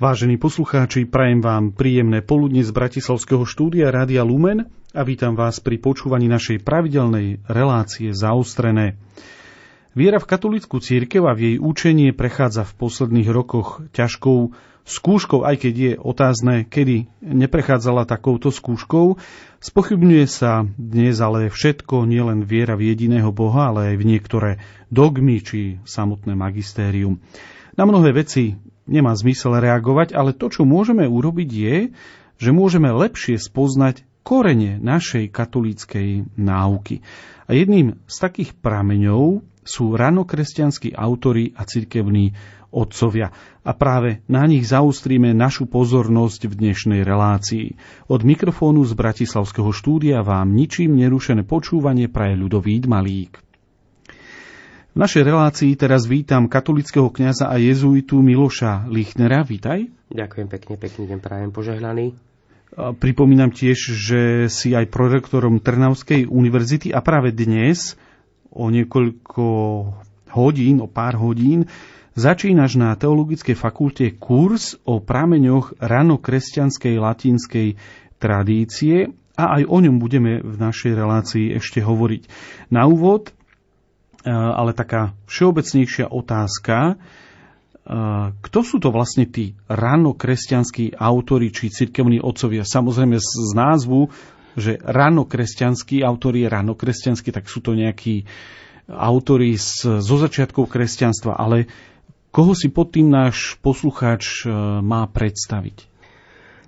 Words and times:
Vážení 0.00 0.40
poslucháči, 0.40 1.04
prajem 1.04 1.44
vám 1.44 1.76
príjemné 1.76 2.24
poludne 2.24 2.64
z 2.64 2.72
Bratislavského 2.72 3.44
štúdia 3.44 3.92
Rádia 3.92 4.24
Lumen 4.24 4.64
a 4.96 5.04
vítam 5.04 5.36
vás 5.36 5.60
pri 5.60 5.76
počúvaní 5.76 6.24
našej 6.24 6.64
pravidelnej 6.64 7.44
relácie 7.44 8.16
Zaostrené. 8.16 8.96
Viera 9.92 10.16
v 10.16 10.24
katolickú 10.24 10.80
církev 10.80 11.28
a 11.28 11.36
v 11.36 11.40
jej 11.44 11.56
učenie 11.60 12.16
prechádza 12.16 12.64
v 12.64 12.80
posledných 12.80 13.28
rokoch 13.28 13.84
ťažkou 13.92 14.56
skúškou, 14.88 15.44
aj 15.44 15.68
keď 15.68 15.74
je 15.76 15.92
otázne, 16.00 16.64
kedy 16.64 17.12
neprechádzala 17.20 18.08
takouto 18.08 18.48
skúškou. 18.48 19.20
Spochybňuje 19.60 20.24
sa 20.32 20.64
dnes 20.80 21.20
ale 21.20 21.52
všetko, 21.52 22.08
nielen 22.08 22.48
viera 22.48 22.72
v 22.72 22.88
jediného 22.96 23.36
Boha, 23.36 23.68
ale 23.68 23.92
aj 23.92 23.96
v 24.00 24.08
niektoré 24.16 24.50
dogmy 24.88 25.44
či 25.44 25.76
samotné 25.84 26.32
magistérium. 26.32 27.20
Na 27.76 27.84
mnohé 27.84 28.16
veci 28.16 28.56
nemá 28.90 29.14
zmysel 29.14 29.62
reagovať, 29.62 30.12
ale 30.12 30.34
to, 30.34 30.50
čo 30.50 30.66
môžeme 30.66 31.06
urobiť, 31.06 31.48
je, 31.48 31.76
že 32.36 32.50
môžeme 32.50 32.90
lepšie 32.90 33.38
spoznať 33.38 34.02
korene 34.26 34.76
našej 34.82 35.32
katolíckej 35.32 36.36
náuky. 36.36 37.00
A 37.48 37.56
jedným 37.56 38.02
z 38.04 38.16
takých 38.20 38.52
prameňov 38.58 39.46
sú 39.64 39.94
ranokresťanskí 39.94 40.98
autory 40.98 41.54
a 41.54 41.62
cirkevní 41.64 42.34
otcovia. 42.70 43.34
A 43.60 43.70
práve 43.76 44.24
na 44.30 44.46
nich 44.46 44.64
zaustríme 44.64 45.34
našu 45.36 45.66
pozornosť 45.66 46.48
v 46.48 46.54
dnešnej 46.54 47.02
relácii. 47.02 47.76
Od 48.08 48.20
mikrofónu 48.22 48.86
z 48.86 48.94
Bratislavského 48.94 49.70
štúdia 49.74 50.22
vám 50.24 50.54
ničím 50.54 50.96
nerušené 50.96 51.44
počúvanie 51.44 52.08
praje 52.08 52.38
ľudový 52.38 52.80
Malík. 52.86 53.49
V 54.90 54.98
našej 54.98 55.22
relácii 55.22 55.78
teraz 55.78 56.02
vítam 56.10 56.50
katolického 56.50 57.14
kňaza 57.14 57.46
a 57.46 57.62
jezuitu 57.62 58.18
Miloša 58.26 58.90
Lichnera. 58.90 59.46
Vítaj. 59.46 59.86
Ďakujem 60.10 60.50
pekne, 60.50 60.74
pekný 60.74 61.04
deň 61.14 61.18
prajem 61.22 61.50
požehnaný. 61.54 62.18
Pripomínam 62.98 63.54
tiež, 63.54 63.78
že 63.78 64.50
si 64.50 64.74
aj 64.74 64.90
prorektorom 64.90 65.62
Trnavskej 65.62 66.26
univerzity 66.26 66.90
a 66.90 67.06
práve 67.06 67.30
dnes 67.30 67.94
o 68.50 68.66
niekoľko 68.66 69.46
hodín, 70.34 70.82
o 70.82 70.90
pár 70.90 71.22
hodín, 71.22 71.70
začínaš 72.18 72.74
na 72.74 72.90
Teologickej 72.98 73.54
fakulte 73.54 74.10
kurz 74.18 74.74
o 74.82 74.98
prameňoch 74.98 75.78
ranokresťanskej 75.78 76.98
latinskej 76.98 77.78
tradície 78.18 79.14
a 79.38 79.54
aj 79.54 79.70
o 79.70 79.78
ňom 79.86 80.02
budeme 80.02 80.42
v 80.42 80.56
našej 80.58 80.98
relácii 80.98 81.54
ešte 81.62 81.78
hovoriť. 81.78 82.26
Na 82.74 82.90
úvod 82.90 83.30
ale 84.28 84.76
taká 84.76 85.16
všeobecnejšia 85.28 86.12
otázka. 86.12 87.00
Eh, 87.90 88.26
kto 88.38 88.58
sú 88.62 88.76
to 88.78 88.94
vlastne 88.94 89.26
tí 89.26 89.58
ranokresťanskí 89.66 90.94
autori 90.94 91.50
či 91.50 91.74
cirkevní 91.74 92.22
otcovia? 92.22 92.62
Samozrejme 92.62 93.18
z 93.18 93.50
názvu, 93.56 94.14
že 94.54 94.78
ranokresťanskí 94.78 96.04
autori 96.06 96.46
je 96.46 96.52
ranokresťanskí, 96.54 97.34
tak 97.34 97.50
sú 97.50 97.58
to 97.58 97.74
nejakí 97.74 98.28
autori 98.86 99.58
zo 99.78 100.16
začiatkov 100.18 100.70
kresťanstva, 100.70 101.34
ale 101.34 101.70
koho 102.30 102.54
si 102.54 102.70
pod 102.70 102.94
tým 102.94 103.10
náš 103.10 103.58
poslucháč 103.58 104.46
eh, 104.46 104.52
má 104.84 105.08
predstaviť? 105.10 105.90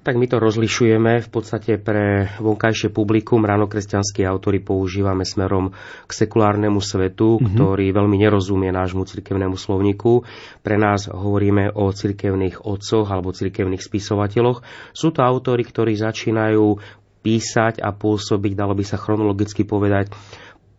Tak 0.03 0.19
my 0.19 0.27
to 0.27 0.43
rozlišujeme 0.43 1.23
v 1.23 1.29
podstate 1.31 1.79
pre 1.79 2.27
vonkajšie 2.43 2.91
publikum. 2.91 3.47
Ráno 3.47 3.71
kresťanskí 3.71 4.27
autory 4.27 4.59
používame 4.59 5.23
smerom 5.23 5.71
k 6.11 6.11
sekulárnemu 6.11 6.83
svetu, 6.83 7.39
mm-hmm. 7.39 7.55
ktorý 7.55 7.87
veľmi 7.95 8.19
nerozumie 8.19 8.75
nášmu 8.75 9.07
cirkevnému 9.07 9.55
slovníku. 9.55 10.27
Pre 10.67 10.75
nás 10.75 11.07
hovoríme 11.07 11.71
o 11.79 11.95
cirkevných 11.95 12.67
otcoch 12.67 13.15
alebo 13.15 13.31
cirkevných 13.31 13.79
spisovateľoch. 13.79 14.67
Sú 14.91 15.15
to 15.15 15.23
autory, 15.23 15.63
ktorí 15.63 15.95
začínajú 15.95 16.83
písať 17.23 17.79
a 17.79 17.95
pôsobiť, 17.95 18.59
dalo 18.59 18.75
by 18.75 18.83
sa 18.83 18.99
chronologicky 18.99 19.63
povedať, 19.63 20.11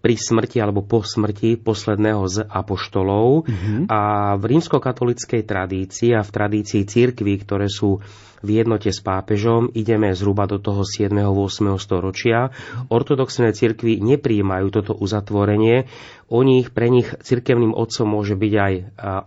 pri 0.04 0.20
smrti 0.20 0.60
alebo 0.60 0.84
po 0.84 1.00
smrti 1.00 1.56
posledného 1.56 2.28
z 2.28 2.44
apoštolov. 2.44 3.48
Mm-hmm. 3.48 3.88
A 3.88 4.36
v 4.36 4.44
rímskokatolickej 4.52 5.48
tradícii 5.48 6.12
a 6.12 6.20
v 6.20 6.34
tradícii 6.36 6.84
církví, 6.84 7.40
ktoré 7.48 7.72
sú 7.72 8.04
v 8.44 8.60
jednote 8.60 8.92
s 8.92 9.00
pápežom, 9.00 9.72
ideme 9.72 10.12
zhruba 10.12 10.44
do 10.44 10.60
toho 10.60 10.84
7. 10.84 11.16
8. 11.16 11.80
storočia. 11.80 12.52
Ortodoxné 12.92 13.56
cirkvy 13.56 14.04
nepríjmajú 14.04 14.68
toto 14.68 14.92
uzatvorenie. 15.00 15.88
O 16.28 16.44
nich, 16.44 16.76
pre 16.76 16.92
nich 16.92 17.08
cirkevným 17.24 17.72
otcom 17.72 18.20
môže 18.20 18.36
byť 18.36 18.54
aj 18.60 18.74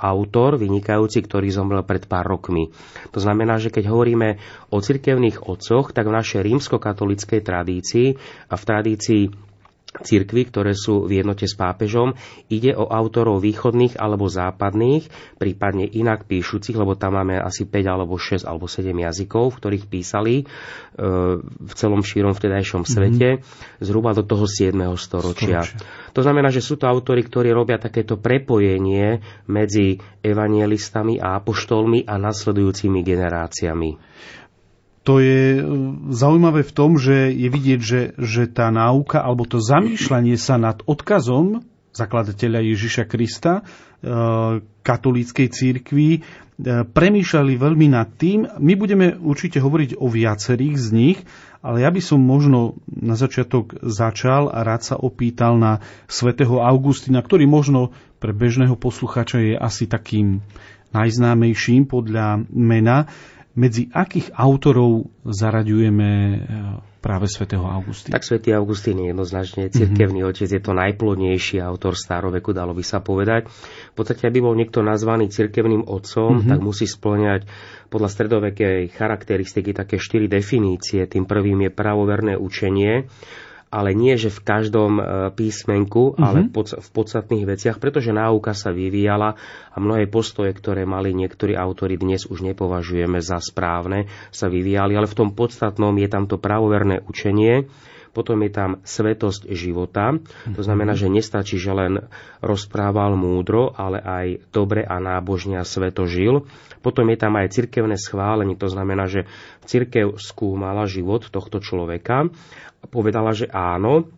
autor, 0.04 0.60
vynikajúci, 0.60 1.24
ktorý 1.24 1.48
zomrel 1.48 1.80
pred 1.88 2.04
pár 2.04 2.28
rokmi. 2.28 2.68
To 3.16 3.18
znamená, 3.24 3.56
že 3.56 3.72
keď 3.72 3.88
hovoríme 3.88 4.36
o 4.68 4.84
cirkevných 4.84 5.48
otcoch, 5.48 5.96
tak 5.96 6.04
v 6.04 6.16
našej 6.20 6.44
rímskokatolickej 6.44 7.40
tradícii 7.40 8.20
a 8.52 8.54
v 8.60 8.66
tradícii 8.68 9.22
cirkvy, 10.02 10.48
ktoré 10.48 10.72
sú 10.76 11.06
v 11.06 11.22
jednote 11.22 11.48
s 11.48 11.54
pápežom. 11.56 12.16
Ide 12.52 12.76
o 12.76 12.88
autorov 12.88 13.40
východných 13.40 13.96
alebo 13.96 14.28
západných, 14.28 15.08
prípadne 15.40 15.86
inak 15.88 16.28
píšucich, 16.28 16.76
lebo 16.76 16.98
tam 16.98 17.16
máme 17.16 17.40
asi 17.40 17.64
5 17.64 17.86
alebo 17.86 18.16
6 18.18 18.44
alebo 18.44 18.68
7 18.68 18.92
jazykov, 18.92 19.56
v 19.56 19.58
ktorých 19.62 19.84
písali 19.88 20.34
e, 20.42 20.44
v 21.40 21.72
celom 21.72 22.02
šírom 22.04 22.36
vtedajšom 22.36 22.82
mhm. 22.84 22.88
svete, 22.88 23.28
mm-hmm. 23.38 23.84
zhruba 23.84 24.12
do 24.12 24.24
toho 24.26 24.44
7. 24.44 24.74
storočia. 24.98 25.64
storočia. 25.64 25.78
To 26.12 26.20
znamená, 26.24 26.48
že 26.48 26.64
sú 26.64 26.80
to 26.80 26.88
autory, 26.88 27.20
ktorí 27.24 27.52
robia 27.52 27.76
takéto 27.76 28.16
prepojenie 28.16 29.20
medzi 29.52 30.00
evangelistami 30.24 31.20
a 31.20 31.36
apoštolmi 31.36 32.08
a 32.08 32.16
nasledujúcimi 32.16 33.04
generáciami 33.04 33.90
to 35.06 35.22
je 35.22 35.42
e, 35.56 35.60
zaujímavé 36.10 36.66
v 36.66 36.74
tom, 36.74 36.98
že 36.98 37.30
je 37.30 37.46
vidieť, 37.46 37.80
že, 37.80 38.00
že 38.18 38.50
tá 38.50 38.74
náuka 38.74 39.22
alebo 39.22 39.46
to 39.46 39.62
zamýšľanie 39.62 40.34
sa 40.34 40.58
nad 40.58 40.82
odkazom 40.82 41.62
zakladateľa 41.96 42.60
Ježiša 42.60 43.04
Krista, 43.08 43.62
e, 43.62 44.10
katolíckej 44.60 45.48
církvy, 45.48 46.10
e, 46.12 46.20
premýšľali 46.84 47.52
veľmi 47.56 47.86
nad 47.88 48.12
tým. 48.12 48.44
My 48.60 48.76
budeme 48.76 49.16
určite 49.16 49.62
hovoriť 49.64 49.96
o 49.96 50.10
viacerých 50.10 50.76
z 50.76 50.88
nich, 50.92 51.18
ale 51.64 51.82
ja 51.82 51.90
by 51.90 52.02
som 52.04 52.20
možno 52.20 52.76
na 52.86 53.16
začiatok 53.16 53.80
začal 53.80 54.52
a 54.52 54.60
rád 54.60 54.82
sa 54.84 54.96
opýtal 55.00 55.56
na 55.56 55.80
svätého 56.06 56.60
Augustina, 56.60 57.24
ktorý 57.24 57.48
možno 57.48 57.96
pre 58.20 58.36
bežného 58.36 58.76
posluchača 58.76 59.40
je 59.40 59.54
asi 59.56 59.88
takým 59.88 60.44
najznámejším 60.94 61.88
podľa 61.90 62.46
mena 62.52 63.10
medzi 63.56 63.88
akých 63.88 64.36
autorov 64.36 65.08
zaraďujeme 65.24 66.10
e, 66.12 66.38
práve 67.00 67.24
svätého 67.26 67.64
Augustína? 67.64 68.20
Tak 68.20 68.28
svätý 68.28 68.52
Augustín 68.52 69.00
je 69.00 69.16
jednoznačne 69.16 69.72
cirkevný 69.72 70.20
mm-hmm. 70.20 70.36
otec, 70.36 70.48
je 70.52 70.62
to 70.62 70.72
najplodnejší 70.76 71.56
autor 71.64 71.96
staroveku, 71.96 72.52
dalo 72.52 72.76
by 72.76 72.84
sa 72.84 73.00
povedať. 73.00 73.48
V 73.92 73.94
podstate, 73.96 74.28
aby 74.28 74.44
bol 74.44 74.52
niekto 74.52 74.84
nazvaný 74.84 75.32
cirkevným 75.32 75.88
otcom, 75.88 76.44
mm-hmm. 76.44 76.50
tak 76.52 76.60
musí 76.60 76.84
splňať 76.84 77.48
podľa 77.88 78.08
stredovekej 78.12 78.92
charakteristiky 78.92 79.72
také 79.72 79.96
štyri 79.96 80.28
definície. 80.28 81.08
Tým 81.08 81.24
prvým 81.24 81.66
je 81.66 81.70
pravoverné 81.72 82.34
učenie, 82.36 83.08
ale 83.66 83.92
nie, 83.92 84.14
že 84.14 84.30
v 84.30 84.40
každom 84.46 84.92
e, 84.98 85.02
písmenku, 85.34 86.14
mm-hmm. 86.14 86.22
ale 86.22 86.38
v 86.54 86.90
podstatných 86.94 87.44
veciach, 87.44 87.82
pretože 87.82 88.14
náuka 88.14 88.54
sa 88.54 88.70
vyvíjala 88.70 89.34
a 89.72 89.76
mnohé 89.76 90.06
postoje, 90.06 90.54
ktoré 90.54 90.86
mali 90.86 91.10
niektorí 91.12 91.58
autory 91.58 91.98
dnes 91.98 92.30
už 92.30 92.46
nepovažujeme 92.46 93.18
za 93.18 93.42
správne, 93.42 94.06
sa 94.30 94.46
vyvíjali, 94.46 94.94
ale 94.94 95.10
v 95.10 95.18
tom 95.18 95.30
podstatnom 95.34 95.92
je 95.98 96.08
tam 96.08 96.30
to 96.30 96.38
pravoverné 96.38 97.02
učenie, 97.10 97.66
potom 98.16 98.40
je 98.40 98.48
tam 98.48 98.70
svetosť 98.80 99.52
života. 99.52 100.16
To 100.48 100.62
znamená, 100.64 100.96
že 100.96 101.12
nestačí, 101.12 101.60
že 101.60 101.76
len 101.76 102.08
rozprával 102.40 103.12
múdro, 103.12 103.76
ale 103.76 104.00
aj 104.00 104.26
dobre 104.48 104.80
a 104.80 104.96
nábožne 104.96 105.60
a 105.60 105.68
sveto 105.68 106.08
žil. 106.08 106.48
Potom 106.80 107.12
je 107.12 107.20
tam 107.20 107.36
aj 107.36 107.52
cirkevné 107.52 108.00
schválenie, 108.00 108.56
to 108.56 108.72
znamená, 108.72 109.04
že 109.04 109.28
cirkev 109.68 110.16
skúmala 110.16 110.88
život 110.88 111.28
tohto 111.28 111.60
človeka 111.60 112.32
a 112.80 112.84
povedala, 112.88 113.36
že 113.36 113.52
áno, 113.52 114.08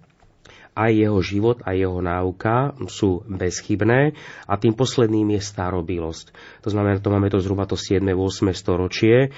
aj 0.79 0.91
jeho 0.95 1.19
život 1.19 1.59
a 1.67 1.75
jeho 1.75 1.99
náuka 1.99 2.79
sú 2.87 3.27
bezchybné 3.27 4.15
a 4.47 4.55
tým 4.55 4.79
posledným 4.79 5.35
je 5.35 5.41
starobilosť. 5.43 6.31
To 6.63 6.71
znamená, 6.71 7.03
to 7.03 7.11
máme 7.11 7.27
to 7.27 7.43
zhruba 7.43 7.67
to 7.67 7.75
7. 7.75 7.99
8. 8.07 8.55
storočie. 8.55 9.17
E, 9.27 9.29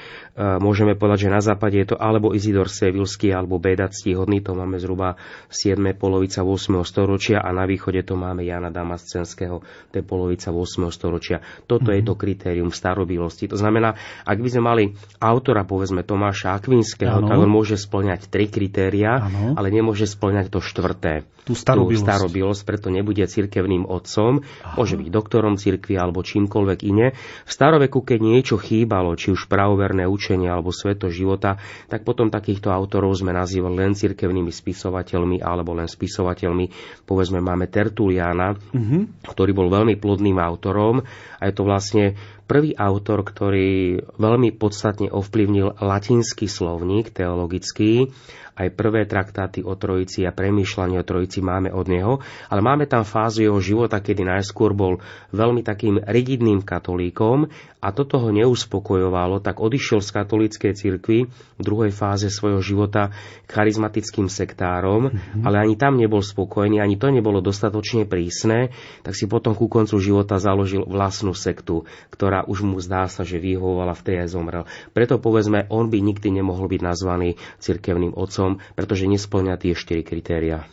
môžeme 0.61 0.93
povedať, 1.01 1.27
že 1.27 1.31
na 1.33 1.41
západe 1.41 1.81
je 1.81 1.95
to 1.95 1.97
alebo 1.97 2.37
Izidor 2.37 2.69
Sevilský 2.69 3.33
alebo 3.33 3.57
Beda 3.57 3.89
Ctihodný, 3.89 4.45
to 4.45 4.53
máme 4.53 4.77
zhruba 4.77 5.17
7. 5.49 5.81
polovica 5.97 6.45
8. 6.45 6.77
storočia 6.85 7.41
a 7.41 7.49
na 7.57 7.65
východe 7.65 8.05
to 8.05 8.21
máme 8.21 8.45
Jana 8.45 8.69
Damascenského, 8.69 9.65
to 9.65 9.95
je 9.97 10.05
polovica 10.05 10.53
8. 10.53 10.93
storočia. 10.93 11.41
Toto 11.65 11.89
mm-hmm. 11.89 12.05
je 12.05 12.09
to 12.13 12.15
kritérium 12.21 12.71
starobilosti. 12.75 13.49
To 13.49 13.57
znamená, 13.57 13.97
ak 14.29 14.37
by 14.37 14.49
sme 14.53 14.63
mali 14.63 14.85
autora, 15.17 15.65
povedzme 15.65 16.05
Tomáša 16.05 16.53
Akvinského, 16.61 17.25
tak 17.25 17.37
on 17.41 17.49
môže 17.49 17.81
splňať 17.81 18.29
tri 18.29 18.51
kritéria, 18.51 19.25
ano. 19.25 19.57
ale 19.57 19.73
nemôže 19.73 20.05
splňať 20.05 20.53
to 20.53 20.61
štvrté. 20.61 21.30
Tú 21.45 21.59
starobilosť. 21.59 22.05
Tú 22.05 22.07
starobilosť, 22.07 22.63
preto 22.63 22.89
nebude 22.93 23.25
cirkevným 23.25 23.89
otcom, 23.89 24.45
Aha. 24.45 24.77
môže 24.79 24.95
byť 24.95 25.09
doktorom 25.11 25.59
cirkvi 25.59 25.99
alebo 25.99 26.23
čímkoľvek 26.23 26.79
iné. 26.87 27.17
V 27.43 27.51
staroveku, 27.51 28.05
keď 28.05 28.19
niečo 28.23 28.57
chýbalo, 28.61 29.17
či 29.19 29.33
už 29.35 29.51
pravoverné 29.51 30.07
učenie 30.07 30.47
alebo 30.47 30.71
sveto 30.71 31.11
života, 31.11 31.59
tak 31.91 32.07
potom 32.07 32.31
takýchto 32.31 32.71
autorov 32.71 33.17
sme 33.19 33.35
nazývali 33.35 33.77
len 33.83 33.93
cirkevnými 33.97 34.53
spisovateľmi 34.53 35.43
alebo 35.43 35.75
len 35.75 35.91
spisovateľmi. 35.91 36.71
Povedzme, 37.09 37.43
máme 37.43 37.67
Tertuliana, 37.67 38.55
uh-huh. 38.55 39.27
ktorý 39.27 39.51
bol 39.51 39.69
veľmi 39.73 39.99
plodným 39.99 40.39
autorom 40.39 41.03
a 41.41 41.43
je 41.49 41.55
to 41.57 41.63
vlastne 41.67 42.05
prvý 42.51 42.75
autor, 42.75 43.23
ktorý 43.23 44.03
veľmi 44.19 44.51
podstatne 44.59 45.07
ovplyvnil 45.07 45.79
latinský 45.79 46.51
slovník 46.51 47.15
teologický 47.15 48.11
aj 48.57 48.69
prvé 48.75 49.07
traktáty 49.07 49.61
o 49.63 49.77
Trojici 49.77 50.27
a 50.27 50.35
premýšľanie 50.35 51.01
o 51.01 51.05
Trojici 51.07 51.45
máme 51.45 51.71
od 51.71 51.87
neho, 51.87 52.15
ale 52.49 52.61
máme 52.61 52.89
tam 52.91 53.07
fázu 53.07 53.47
jeho 53.47 53.61
života, 53.63 54.03
kedy 54.03 54.27
najskôr 54.27 54.75
bol 54.75 54.99
veľmi 55.31 55.63
takým 55.63 56.01
rigidným 56.03 56.65
katolíkom 56.65 57.51
a 57.81 57.89
toto 57.97 58.21
ho 58.21 58.29
neuspokojovalo, 58.29 59.41
tak 59.41 59.57
odišiel 59.59 60.05
z 60.05 60.11
katolíckej 60.13 60.73
cirkvi 60.77 61.19
v 61.31 61.63
druhej 61.63 61.93
fáze 61.93 62.29
svojho 62.29 62.61
života 62.61 63.13
charizmatickým 63.49 64.29
sektárom, 64.29 65.09
mm-hmm. 65.09 65.43
ale 65.49 65.65
ani 65.65 65.75
tam 65.81 65.97
nebol 65.97 66.21
spokojný, 66.21 66.77
ani 66.81 67.01
to 67.01 67.09
nebolo 67.09 67.41
dostatočne 67.41 68.05
prísne, 68.05 68.73
tak 69.01 69.17
si 69.17 69.25
potom 69.25 69.57
ku 69.57 69.73
koncu 69.73 69.97
života 69.97 70.37
založil 70.37 70.85
vlastnú 70.85 71.33
sektu, 71.33 71.89
ktorá 72.13 72.45
už 72.45 72.69
mu 72.69 72.77
zdá 72.85 73.09
sa, 73.09 73.25
že 73.25 73.41
vyhovovala, 73.41 73.97
v 73.97 74.05
tej 74.05 74.17
aj 74.25 74.29
zomrel. 74.33 74.65
Preto 74.93 75.17
povedzme, 75.17 75.69
on 75.73 75.89
by 75.89 75.99
nikdy 76.05 76.29
nemohol 76.31 76.69
byť 76.69 76.81
nazvaný 76.85 77.41
cirkevným 77.61 78.13
otcom 78.17 78.50
Kristom, 78.51 78.75
pretože 78.75 79.07
nesplňa 79.07 79.55
tie 79.61 79.73
štyri 79.77 80.03
kritéria. 80.03 80.67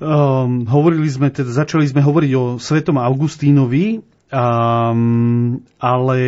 Um, 0.00 0.64
hovorili 0.64 1.08
sme, 1.12 1.28
teda 1.28 1.52
začali 1.52 1.84
sme 1.84 2.00
hovoriť 2.00 2.32
o 2.32 2.44
svetom 2.56 2.96
Augustínovi, 2.96 4.00
um, 4.32 5.60
ale 5.76 6.18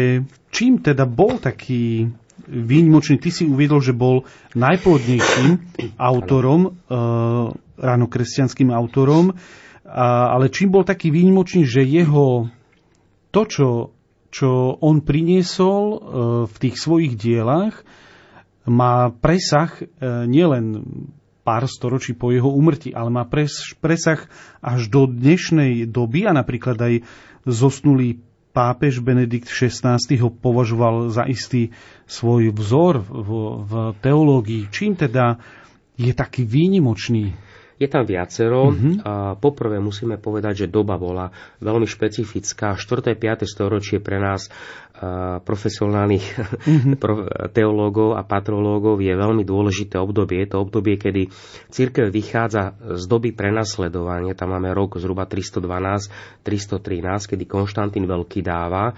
čím 0.52 0.76
teda 0.84 1.08
bol 1.08 1.40
taký 1.40 2.12
výnimočný? 2.44 3.16
Ty 3.16 3.30
si 3.32 3.48
uviedol, 3.48 3.80
že 3.80 3.96
bol 3.96 4.28
najplodnejším 4.52 5.50
autorom, 5.96 6.68
uh, 6.68 7.56
ráno 7.80 8.06
kresťanským 8.12 8.68
autorom, 8.68 9.32
uh, 9.32 9.36
ale 10.36 10.52
čím 10.52 10.68
bol 10.68 10.84
taký 10.84 11.08
výnimočný, 11.08 11.64
že 11.64 11.80
jeho 11.80 12.52
to, 13.32 13.42
čo, 13.48 13.68
čo 14.28 14.76
on 14.84 15.00
priniesol 15.00 15.80
uh, 15.88 15.98
v 16.44 16.56
tých 16.60 16.76
svojich 16.76 17.16
dielach, 17.16 17.80
má 18.66 19.10
presah 19.10 19.70
e, 19.78 19.84
nielen 20.30 20.84
pár 21.42 21.66
storočí 21.66 22.14
po 22.14 22.30
jeho 22.30 22.46
úmrti, 22.46 22.94
ale 22.94 23.10
má 23.10 23.26
presah 23.82 24.20
až 24.62 24.80
do 24.86 25.10
dnešnej 25.10 25.90
doby 25.90 26.30
a 26.30 26.32
napríklad 26.32 26.78
aj 26.78 26.94
zosnulý 27.42 28.22
pápež 28.52 29.00
Benedikt 29.00 29.48
XVI 29.48 29.98
ho 29.98 30.30
považoval 30.30 31.10
za 31.10 31.24
istý 31.26 31.72
svoj 32.04 32.52
vzor 32.52 33.00
v, 33.02 33.30
v 33.64 33.72
teológii. 33.98 34.68
Čím 34.68 34.94
teda 34.94 35.40
je 35.96 36.12
taký 36.12 36.44
výnimočný? 36.44 37.32
Je 37.80 37.90
tam 37.90 38.06
viacero. 38.06 38.70
Mm-hmm. 38.70 39.02
A 39.02 39.34
poprvé 39.34 39.82
musíme 39.82 40.20
povedať, 40.20 40.64
že 40.64 40.70
doba 40.70 41.00
bola 41.00 41.34
veľmi 41.58 41.88
špecifická. 41.88 42.78
4. 42.78 43.18
5. 43.18 43.42
storočie 43.48 43.98
pre 43.98 44.22
nás 44.22 44.46
profesionálnych 45.42 46.24
mm-hmm. 46.32 46.94
teológov 47.50 48.14
a 48.14 48.22
patrológov 48.22 49.02
je 49.02 49.10
veľmi 49.10 49.42
dôležité 49.42 49.98
obdobie. 49.98 50.46
Je 50.46 50.48
to 50.54 50.62
obdobie, 50.62 50.94
kedy 50.94 51.26
církev 51.68 52.08
vychádza 52.08 52.78
z 52.78 53.04
doby 53.10 53.34
prenasledovania. 53.34 54.38
Tam 54.38 54.54
máme 54.54 54.70
rok 54.70 55.02
zhruba 55.02 55.26
312-313, 55.26 57.34
kedy 57.34 57.44
Konštantín 57.50 58.06
Veľký 58.06 58.46
dáva 58.46 58.94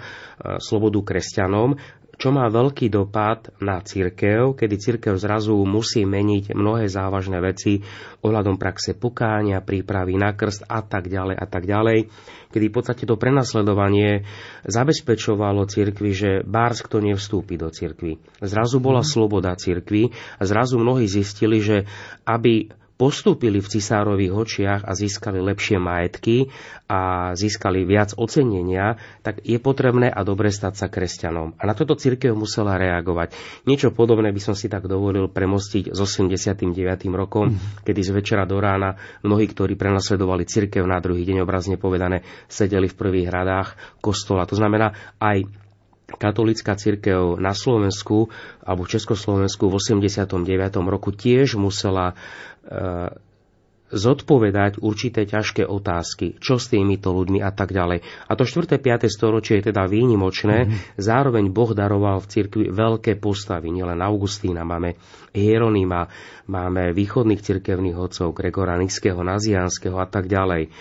slobodu 0.60 1.00
kresťanom 1.00 1.80
čo 2.14 2.30
má 2.30 2.46
veľký 2.46 2.90
dopad 2.90 3.50
na 3.58 3.82
církev, 3.82 4.54
kedy 4.54 4.74
církev 4.78 5.14
zrazu 5.18 5.56
musí 5.66 6.06
meniť 6.06 6.54
mnohé 6.54 6.86
závažné 6.86 7.38
veci 7.42 7.82
ohľadom 8.22 8.56
praxe 8.56 8.94
pokánia, 8.94 9.64
prípravy 9.64 10.14
na 10.16 10.32
krst 10.32 10.66
a 10.66 10.80
tak 10.80 11.10
ďalej 11.10 11.36
a 11.36 11.46
tak 11.46 11.64
ďalej, 11.66 11.98
kedy 12.54 12.64
v 12.70 12.74
podstate 12.74 13.04
to 13.04 13.18
prenasledovanie 13.18 14.24
zabezpečovalo 14.64 15.66
církvi, 15.66 16.10
že 16.14 16.30
bárs 16.46 16.80
kto 16.80 17.02
nevstúpi 17.02 17.58
do 17.58 17.68
církvy. 17.68 18.22
Zrazu 18.40 18.78
bola 18.78 19.02
mhm. 19.02 19.08
sloboda 19.10 19.58
církvy 19.58 20.14
a 20.38 20.42
zrazu 20.46 20.78
mnohí 20.78 21.10
zistili, 21.10 21.58
že 21.58 21.84
aby 22.24 22.83
postúpili 22.94 23.58
v 23.58 23.70
cisárových 23.70 24.32
očiach 24.32 24.80
a 24.86 24.92
získali 24.94 25.42
lepšie 25.42 25.82
majetky 25.82 26.46
a 26.86 27.32
získali 27.34 27.82
viac 27.82 28.14
ocenenia, 28.14 28.94
tak 29.26 29.42
je 29.42 29.58
potrebné 29.58 30.06
a 30.06 30.22
dobre 30.22 30.54
stať 30.54 30.74
sa 30.78 30.86
kresťanom. 30.86 31.58
A 31.58 31.62
na 31.66 31.74
toto 31.74 31.98
církev 31.98 32.30
musela 32.38 32.78
reagovať. 32.78 33.34
Niečo 33.66 33.90
podobné 33.90 34.30
by 34.30 34.40
som 34.42 34.54
si 34.54 34.70
tak 34.70 34.86
dovolil 34.86 35.26
premostiť 35.26 35.90
s 35.90 35.98
89. 35.98 36.70
rokom, 37.10 37.54
mm. 37.58 37.82
kedy 37.82 38.00
z 38.00 38.10
večera 38.14 38.46
do 38.46 38.62
rána 38.62 38.94
mnohí, 39.26 39.50
ktorí 39.50 39.74
prenasledovali 39.74 40.46
církev 40.46 40.86
na 40.86 41.02
druhý 41.02 41.26
deň 41.26 41.42
obrazne 41.42 41.74
povedané, 41.74 42.22
sedeli 42.46 42.86
v 42.86 42.98
prvých 42.98 43.28
radách 43.28 43.74
kostola. 43.98 44.46
To 44.46 44.54
znamená, 44.54 44.94
aj 45.18 45.64
katolická 46.14 46.78
církev 46.78 47.40
na 47.42 47.56
Slovensku 47.56 48.30
alebo 48.62 48.86
v 48.86 48.92
Československu 48.96 49.66
v 49.66 49.76
89. 49.80 50.30
roku 50.86 51.10
tiež 51.10 51.58
musela 51.58 52.14
zodpovedať 53.94 54.82
určité 54.82 55.22
ťažké 55.24 55.62
otázky, 55.68 56.40
čo 56.42 56.58
s 56.58 56.66
týmito 56.72 57.14
ľuďmi 57.14 57.38
a 57.40 57.54
tak 57.54 57.70
ďalej. 57.70 58.02
A 58.26 58.32
to 58.34 58.42
4. 58.42 58.80
5. 58.80 59.06
storočie 59.06 59.62
je 59.62 59.70
teda 59.70 59.86
výnimočné, 59.86 60.66
mm-hmm. 60.66 60.98
zároveň 60.98 61.52
Boh 61.54 61.70
daroval 61.76 62.18
v 62.24 62.30
cirkvi 62.32 62.64
veľké 62.74 63.22
postavy, 63.22 63.70
nielen 63.70 64.02
Augustína, 64.02 64.66
máme 64.66 64.98
Hieronima, 65.30 66.10
máme 66.50 66.90
východných 66.90 67.40
cirkevných 67.40 67.96
odcov, 67.96 68.34
Gregora 68.34 68.74
Nického, 68.80 69.22
Nazianského 69.22 69.96
a 70.00 70.06
tak 70.10 70.26
ďalej. 70.26 70.74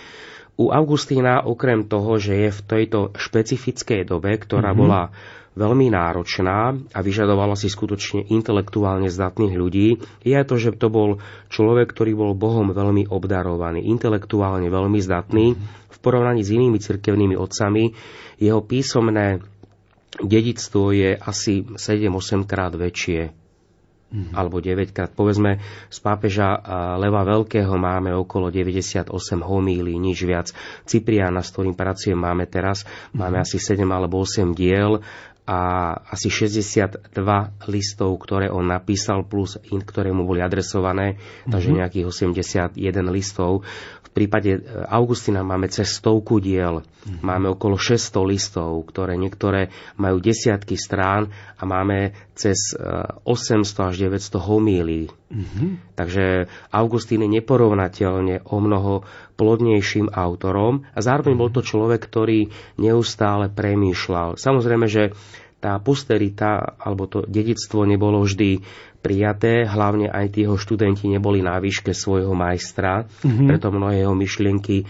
U 0.54 0.70
Augustína, 0.70 1.50
okrem 1.50 1.90
toho, 1.90 2.22
že 2.22 2.34
je 2.38 2.50
v 2.54 2.62
tejto 2.62 3.00
špecifickej 3.18 4.06
dobe, 4.06 4.38
ktorá 4.38 4.74
mm-hmm. 4.74 4.82
bola 4.86 5.10
veľmi 5.54 5.94
náročná 5.94 6.74
a 6.94 7.00
vyžadovala 7.02 7.54
si 7.54 7.70
skutočne 7.70 8.26
intelektuálne 8.30 9.10
zdatných 9.10 9.54
ľudí, 9.54 10.02
je 10.26 10.40
to, 10.46 10.56
že 10.58 10.76
to 10.78 10.90
bol 10.90 11.22
človek, 11.54 11.94
ktorý 11.94 12.18
bol 12.18 12.32
Bohom 12.34 12.74
veľmi 12.74 13.10
obdarovaný, 13.10 13.86
intelektuálne 13.86 14.68
veľmi 14.68 15.00
zdatný. 15.02 15.46
V 15.94 15.98
porovnaní 16.02 16.42
s 16.42 16.52
inými 16.52 16.82
cirkevnými 16.82 17.38
otcami 17.38 17.94
jeho 18.42 18.62
písomné 18.66 19.40
dedictvo 20.20 20.94
je 20.94 21.18
asi 21.18 21.66
7-8 21.66 22.46
krát 22.46 22.74
väčšie 22.74 23.44
mm. 24.14 24.32
alebo 24.38 24.62
9 24.62 24.94
krát. 24.94 25.10
Povedzme, 25.10 25.58
z 25.90 25.98
pápeža 26.00 26.62
Leva 27.02 27.26
Veľkého 27.26 27.74
máme 27.74 28.14
okolo 28.14 28.54
98 28.54 29.10
homílí, 29.42 29.98
nič 29.98 30.22
viac. 30.24 30.54
Cipriana, 30.86 31.42
s 31.42 31.50
ktorým 31.50 31.74
pracujem, 31.74 32.18
máme 32.18 32.46
teraz, 32.46 32.86
máme 33.18 33.42
mhm. 33.42 33.44
asi 33.44 33.58
7 33.58 33.82
alebo 33.90 34.22
8 34.22 34.54
diel 34.54 35.02
a 35.44 35.92
asi 36.08 36.32
62 36.32 37.12
listov, 37.68 38.16
ktoré 38.24 38.48
on 38.48 38.64
napísal, 38.64 39.28
plus 39.28 39.60
in, 39.76 39.84
ktoré 39.84 40.16
mu 40.16 40.24
boli 40.24 40.40
adresované, 40.40 41.20
mm-hmm. 41.20 41.52
takže 41.52 41.70
mhm. 41.70 41.76
nejakých 41.84 42.06
81 42.08 42.80
listov. 43.12 43.68
Prípade 44.14 44.52
e, 44.56 44.60
Augustina 44.88 45.42
máme 45.42 45.68
cez 45.74 45.98
stovku 45.98 46.38
diel, 46.38 46.86
mm-hmm. 46.86 47.26
máme 47.26 47.58
okolo 47.58 47.82
600 47.82 48.14
listov, 48.30 48.86
ktoré 48.86 49.18
niektoré 49.18 49.74
majú 49.98 50.22
desiatky 50.22 50.78
strán 50.78 51.34
a 51.58 51.64
máme 51.66 52.14
cez 52.38 52.78
800 52.78 53.26
e, 53.26 53.82
až 53.82 53.96
900 54.06 54.38
homílí. 54.38 55.10
Mm-hmm. 55.10 55.98
Takže 55.98 56.46
Augustín 56.70 57.26
je 57.26 57.30
neporovnateľne 57.42 58.46
o 58.46 58.58
mnoho 58.62 59.02
plodnejším 59.34 60.14
autorom 60.14 60.86
a 60.94 61.00
zároveň 61.02 61.34
bol 61.34 61.50
to 61.50 61.66
človek, 61.66 62.06
ktorý 62.06 62.54
neustále 62.78 63.50
premýšľal. 63.50 64.38
Samozrejme, 64.38 64.86
že 64.86 65.18
tá 65.64 65.80
posterita 65.80 66.76
alebo 66.76 67.08
to 67.08 67.24
dedictvo 67.24 67.88
nebolo 67.88 68.20
vždy 68.28 68.60
prijaté, 69.00 69.64
hlavne 69.64 70.12
aj 70.12 70.36
tí 70.36 70.44
jeho 70.44 70.60
študenti 70.60 71.08
neboli 71.08 71.40
na 71.40 71.56
výške 71.60 71.96
svojho 71.96 72.36
majstra, 72.36 73.08
mm-hmm. 73.08 73.48
preto 73.48 73.72
mnohé 73.72 74.04
jeho 74.04 74.16
myšlienky 74.16 74.84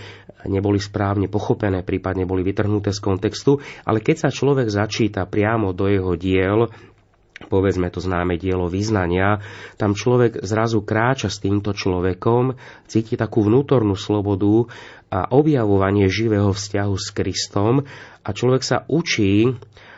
neboli 0.49 0.81
správne 0.81 1.29
pochopené, 1.29 1.85
prípadne 1.85 2.25
boli 2.25 2.41
vytrhnuté 2.41 2.89
z 2.89 2.99
kontextu, 2.99 3.61
ale 3.85 4.01
keď 4.01 4.27
sa 4.27 4.29
človek 4.29 4.69
začíta 4.69 5.29
priamo 5.29 5.73
do 5.73 5.89
jeho 5.89 6.13
diel, 6.17 6.69
povedzme 7.47 7.89
to 7.89 7.99
známe 7.99 8.37
dielo 8.37 8.69
význania, 8.69 9.41
tam 9.75 9.97
človek 9.97 10.43
zrazu 10.45 10.83
kráča 10.85 11.27
s 11.31 11.41
týmto 11.41 11.73
človekom, 11.73 12.55
cíti 12.87 13.17
takú 13.19 13.43
vnútornú 13.43 13.97
slobodu 13.97 14.69
a 15.09 15.29
objavovanie 15.31 16.07
živého 16.07 16.53
vzťahu 16.53 16.95
s 16.95 17.07
Kristom 17.11 17.83
a 18.23 18.29
človek 18.29 18.61
sa 18.61 18.77
učí 18.87 19.53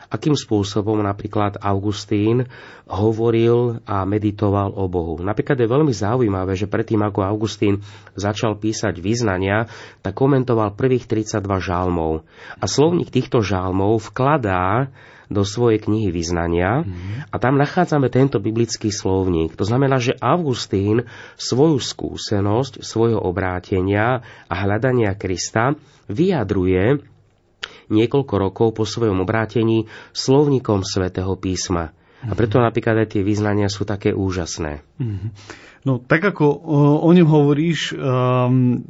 akým 0.10 0.38
spôsobom 0.38 1.02
napríklad 1.02 1.58
Augustín 1.62 2.46
hovoril 2.86 3.82
a 3.90 4.06
meditoval 4.06 4.74
o 4.78 4.86
Bohu. 4.86 5.18
Napríklad 5.22 5.58
je 5.58 5.68
veľmi 5.68 5.94
zaujímavé, 5.94 6.54
že 6.54 6.70
predtým 6.70 7.02
ako 7.02 7.26
Augustín 7.26 7.82
začal 8.14 8.58
písať 8.58 9.02
význania, 9.02 9.66
tak 10.06 10.14
komentoval 10.14 10.78
prvých 10.78 11.10
32 11.10 11.42
žalmov. 11.60 12.26
A 12.62 12.66
slovník 12.70 13.10
týchto 13.10 13.42
žalmov 13.42 14.02
vkladá 14.14 14.94
do 15.30 15.42
svojej 15.42 15.82
knihy 15.82 16.14
vyznania 16.14 16.86
mm. 16.86 17.34
a 17.34 17.36
tam 17.42 17.58
nachádzame 17.58 18.14
tento 18.14 18.38
biblický 18.38 18.94
slovník. 18.94 19.58
To 19.58 19.66
znamená, 19.66 19.98
že 19.98 20.18
Augustín 20.22 21.10
svoju 21.34 21.82
skúsenosť, 21.82 22.86
svojho 22.86 23.18
obrátenia 23.18 24.22
a 24.46 24.54
hľadania 24.54 25.18
Krista 25.18 25.74
vyjadruje 26.06 27.02
niekoľko 27.90 28.34
rokov 28.38 28.68
po 28.76 28.84
svojom 28.84 29.22
obrátení 29.22 29.90
slovníkom 30.12 30.86
svätého 30.86 31.34
písma. 31.38 31.94
A 32.26 32.34
preto 32.34 32.58
napríklad 32.58 33.06
aj 33.06 33.18
tie 33.18 33.22
význania 33.22 33.70
sú 33.70 33.86
také 33.86 34.10
úžasné. 34.10 34.82
No 35.86 36.02
tak 36.02 36.26
ako 36.26 36.46
o, 37.06 37.10
ňom 37.14 37.30
hovoríš, 37.30 37.94
um, 37.94 38.82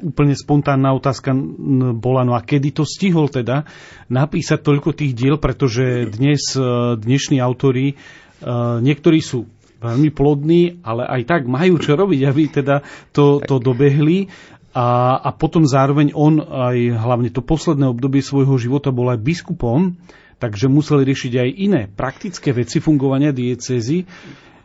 úplne 0.00 0.32
spontánna 0.32 0.96
otázka 0.96 1.36
bola, 1.92 2.24
no 2.24 2.32
a 2.32 2.40
kedy 2.40 2.72
to 2.72 2.88
stihol 2.88 3.28
teda 3.28 3.68
napísať 4.08 4.64
toľko 4.64 4.96
tých 4.96 5.12
diel, 5.12 5.36
pretože 5.36 6.08
dnes 6.08 6.56
uh, 6.56 6.96
dnešní 6.96 7.36
autori, 7.44 8.00
uh, 8.00 8.80
niektorí 8.80 9.20
sú 9.20 9.44
veľmi 9.78 10.08
plodní, 10.10 10.80
ale 10.82 11.04
aj 11.04 11.22
tak 11.28 11.42
majú 11.44 11.76
čo 11.78 11.94
robiť, 11.94 12.20
aby 12.24 12.42
teda 12.48 12.80
to, 13.12 13.44
to 13.44 13.60
dobehli. 13.60 14.26
A, 14.78 15.18
a 15.18 15.30
potom 15.34 15.66
zároveň 15.66 16.14
on 16.14 16.38
aj 16.38 16.94
hlavne 16.94 17.34
to 17.34 17.42
posledné 17.42 17.90
obdobie 17.90 18.22
svojho 18.22 18.54
života 18.62 18.94
bol 18.94 19.10
aj 19.10 19.18
biskupom, 19.18 19.98
takže 20.38 20.70
museli 20.70 21.02
riešiť 21.02 21.32
aj 21.34 21.48
iné 21.50 21.80
praktické 21.90 22.54
veci 22.54 22.78
fungovania 22.78 23.34
diecézy. 23.34 24.06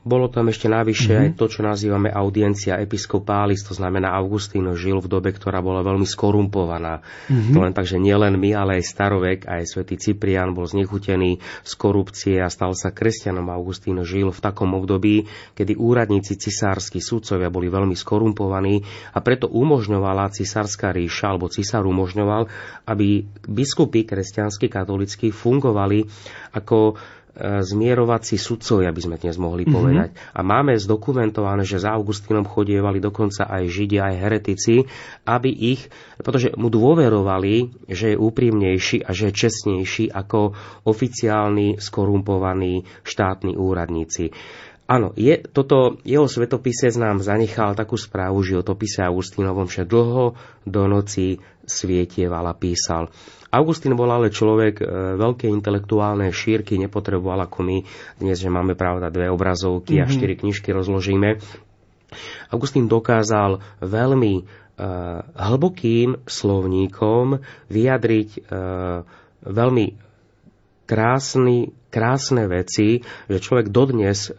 Bolo 0.03 0.27
tam 0.27 0.51
ešte 0.51 0.67
navyše 0.67 1.15
mm-hmm. 1.15 1.23
aj 1.23 1.29
to, 1.39 1.45
čo 1.47 1.63
nazývame 1.63 2.11
audiencia 2.11 2.75
episkopális, 2.75 3.63
to 3.63 3.71
znamená 3.71 4.11
Augustín 4.11 4.67
žil 4.75 4.99
v 4.99 5.07
dobe, 5.07 5.31
ktorá 5.31 5.63
bola 5.63 5.79
veľmi 5.79 6.03
skorumpovaná. 6.03 6.99
Mm-hmm. 7.31 7.53
To 7.55 7.59
len 7.63 7.71
tak, 7.71 7.87
že 7.87 8.03
nielen 8.03 8.35
my, 8.35 8.51
ale 8.51 8.83
aj 8.83 8.83
starovek, 8.83 9.39
aj 9.47 9.63
svätý 9.63 9.95
Cyprian 9.95 10.51
bol 10.51 10.67
znechutený 10.67 11.39
z 11.63 11.73
korupcie 11.79 12.35
a 12.43 12.51
stal 12.51 12.75
sa 12.75 12.91
kresťanom. 12.91 13.47
Augustín 13.47 13.95
žil 14.03 14.27
v 14.35 14.43
takom 14.43 14.75
období, 14.75 15.23
kedy 15.55 15.79
úradníci 15.79 16.35
cisársky 16.35 16.99
sudcovia 16.99 17.47
boli 17.47 17.71
veľmi 17.71 17.95
skorumpovaní 17.95 18.83
a 19.15 19.23
preto 19.23 19.47
umožňovala 19.47 20.35
cisárska 20.35 20.91
ríša, 20.91 21.31
alebo 21.31 21.47
cisár 21.47 21.87
umožňoval, 21.87 22.51
aby 22.91 23.23
biskupy 23.47 24.03
kresťanskí 24.03 24.67
katolícky 24.67 25.31
fungovali 25.31 26.03
ako 26.51 26.99
zmierovací 27.39 28.37
sudcovia, 28.37 28.93
by 28.93 29.01
sme 29.01 29.17
dnes 29.17 29.41
mohli 29.41 29.65
mm-hmm. 29.65 29.73
povedať. 29.75 30.09
A 30.37 30.45
máme 30.45 30.77
zdokumentované, 30.77 31.65
že 31.65 31.81
za 31.81 31.97
Augustínom 31.97 32.45
chodievali 32.45 33.01
dokonca 33.01 33.49
aj 33.49 33.73
Židia, 33.73 34.13
aj 34.13 34.21
heretici, 34.21 34.85
aby 35.25 35.49
ich, 35.49 35.89
pretože 36.21 36.53
mu 36.53 36.69
dôverovali, 36.69 37.85
že 37.89 38.13
je 38.13 38.21
úprimnejší 38.21 39.01
a 39.01 39.09
že 39.17 39.33
je 39.33 39.39
čestnejší 39.49 40.13
ako 40.13 40.53
oficiálni 40.85 41.81
skorumpovaní 41.81 42.85
štátni 43.01 43.57
úradníci. 43.57 44.29
Áno, 44.83 45.15
je, 45.15 45.39
toto 45.41 45.97
jeho 46.03 46.27
svetopisec 46.27 46.93
nám 46.99 47.23
zanechal 47.23 47.73
takú 47.73 47.95
správu, 47.95 48.43
že 48.43 48.59
o 48.59 48.67
topise 48.67 49.01
Augustínovom, 49.01 49.65
že 49.65 49.87
dlho 49.87 50.37
do 50.67 50.83
noci 50.85 51.39
svietieval 51.63 52.45
a 52.51 52.53
písal. 52.53 53.07
Augustín 53.53 53.93
bol 53.93 54.09
ale 54.09 54.33
človek 54.33 54.81
e, 54.81 54.85
veľké 55.13 55.45
intelektuálne 55.45 56.33
šírky, 56.33 56.81
nepotreboval 56.81 57.45
ako 57.45 57.61
my 57.61 57.77
dnes, 58.17 58.41
že 58.41 58.49
máme 58.49 58.73
pravda 58.73 59.13
dve 59.13 59.29
obrazovky 59.29 60.01
mm-hmm. 60.01 60.05
a 60.05 60.09
mhm. 60.09 60.13
štyri 60.17 60.33
knižky 60.41 60.69
rozložíme. 60.73 61.37
Augustín 62.49 62.89
dokázal 62.89 63.61
veľmi 63.85 64.33
e, 64.37 64.43
hlbokým 65.37 66.25
slovníkom 66.25 67.45
vyjadriť 67.69 68.29
e, 68.33 68.39
veľmi 69.45 69.85
krásny, 70.89 71.69
krásne 71.93 72.49
veci, 72.49 73.05
že 73.29 73.37
človek 73.37 73.69
dodnes 73.69 74.33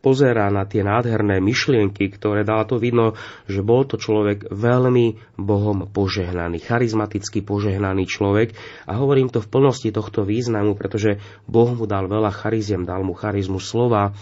pozerá 0.00 0.48
na 0.48 0.64
tie 0.64 0.80
nádherné 0.80 1.38
myšlienky, 1.38 2.08
ktoré 2.16 2.42
dá 2.42 2.64
to 2.64 2.80
vidno, 2.80 3.14
že 3.46 3.60
bol 3.60 3.84
to 3.84 4.00
človek 4.00 4.48
veľmi 4.48 5.36
Bohom 5.36 5.86
požehnaný, 5.86 6.60
charizmaticky 6.64 7.44
požehnaný 7.44 8.08
človek. 8.08 8.56
A 8.88 8.96
hovorím 8.96 9.28
to 9.28 9.44
v 9.44 9.50
plnosti 9.52 9.92
tohto 9.92 10.24
významu, 10.24 10.74
pretože 10.74 11.20
Boh 11.44 11.70
mu 11.76 11.84
dal 11.84 12.08
veľa 12.08 12.32
chariziem, 12.32 12.88
dal 12.88 13.04
mu 13.04 13.12
charizmu 13.12 13.60
slova, 13.60 14.16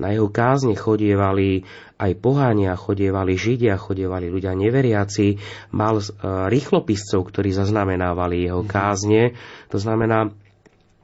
na 0.00 0.16
jeho 0.16 0.32
kázne 0.32 0.72
chodievali 0.72 1.68
aj 2.00 2.16
pohánia, 2.16 2.72
chodievali 2.72 3.36
židia, 3.36 3.76
chodievali 3.76 4.32
ľudia 4.32 4.56
neveriaci, 4.56 5.36
mal 5.76 6.00
e, 6.00 6.04
rýchlopiscov, 6.48 7.20
ktorí 7.28 7.52
zaznamenávali 7.52 8.48
jeho 8.48 8.64
kázne, 8.64 9.36
to 9.68 9.76
znamená, 9.76 10.32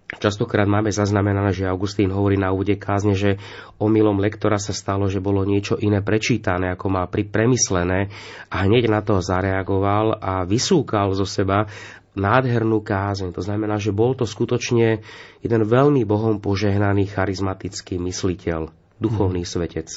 Častokrát 0.07 0.71
máme 0.71 0.95
zaznamenané, 0.95 1.51
že 1.51 1.67
Augustín 1.67 2.15
hovorí 2.15 2.39
na 2.39 2.55
úvode 2.55 2.79
kázne, 2.79 3.19
že 3.19 3.43
omylom 3.83 4.23
lektora 4.23 4.55
sa 4.55 4.71
stalo, 4.71 5.11
že 5.11 5.19
bolo 5.19 5.43
niečo 5.43 5.75
iné 5.83 5.99
prečítané, 5.99 6.71
ako 6.71 6.87
má 6.95 7.03
pri 7.11 7.27
premyslené 7.27 8.15
a 8.47 8.57
hneď 8.71 8.87
na 8.87 9.03
to 9.03 9.19
zareagoval 9.19 10.15
a 10.23 10.47
vysúkal 10.47 11.11
zo 11.19 11.27
seba 11.27 11.67
nádhernú 12.15 12.87
kázeň. 12.87 13.35
To 13.35 13.43
znamená, 13.43 13.83
že 13.83 13.91
bol 13.91 14.15
to 14.15 14.25
skutočne 14.25 15.03
jeden 15.43 15.63
veľmi 15.67 16.07
Bohom 16.07 16.39
požehnaný 16.39 17.11
charizmatický 17.11 17.99
mysliteľ, 17.99 18.71
duchovný 19.03 19.43
hmm. 19.43 19.53
svetec. 19.53 19.89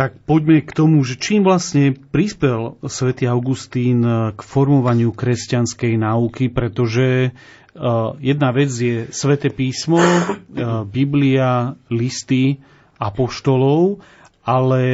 Tak 0.00 0.16
poďme 0.24 0.64
k 0.64 0.72
tomu, 0.72 1.04
že 1.04 1.20
čím 1.20 1.44
vlastne 1.44 1.92
prispel 1.92 2.80
svätý 2.88 3.28
Augustín 3.28 4.00
k 4.32 4.40
formovaniu 4.40 5.12
kresťanskej 5.12 6.00
náuky, 6.00 6.48
pretože 6.48 7.36
jedna 8.18 8.50
vec 8.50 8.70
je 8.70 9.06
Svete 9.14 9.50
písmo, 9.50 10.02
eh, 10.02 10.34
Biblia, 10.86 11.78
listy 11.90 12.58
apoštolov, 12.98 14.02
ale 14.42 14.84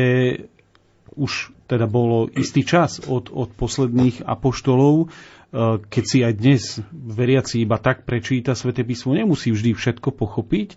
už 1.17 1.57
teda 1.67 1.89
bolo 1.89 2.31
istý 2.31 2.63
čas 2.63 3.03
od, 3.03 3.33
od 3.33 3.51
posledných 3.57 4.23
apoštolov, 4.29 5.09
eh, 5.09 5.81
keď 5.89 6.05
si 6.05 6.19
aj 6.21 6.35
dnes 6.37 6.63
veriaci 6.93 7.65
iba 7.65 7.81
tak 7.81 8.05
prečíta 8.05 8.53
Svete 8.53 8.85
písmo, 8.85 9.17
nemusí 9.17 9.51
vždy 9.51 9.73
všetko 9.73 10.13
pochopiť. 10.13 10.77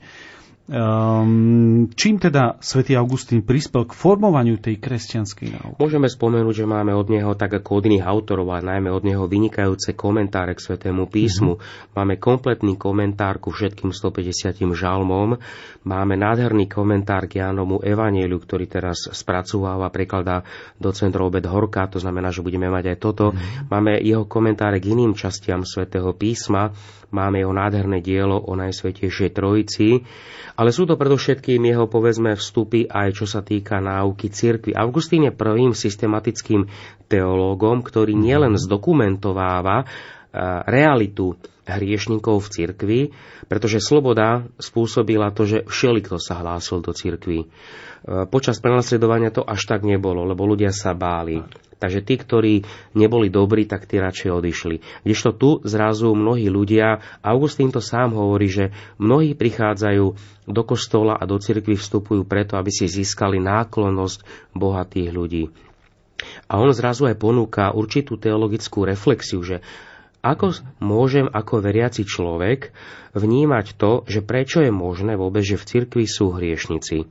Um, 0.70 1.90
čím 1.98 2.22
teda 2.22 2.62
svätý 2.62 2.94
Augustín 2.94 3.42
prispel 3.42 3.90
k 3.90 3.98
formovaniu 3.98 4.62
tej 4.62 4.78
kresťanskej 4.78 5.48
náuky? 5.58 5.78
Môžeme 5.82 6.06
spomenúť, 6.06 6.62
že 6.62 6.70
máme 6.70 6.94
od 6.94 7.10
neho, 7.10 7.34
tak 7.34 7.58
ako 7.58 7.82
od 7.82 7.90
iných 7.90 8.06
autorov, 8.06 8.54
a 8.54 8.62
najmä 8.62 8.94
od 8.94 9.02
neho 9.02 9.26
vynikajúce 9.26 9.98
komentáre 9.98 10.54
k 10.54 10.62
svätému 10.62 11.10
písmu. 11.10 11.58
Mm-hmm. 11.58 11.98
Máme 11.98 12.22
kompletný 12.22 12.78
komentár 12.78 13.42
ku 13.42 13.50
všetkým 13.50 13.90
150 13.90 14.62
žalmom. 14.78 15.42
Máme 15.80 16.20
nádherný 16.20 16.68
komentár 16.68 17.32
k 17.32 17.40
Jánomu 17.40 17.80
Evanieliu, 17.80 18.36
ktorý 18.36 18.68
teraz 18.68 19.08
spracováva, 19.16 19.88
prekladá 19.88 20.44
docent 20.76 21.16
Robert 21.16 21.48
Horka, 21.48 21.88
to 21.88 22.04
znamená, 22.04 22.36
že 22.36 22.44
budeme 22.44 22.68
mať 22.68 22.96
aj 22.96 22.98
toto. 23.00 23.32
Mm-hmm. 23.32 23.72
Máme 23.72 23.92
jeho 24.04 24.28
komentáre 24.28 24.84
k 24.84 24.92
iným 24.92 25.16
častiam 25.16 25.64
svätého 25.64 26.12
písma. 26.12 26.76
Máme 27.10 27.42
jeho 27.42 27.56
nádherné 27.56 28.04
dielo 28.06 28.38
o 28.38 28.54
Najsvetejšej 28.54 29.34
Trojici 29.34 30.06
ale 30.60 30.76
sú 30.76 30.84
to 30.84 31.00
predovšetkým 31.00 31.64
jeho, 31.72 31.88
povedzme, 31.88 32.36
vstupy 32.36 32.84
aj 32.84 33.16
čo 33.16 33.24
sa 33.24 33.40
týka 33.40 33.80
náuky 33.80 34.28
cirkvi. 34.28 34.76
Augustín 34.76 35.24
je 35.24 35.32
prvým 35.32 35.72
systematickým 35.72 36.68
teológom, 37.08 37.80
ktorý 37.80 38.12
nielen 38.12 38.60
zdokumentováva 38.60 39.78
e, 39.80 39.86
realitu 40.66 41.38
hriešnikov 41.70 42.42
v 42.42 42.52
cirkvi, 42.52 43.02
pretože 43.46 43.82
sloboda 43.82 44.50
spôsobila 44.58 45.30
to, 45.30 45.46
že 45.46 45.58
všelikto 45.70 46.18
sa 46.18 46.42
hlásil 46.42 46.82
do 46.82 46.92
cirkvi. 46.94 47.46
E, 47.46 47.48
počas 48.26 48.58
prenasledovania 48.58 49.30
to 49.30 49.46
až 49.46 49.70
tak 49.70 49.86
nebolo, 49.86 50.26
lebo 50.26 50.50
ľudia 50.50 50.74
sa 50.74 50.98
báli. 50.98 51.46
Takže 51.80 52.04
tí, 52.04 52.20
ktorí 52.20 52.54
neboli 52.92 53.32
dobrí, 53.32 53.64
tak 53.64 53.88
tí 53.88 54.04
radšej 54.04 54.30
odišli. 54.36 54.76
Kdežto 55.08 55.32
tu 55.32 55.50
zrazu 55.64 56.12
mnohí 56.12 56.52
ľudia, 56.52 57.00
Augustín 57.24 57.72
to 57.72 57.80
sám 57.80 58.20
hovorí, 58.20 58.52
že 58.52 58.76
mnohí 59.00 59.32
prichádzajú 59.32 60.06
do 60.50 60.62
kostola 60.68 61.16
a 61.16 61.24
do 61.24 61.40
cirkvi 61.40 61.80
vstupujú 61.80 62.28
preto, 62.28 62.60
aby 62.60 62.68
si 62.68 62.92
získali 62.92 63.40
náklonnosť 63.40 64.52
bohatých 64.52 65.10
ľudí. 65.16 65.44
A 66.52 66.60
on 66.60 66.68
zrazu 66.76 67.08
aj 67.08 67.16
ponúka 67.16 67.72
určitú 67.72 68.20
teologickú 68.20 68.84
reflexiu, 68.84 69.40
že 69.40 69.64
ako 70.20 70.52
môžem 70.84 71.28
ako 71.32 71.64
veriaci 71.64 72.04
človek 72.04 72.76
vnímať 73.16 73.80
to, 73.80 74.04
že 74.06 74.20
prečo 74.20 74.60
je 74.60 74.70
možné 74.70 75.16
vôbec, 75.16 75.42
že 75.42 75.56
v 75.56 75.68
cirkvi 75.68 76.06
sú 76.06 76.36
hriešnici. 76.36 77.08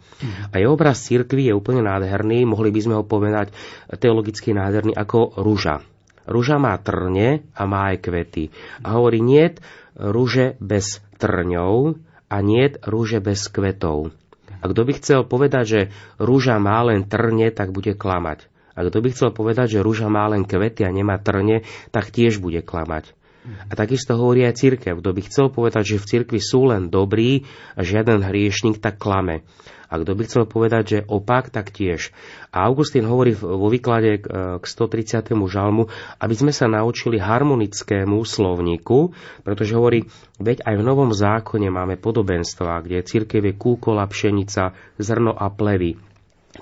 A 0.53 0.55
jeho 0.61 0.77
obraz 0.77 1.03
cirkvi 1.09 1.49
je 1.49 1.57
úplne 1.57 1.83
nádherný, 1.83 2.45
mohli 2.45 2.69
by 2.69 2.81
sme 2.85 2.95
ho 3.01 3.05
povedať 3.09 3.51
teologicky 3.97 4.53
nádherný 4.53 4.93
ako 4.93 5.41
rúža. 5.41 5.81
Rúža 6.29 6.61
má 6.61 6.77
trne 6.77 7.49
a 7.57 7.63
má 7.65 7.97
aj 7.97 8.05
kvety. 8.05 8.53
A 8.85 9.01
hovorí, 9.01 9.25
nie, 9.25 9.49
rúže 9.97 10.61
bez 10.61 11.01
trňov 11.17 11.97
a 12.29 12.37
nie 12.45 12.69
rúže 12.85 13.25
bez 13.25 13.49
kvetov. 13.49 14.13
A 14.61 14.65
kto 14.69 14.81
by 14.85 14.93
chcel 15.01 15.21
povedať, 15.25 15.65
že 15.65 15.81
rúža 16.21 16.61
má 16.61 16.85
len 16.85 17.09
trne, 17.09 17.49
tak 17.49 17.73
bude 17.73 17.97
klamať. 17.97 18.45
A 18.79 18.87
kto 18.87 19.03
by 19.03 19.09
chcel 19.11 19.31
povedať, 19.35 19.75
že 19.75 19.83
rúža 19.83 20.07
má 20.07 20.31
len 20.31 20.47
kvety 20.47 20.87
a 20.87 20.95
nemá 20.95 21.19
trne, 21.19 21.67
tak 21.91 22.15
tiež 22.15 22.39
bude 22.39 22.63
klamať. 22.63 23.19
A 23.49 23.73
takisto 23.75 24.13
hovorí 24.15 24.45
aj 24.45 24.61
církev. 24.61 25.01
Kto 25.01 25.11
by 25.11 25.21
chcel 25.25 25.47
povedať, 25.49 25.97
že 25.97 26.01
v 26.01 26.09
cirkvi 26.09 26.41
sú 26.41 26.69
len 26.69 26.93
dobrí 26.93 27.49
a 27.75 27.81
žiaden 27.81 28.21
hriešnik, 28.21 28.79
tak 28.79 29.01
klame. 29.01 29.43
A 29.89 29.97
kto 29.97 30.13
by 30.13 30.23
chcel 30.29 30.45
povedať, 30.45 30.85
že 30.85 30.99
opak, 31.09 31.49
tak 31.49 31.73
tiež. 31.73 32.13
A 32.53 32.69
Augustín 32.69 33.09
hovorí 33.09 33.33
vo 33.33 33.73
výklade 33.73 34.21
k 34.61 34.65
130. 34.65 35.33
žalmu, 35.49 35.89
aby 36.21 36.35
sme 36.37 36.53
sa 36.53 36.69
naučili 36.69 37.17
harmonickému 37.17 38.21
slovníku, 38.21 39.17
pretože 39.49 39.73
hovorí, 39.73 40.05
veď 40.37 40.69
aj 40.69 40.75
v 40.77 40.85
Novom 40.85 41.11
zákone 41.17 41.73
máme 41.73 41.97
podobenstva, 41.97 42.85
kde 42.85 43.01
církev 43.01 43.41
je 43.49 43.55
kúkola, 43.57 44.05
pšenica, 44.05 44.77
zrno 45.01 45.33
a 45.33 45.49
plevy. 45.49 45.97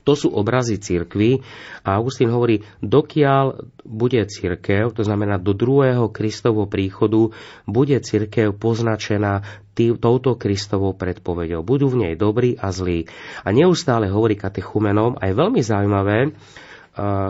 To 0.05 0.13
sú 0.19 0.29
obrazy 0.35 0.77
církvy 0.77 1.41
a 1.87 1.97
Augustín 1.97 2.29
hovorí, 2.29 2.67
dokiaľ 2.83 3.73
bude 3.87 4.21
církev, 4.27 4.93
to 4.93 5.07
znamená 5.07 5.39
do 5.39 5.55
druhého 5.55 6.11
Kristovho 6.11 6.67
príchodu, 6.67 7.31
bude 7.65 7.97
církev 8.03 8.53
poznačená 8.59 9.47
tý, 9.77 9.95
touto 9.95 10.35
Kristovou 10.35 10.97
predpovedou. 10.97 11.63
Budú 11.63 11.93
v 11.93 12.09
nej 12.09 12.15
dobrí 12.19 12.57
a 12.57 12.73
zlí. 12.73 13.07
A 13.45 13.53
neustále 13.53 14.09
hovorí 14.09 14.35
katechumenom, 14.35 15.21
aj 15.21 15.31
veľmi 15.37 15.61
zaujímavé, 15.61 16.33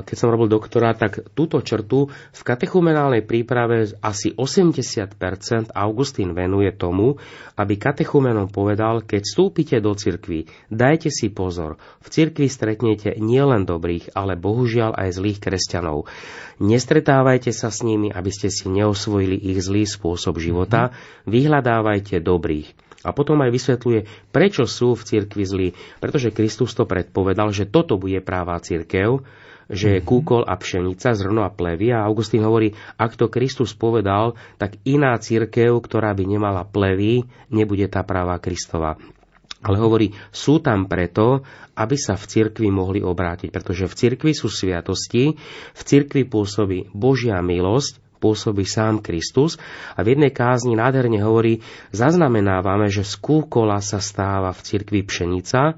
keď 0.06 0.14
som 0.14 0.30
robil 0.30 0.46
doktora, 0.46 0.94
tak 0.94 1.34
túto 1.34 1.58
črtu 1.58 2.06
v 2.06 2.40
katechumenálnej 2.46 3.26
príprave 3.26 3.90
asi 3.98 4.30
80% 4.30 5.74
Augustín 5.74 6.38
venuje 6.38 6.70
tomu, 6.70 7.18
aby 7.58 7.74
katechumenom 7.74 8.46
povedal, 8.46 9.02
keď 9.02 9.26
vstúpite 9.26 9.76
do 9.82 9.98
cirkvy, 9.98 10.46
dajte 10.70 11.10
si 11.10 11.34
pozor, 11.34 11.82
v 11.98 12.08
cirkvi 12.08 12.46
stretnete 12.46 13.18
nielen 13.18 13.66
dobrých, 13.66 14.14
ale 14.14 14.38
bohužiaľ 14.38 14.94
aj 14.94 15.18
zlých 15.18 15.42
kresťanov. 15.42 16.06
Nestretávajte 16.62 17.50
sa 17.50 17.74
s 17.74 17.82
nimi, 17.82 18.14
aby 18.14 18.30
ste 18.30 18.48
si 18.54 18.70
neosvojili 18.70 19.34
ich 19.34 19.58
zlý 19.58 19.82
spôsob 19.82 20.38
života, 20.38 20.94
vyhľadávajte 21.26 22.22
dobrých. 22.22 22.86
A 23.06 23.14
potom 23.14 23.38
aj 23.42 23.54
vysvetľuje, 23.54 24.30
prečo 24.34 24.66
sú 24.66 24.98
v 24.98 25.06
cirkvi 25.06 25.44
zlí. 25.46 25.68
Pretože 26.02 26.34
Kristus 26.34 26.74
to 26.74 26.90
predpovedal, 26.90 27.54
že 27.54 27.70
toto 27.70 27.94
bude 27.94 28.18
práva 28.18 28.58
cirkev, 28.58 29.22
že 29.66 29.98
je 29.98 30.00
kúkol 30.00 30.46
a 30.46 30.54
pšenica, 30.54 31.14
zrno 31.14 31.42
a 31.42 31.50
plevy. 31.50 31.90
A 31.90 32.06
Augustín 32.06 32.46
hovorí, 32.46 32.74
ak 32.98 33.18
to 33.18 33.26
Kristus 33.26 33.74
povedal, 33.74 34.38
tak 34.56 34.78
iná 34.86 35.18
církev, 35.18 35.74
ktorá 35.82 36.14
by 36.14 36.24
nemala 36.26 36.62
plevy, 36.62 37.26
nebude 37.50 37.86
tá 37.90 38.06
práva 38.06 38.38
Kristova. 38.38 38.98
Ale 39.66 39.82
hovorí, 39.82 40.14
sú 40.30 40.62
tam 40.62 40.86
preto, 40.86 41.42
aby 41.74 41.96
sa 41.98 42.14
v 42.14 42.28
cirkvi 42.28 42.70
mohli 42.70 43.02
obrátiť, 43.02 43.50
pretože 43.50 43.90
v 43.90 43.98
cirkvi 43.98 44.32
sú 44.36 44.46
sviatosti, 44.46 45.34
v 45.74 45.82
cirkvi 45.82 46.22
pôsobí 46.28 46.94
Božia 46.94 47.42
milosť, 47.42 47.98
pôsobí 48.22 48.64
sám 48.64 49.04
Kristus 49.04 49.60
a 49.92 50.00
v 50.00 50.16
jednej 50.16 50.32
kázni 50.32 50.72
nádherne 50.72 51.20
hovorí, 51.20 51.60
zaznamenávame, 51.92 52.88
že 52.88 53.04
z 53.04 53.14
kúkola 53.20 53.84
sa 53.84 54.00
stáva 54.00 54.56
v 54.56 54.64
cirkvi 54.64 55.00
pšenica, 55.04 55.76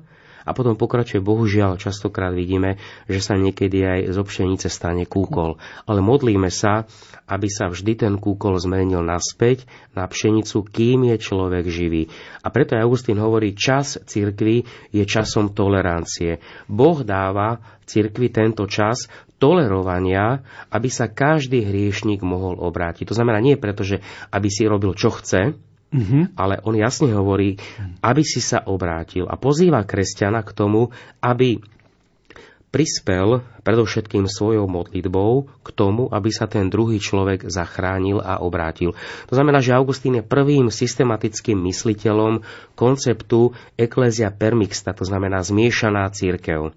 a 0.49 0.57
potom 0.57 0.81
pokračuje, 0.81 1.21
bohužiaľ, 1.21 1.77
častokrát 1.77 2.33
vidíme, 2.33 2.81
že 3.05 3.21
sa 3.21 3.37
niekedy 3.37 3.85
aj 3.85 4.01
zo 4.17 4.25
pšenice 4.25 4.73
stane 4.73 5.05
kúkol. 5.05 5.61
Ale 5.85 6.01
modlíme 6.01 6.49
sa, 6.49 6.89
aby 7.29 7.53
sa 7.53 7.69
vždy 7.69 8.09
ten 8.09 8.15
kúkol 8.17 8.57
zmenil 8.57 9.05
naspäť 9.05 9.69
na 9.93 10.09
pšenicu, 10.09 10.65
kým 10.65 11.13
je 11.13 11.17
človek 11.21 11.69
živý. 11.69 12.09
A 12.41 12.49
preto 12.49 12.81
Augustín 12.81 13.21
hovorí, 13.21 13.53
čas 13.53 14.01
cirkvi 14.01 14.65
je 14.89 15.05
časom 15.05 15.53
tolerancie. 15.53 16.41
Boh 16.65 17.05
dáva 17.05 17.61
cirkvi 17.85 18.33
tento 18.33 18.65
čas 18.65 19.13
tolerovania, 19.37 20.41
aby 20.73 20.89
sa 20.89 21.07
každý 21.07 21.63
hriešnik 21.69 22.25
mohol 22.25 22.59
obrátiť. 22.59 23.07
To 23.13 23.17
znamená 23.17 23.39
nie 23.39 23.61
preto, 23.61 23.87
že 23.87 24.03
aby 24.33 24.49
si 24.51 24.67
robil 24.67 24.97
čo 24.97 25.13
chce, 25.15 25.68
Mm-hmm. 25.89 26.37
Ale 26.37 26.61
on 26.69 26.77
jasne 26.77 27.17
hovorí, 27.17 27.57
aby 28.05 28.21
si 28.21 28.45
sa 28.45 28.61
obrátil 28.69 29.25
a 29.25 29.41
pozýva 29.41 29.89
kresťana 29.89 30.45
k 30.45 30.53
tomu, 30.53 30.93
aby 31.25 31.65
prispel 32.69 33.41
predovšetkým 33.65 34.29
svojou 34.29 34.69
modlitbou 34.69 35.49
k 35.65 35.69
tomu, 35.73 36.13
aby 36.13 36.29
sa 36.29 36.45
ten 36.45 36.69
druhý 36.69 37.01
človek 37.01 37.49
zachránil 37.49 38.21
a 38.21 38.45
obrátil. 38.45 38.93
To 39.29 39.35
znamená, 39.35 39.65
že 39.65 39.73
Augustín 39.73 40.21
je 40.21 40.25
prvým 40.25 40.69
systematickým 40.69 41.57
mysliteľom 41.57 42.45
konceptu 42.77 43.57
Ecclesia 43.81 44.29
permixta, 44.29 44.93
to 44.93 45.09
znamená 45.09 45.41
zmiešaná 45.41 46.13
církev. 46.13 46.77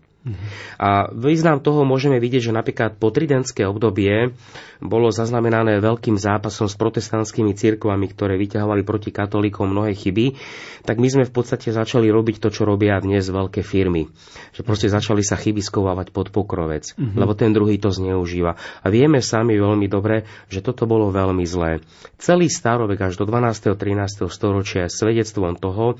A 0.78 1.10
význam 1.10 1.58
toho 1.58 1.82
môžeme 1.82 2.22
vidieť, 2.22 2.54
že 2.54 2.54
napríklad 2.54 3.02
po 3.02 3.10
tridentské 3.10 3.66
obdobie 3.66 4.38
bolo 4.78 5.10
zaznamenané 5.10 5.82
veľkým 5.82 6.14
zápasom 6.14 6.70
s 6.70 6.78
protestantskými 6.78 7.58
cirkvami, 7.58 8.06
ktoré 8.14 8.38
vyťahovali 8.38 8.86
proti 8.86 9.10
katolíkom 9.10 9.74
mnohé 9.74 9.98
chyby, 9.98 10.38
tak 10.86 11.02
my 11.02 11.08
sme 11.10 11.24
v 11.26 11.34
podstate 11.34 11.74
začali 11.74 12.14
robiť 12.14 12.38
to, 12.38 12.54
čo 12.54 12.70
robia 12.70 13.02
dnes 13.02 13.26
veľké 13.34 13.66
firmy. 13.66 14.14
Že 14.54 14.62
proste 14.62 14.88
začali 14.94 15.26
sa 15.26 15.42
chyby 15.42 15.62
skovávať 15.62 16.14
pod 16.14 16.30
pokrovec, 16.30 16.94
mm-hmm. 16.94 17.18
lebo 17.18 17.34
ten 17.34 17.50
druhý 17.50 17.82
to 17.82 17.90
zneužíva. 17.90 18.62
A 18.86 18.88
vieme 18.94 19.26
sami 19.26 19.58
veľmi 19.58 19.90
dobre, 19.90 20.30
že 20.54 20.62
toto 20.62 20.86
bolo 20.86 21.10
veľmi 21.10 21.46
zlé. 21.50 21.82
Celý 22.22 22.46
starovek 22.46 23.10
až 23.10 23.18
do 23.18 23.26
12. 23.26 23.74
13. 23.74 24.30
storočia 24.30 24.86
je 24.86 24.94
svedectvom 24.94 25.58
toho, 25.58 25.98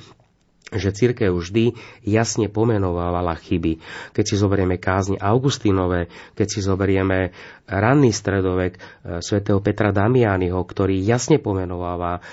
že 0.72 0.96
církev 0.96 1.36
vždy 1.36 1.76
jasne 2.08 2.48
pomenovávala 2.48 3.36
chyby. 3.36 3.84
Keď 4.16 4.24
si 4.24 4.36
zoberieme 4.40 4.80
kázne 4.80 5.20
Augustínové, 5.20 6.08
keď 6.32 6.48
si 6.48 6.60
zoberieme 6.64 7.36
ranný 7.68 8.16
stredovek 8.16 8.80
e, 8.80 8.80
svätého 9.20 9.60
Petra 9.60 9.92
Damiányho, 9.92 10.64
ktorý 10.64 10.96
jasne 11.04 11.44
pomenováva 11.44 12.24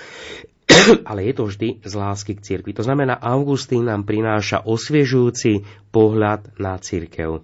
ale 1.09 1.27
je 1.27 1.33
to 1.35 1.43
vždy 1.49 1.69
z 1.83 1.93
lásky 1.97 2.37
k 2.37 2.45
cirkvi. 2.45 2.71
To 2.77 2.85
znamená, 2.85 3.17
Augustín 3.19 3.89
nám 3.89 4.05
prináša 4.05 4.63
osviežujúci 4.63 5.65
pohľad 5.89 6.55
na 6.61 6.77
církev. 6.77 7.41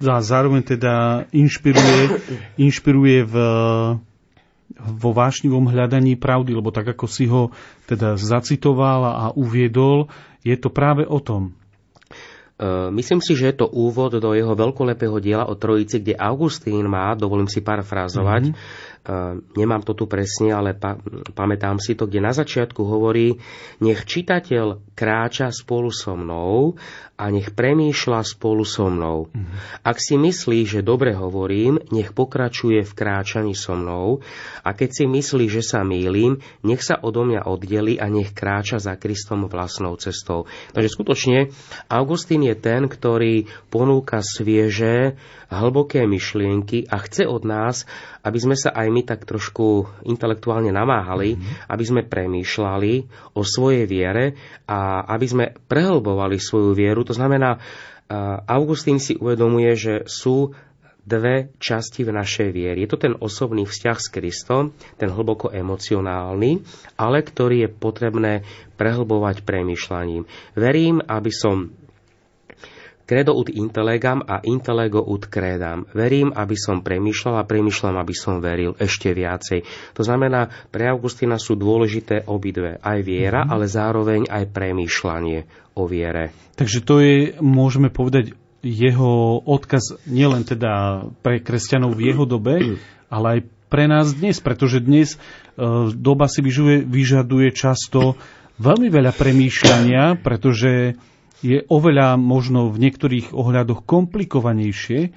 A 0.00 0.24
zároveň 0.24 0.64
teda 0.64 1.28
inšpiruje, 1.28 2.24
inšpiruje 2.56 3.20
v 3.28 3.34
vo 4.84 5.10
vášnivom 5.12 5.68
hľadaní 5.68 6.16
pravdy, 6.16 6.56
lebo 6.56 6.72
tak 6.72 6.96
ako 6.96 7.06
si 7.06 7.28
ho 7.28 7.52
teda 7.84 8.16
zacitoval 8.16 9.00
a 9.04 9.24
uviedol, 9.36 10.08
je 10.40 10.56
to 10.56 10.72
práve 10.72 11.04
o 11.04 11.20
tom. 11.20 11.52
E, 12.60 12.90
myslím 12.92 13.20
si, 13.20 13.36
že 13.36 13.52
je 13.52 13.64
to 13.64 13.66
úvod 13.68 14.16
do 14.16 14.30
jeho 14.32 14.56
veľkolepého 14.56 15.20
diela 15.20 15.48
o 15.48 15.56
Trojici, 15.56 16.00
kde 16.00 16.16
Augustín 16.16 16.88
má, 16.88 17.12
dovolím 17.12 17.48
si 17.48 17.60
parafrázovať, 17.60 18.52
mm-hmm 18.52 18.89
nemám 19.56 19.80
to 19.80 19.96
tu 19.96 20.04
presne, 20.04 20.52
ale 20.52 20.76
pa, 20.76 21.00
pamätám 21.32 21.80
si 21.80 21.96
to, 21.96 22.04
kde 22.04 22.20
na 22.20 22.36
začiatku 22.36 22.84
hovorí, 22.84 23.40
nech 23.80 24.04
čitateľ 24.04 24.92
kráča 24.92 25.48
spolu 25.48 25.88
so 25.88 26.12
mnou 26.12 26.76
a 27.16 27.24
nech 27.32 27.52
premýšľa 27.52 28.20
spolu 28.24 28.64
so 28.64 28.92
mnou. 28.92 29.32
Mm-hmm. 29.32 29.84
Ak 29.84 29.96
si 30.00 30.20
myslí, 30.20 30.68
že 30.68 30.80
dobre 30.84 31.16
hovorím, 31.16 31.80
nech 31.92 32.12
pokračuje 32.12 32.84
v 32.84 32.92
kráčaní 32.92 33.56
so 33.56 33.72
mnou 33.72 34.20
a 34.64 34.68
keď 34.76 34.90
si 34.92 35.04
myslí, 35.08 35.48
že 35.48 35.64
sa 35.64 35.80
mýlim, 35.80 36.40
nech 36.64 36.84
sa 36.84 37.00
odo 37.00 37.24
mňa 37.24 37.48
oddeli 37.48 37.96
a 37.96 38.08
nech 38.08 38.36
kráča 38.36 38.80
za 38.80 39.00
Kristom 39.00 39.48
vlastnou 39.48 39.96
cestou. 39.96 40.44
Takže 40.76 40.92
skutočne 40.92 41.38
Augustín 41.88 42.44
je 42.44 42.56
ten, 42.56 42.84
ktorý 42.84 43.48
ponúka 43.72 44.20
svieže, 44.20 45.16
hlboké 45.50 46.06
myšlienky 46.06 46.86
a 46.86 47.00
chce 47.02 47.26
od 47.26 47.42
nás, 47.42 47.84
aby 48.22 48.38
sme 48.38 48.56
sa 48.56 48.70
aj 48.70 48.88
my 48.90 49.06
tak 49.06 49.24
trošku 49.24 49.86
intelektuálne 50.04 50.74
namáhali, 50.74 51.38
mm-hmm. 51.38 51.70
aby 51.70 51.84
sme 51.86 52.02
premýšľali 52.04 52.92
o 53.38 53.42
svojej 53.46 53.86
viere 53.86 54.34
a 54.66 55.06
aby 55.14 55.26
sme 55.30 55.44
prehlbovali 55.54 56.36
svoju 56.36 56.74
vieru. 56.74 57.06
To 57.06 57.14
znamená, 57.14 57.62
Augustín 58.50 58.98
si 58.98 59.14
uvedomuje, 59.14 59.70
že 59.78 59.94
sú 60.10 60.50
dve 61.00 61.56
časti 61.56 62.04
v 62.04 62.12
našej 62.12 62.48
viere. 62.52 62.78
Je 62.84 62.90
to 62.90 63.00
ten 63.00 63.16
osobný 63.16 63.64
vzťah 63.64 63.98
s 63.98 64.12
Kristom, 64.12 64.76
ten 65.00 65.08
hlboko 65.08 65.48
emocionálny, 65.48 66.60
ale 67.00 67.18
ktorý 67.24 67.66
je 67.66 67.70
potrebné 67.72 68.32
prehlbovať 68.76 69.42
premýšľaním. 69.42 70.28
Verím, 70.54 71.00
aby 71.00 71.32
som 71.32 71.72
Credo 73.10 73.34
ut 73.34 73.50
intellegam 73.50 74.22
a 74.22 74.38
intellego 74.46 75.02
ut 75.02 75.26
credam. 75.26 75.82
Verím, 75.90 76.30
aby 76.30 76.54
som 76.54 76.78
premýšľal 76.78 77.42
a 77.42 77.48
premýšľam, 77.48 77.98
aby 77.98 78.14
som 78.14 78.38
veril 78.38 78.78
ešte 78.78 79.10
viacej. 79.10 79.66
To 79.98 80.06
znamená, 80.06 80.46
pre 80.70 80.86
Augustina 80.86 81.34
sú 81.34 81.58
dôležité 81.58 82.30
obidve. 82.30 82.78
Aj 82.78 83.02
viera, 83.02 83.42
mm-hmm. 83.42 83.50
ale 83.50 83.66
zároveň 83.66 84.20
aj 84.30 84.54
premýšľanie 84.54 85.38
o 85.74 85.90
viere. 85.90 86.30
Takže 86.54 86.78
to 86.86 87.02
je, 87.02 87.16
môžeme 87.42 87.90
povedať, 87.90 88.38
jeho 88.62 89.42
odkaz 89.42 89.98
nielen 90.06 90.46
teda 90.46 91.02
pre 91.26 91.42
kresťanov 91.42 91.98
v 91.98 92.14
jeho 92.14 92.30
dobe, 92.30 92.78
ale 93.10 93.26
aj 93.26 93.40
pre 93.66 93.90
nás 93.90 94.14
dnes, 94.14 94.38
pretože 94.38 94.78
dnes 94.78 95.18
e, 95.18 95.18
doba 95.98 96.30
si 96.30 96.46
vyžuje, 96.46 96.86
vyžaduje 96.86 97.50
často 97.58 98.14
veľmi 98.62 98.86
veľa 98.86 99.10
premýšľania, 99.18 100.22
pretože 100.22 100.94
je 101.40 101.64
oveľa 101.66 102.20
možno 102.20 102.68
v 102.68 102.88
niektorých 102.88 103.32
ohľadoch 103.32 103.84
komplikovanejšie 103.84 105.12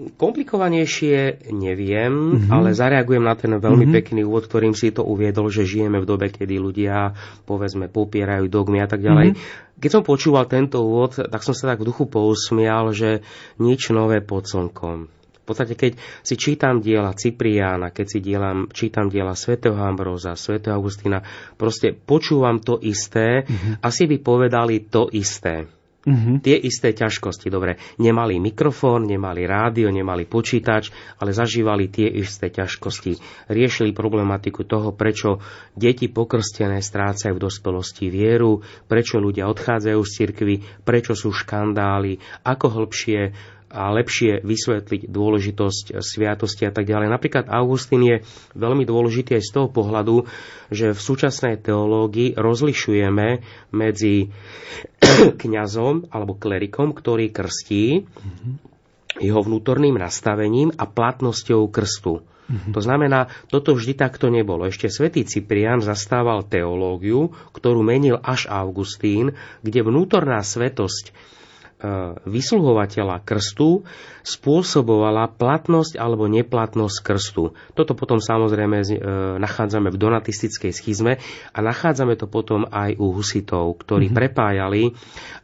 Komplikovanejšie 0.00 1.52
neviem, 1.52 2.08
mm-hmm. 2.08 2.48
ale 2.48 2.72
zareagujem 2.72 3.20
na 3.20 3.36
ten 3.36 3.52
veľmi 3.52 3.84
mm-hmm. 3.84 3.96
pekný 4.00 4.20
úvod, 4.24 4.48
ktorým 4.48 4.72
si 4.72 4.88
to 4.96 5.04
uviedol, 5.04 5.52
že 5.52 5.68
žijeme 5.68 6.00
v 6.00 6.08
dobe, 6.08 6.32
kedy 6.32 6.56
ľudia, 6.56 7.12
povedzme, 7.44 7.92
popierajú 7.92 8.48
dogmy 8.48 8.80
a 8.80 8.88
tak 8.88 9.04
ďalej. 9.04 9.36
Mm-hmm. 9.36 9.76
Keď 9.76 9.90
som 9.92 10.00
počúval 10.00 10.48
tento 10.48 10.80
úvod, 10.80 11.20
tak 11.20 11.44
som 11.44 11.52
sa 11.52 11.76
tak 11.76 11.84
v 11.84 11.92
duchu 11.92 12.08
pousmial, 12.08 12.96
že 12.96 13.20
nič 13.60 13.92
nové 13.92 14.24
pod 14.24 14.48
slnkom. 14.48 15.19
Podstate, 15.50 15.74
keď 15.74 15.98
si 16.22 16.38
čítam 16.38 16.78
diela 16.78 17.10
Cipriána, 17.10 17.90
keď 17.90 18.06
si 18.06 18.18
dielam, 18.22 18.70
čítam 18.70 19.10
diela 19.10 19.34
svätého 19.34 19.74
Ambróza, 19.74 20.38
svätého 20.38 20.78
Augustína, 20.78 21.26
proste 21.58 21.90
počúvam 21.90 22.62
to 22.62 22.78
isté, 22.78 23.42
mm-hmm. 23.42 23.82
asi 23.82 24.06
by 24.06 24.16
povedali 24.22 24.86
to 24.86 25.10
isté. 25.10 25.66
Mm-hmm. 26.00 26.40
Tie 26.40 26.56
isté 26.56 26.96
ťažkosti, 26.96 27.52
dobre, 27.52 27.76
nemali 28.00 28.40
mikrofón, 28.40 29.04
nemali 29.04 29.44
rádio, 29.44 29.92
nemali 29.92 30.24
počítač, 30.24 30.88
ale 31.20 31.36
zažívali 31.36 31.92
tie 31.92 32.08
isté 32.08 32.48
ťažkosti. 32.48 33.44
Riešili 33.52 33.92
problematiku 33.92 34.64
toho, 34.64 34.96
prečo 34.96 35.44
deti 35.76 36.08
pokrstené 36.08 36.80
strácajú 36.80 37.36
v 37.36 37.44
dospelosti 37.44 38.08
vieru, 38.08 38.64
prečo 38.88 39.20
ľudia 39.20 39.44
odchádzajú 39.52 40.00
z 40.00 40.10
cirkvy, 40.14 40.54
prečo 40.86 41.12
sú 41.12 41.36
škandály, 41.36 42.16
ako 42.48 42.80
hĺbšie 42.80 43.20
a 43.70 43.94
lepšie 43.94 44.42
vysvetliť 44.42 45.06
dôležitosť 45.06 46.02
sviatosti 46.02 46.66
a 46.66 46.74
tak 46.74 46.90
ďalej. 46.90 47.06
Napríklad 47.06 47.46
Augustín 47.46 48.02
je 48.02 48.26
veľmi 48.58 48.82
dôležitý 48.82 49.38
aj 49.38 49.46
z 49.46 49.54
toho 49.54 49.68
pohľadu, 49.70 50.26
že 50.74 50.90
v 50.90 51.00
súčasnej 51.00 51.62
teológii 51.62 52.34
rozlišujeme 52.34 53.28
medzi 53.70 54.34
kňazom 55.42 56.10
alebo 56.10 56.34
klerikom, 56.34 56.90
ktorý 56.90 57.30
krstí, 57.30 58.02
mm-hmm. 58.02 58.52
jeho 59.22 59.40
vnútorným 59.40 59.94
nastavením 59.94 60.74
a 60.74 60.90
platnosťou 60.90 61.70
krstu. 61.70 62.26
Mm-hmm. 62.50 62.74
To 62.74 62.80
znamená, 62.82 63.30
toto 63.46 63.78
vždy 63.78 63.94
takto 63.94 64.26
nebolo. 64.26 64.66
Ešte 64.66 64.90
svätý 64.90 65.22
Cyprian 65.22 65.78
zastával 65.78 66.42
teológiu, 66.42 67.30
ktorú 67.54 67.86
menil 67.86 68.18
až 68.18 68.50
Augustín, 68.50 69.38
kde 69.62 69.86
vnútorná 69.86 70.42
svetosť 70.42 71.14
vysluhovateľa 72.28 73.24
krstu 73.24 73.88
spôsobovala 74.20 75.32
platnosť 75.32 75.96
alebo 75.96 76.28
neplatnosť 76.28 76.98
krstu. 77.00 77.56
Toto 77.72 77.96
potom 77.96 78.20
samozrejme 78.20 78.78
e, 78.84 78.86
nachádzame 79.40 79.88
v 79.88 79.96
donatistickej 79.96 80.72
schizme 80.76 81.16
a 81.56 81.58
nachádzame 81.64 82.20
to 82.20 82.28
potom 82.28 82.68
aj 82.68 83.00
u 83.00 83.16
husitov, 83.16 83.80
ktorí 83.80 84.12
mm-hmm. 84.12 84.20
prepájali 84.20 84.82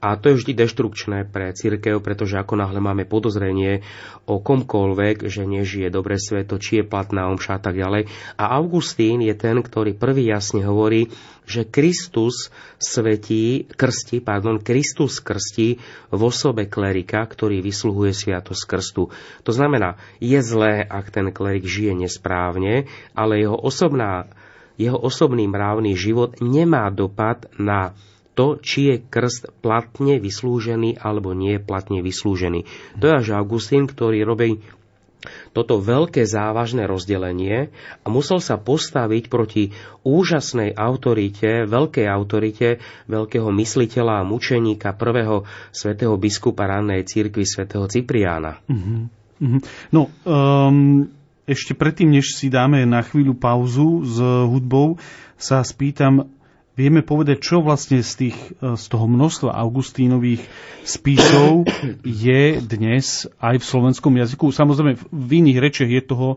a 0.05 0.21
to 0.21 0.33
je 0.33 0.39
vždy 0.45 0.53
deštrukčné 0.53 1.19
pre 1.33 1.57
církev, 1.57 2.05
pretože 2.05 2.37
ako 2.37 2.61
náhle 2.61 2.85
máme 2.85 3.09
podozrenie 3.09 3.81
o 4.29 4.37
komkoľvek, 4.37 5.25
že 5.33 5.49
nežije 5.49 5.89
dobre 5.89 6.21
sveto, 6.21 6.61
či 6.61 6.83
je 6.83 6.85
platná 6.85 7.33
omša 7.33 7.59
a 7.59 7.61
tak 7.65 7.81
ďalej. 7.81 8.13
A 8.37 8.45
Augustín 8.61 9.25
je 9.25 9.33
ten, 9.33 9.57
ktorý 9.65 9.97
prvý 9.97 10.29
jasne 10.29 10.69
hovorí, 10.69 11.09
že 11.47 11.65
Kristus 11.65 12.51
svetí, 12.77 13.71
krsti, 13.71 14.21
pardon, 14.21 14.59
Kristus 14.59 15.23
krstí 15.23 15.79
v 16.11 16.21
osobe 16.21 16.67
klerika, 16.67 17.23
ktorý 17.23 17.63
vysluhuje 17.63 18.13
sviatosť 18.13 18.63
krstu. 18.67 19.09
To 19.47 19.53
znamená, 19.55 19.97
je 20.19 20.37
zlé, 20.43 20.83
ak 20.83 21.15
ten 21.15 21.31
klerik 21.31 21.65
žije 21.65 21.95
nesprávne, 21.95 22.91
ale 23.15 23.41
jeho, 23.41 23.57
osobná, 23.57 24.27
jeho 24.77 24.99
osobný 24.99 25.47
mravný 25.47 25.95
život 25.95 26.43
nemá 26.43 26.91
dopad 26.91 27.47
na 27.57 27.95
to, 28.37 28.61
či 28.61 28.93
je 28.93 28.97
krst 29.01 29.65
platne 29.65 30.21
vyslúžený 30.21 31.01
alebo 31.01 31.33
nie 31.33 31.57
je 31.57 31.65
platne 31.65 32.05
vyslúžený. 32.05 32.69
To 33.01 33.09
je 33.09 33.15
až 33.17 33.29
Augustín, 33.33 33.89
ktorý 33.89 34.29
robí 34.29 34.61
toto 35.53 35.79
veľké 35.83 36.25
závažné 36.25 36.85
rozdelenie 36.85 37.71
a 38.03 38.07
musel 38.09 38.39
sa 38.39 38.57
postaviť 38.61 39.29
proti 39.29 39.75
úžasnej 40.07 40.75
autorite, 40.75 41.65
veľkej 41.67 42.07
autorite 42.07 42.69
veľkého 43.07 43.49
mysliteľa 43.51 44.23
a 44.23 44.29
mučeníka 44.29 44.95
prvého 44.95 45.47
svätého 45.71 46.15
biskupa 46.17 46.67
rannej 46.67 47.07
církvy 47.07 47.45
svätého 47.47 47.87
Cipriána. 47.87 48.63
Mm-hmm. 48.67 49.93
No, 49.93 50.09
um, 50.25 51.07
ešte 51.47 51.77
predtým, 51.77 52.11
než 52.11 52.35
si 52.35 52.51
dáme 52.51 52.83
na 52.89 53.05
chvíľu 53.05 53.37
pauzu 53.39 54.03
s 54.03 54.19
hudbou, 54.21 54.99
sa 55.37 55.61
spýtam, 55.61 56.27
vieme 56.77 57.01
povedať, 57.01 57.41
čo 57.41 57.65
vlastne 57.65 58.05
z, 58.05 58.13
tých, 58.29 58.39
e, 58.61 58.77
z 58.77 58.85
toho 58.87 59.09
množstva 59.09 59.57
Augustínových 59.57 60.45
spisov 60.85 61.65
je 62.05 62.61
dnes 62.61 63.27
aj 63.41 63.57
v 63.59 63.65
slovenskom 63.65 64.13
jazyku. 64.15 64.53
Samozrejme, 64.53 65.01
v 65.11 65.31
iných 65.43 65.59
rečiach 65.59 65.91
je 65.91 66.03
toho 66.05 66.29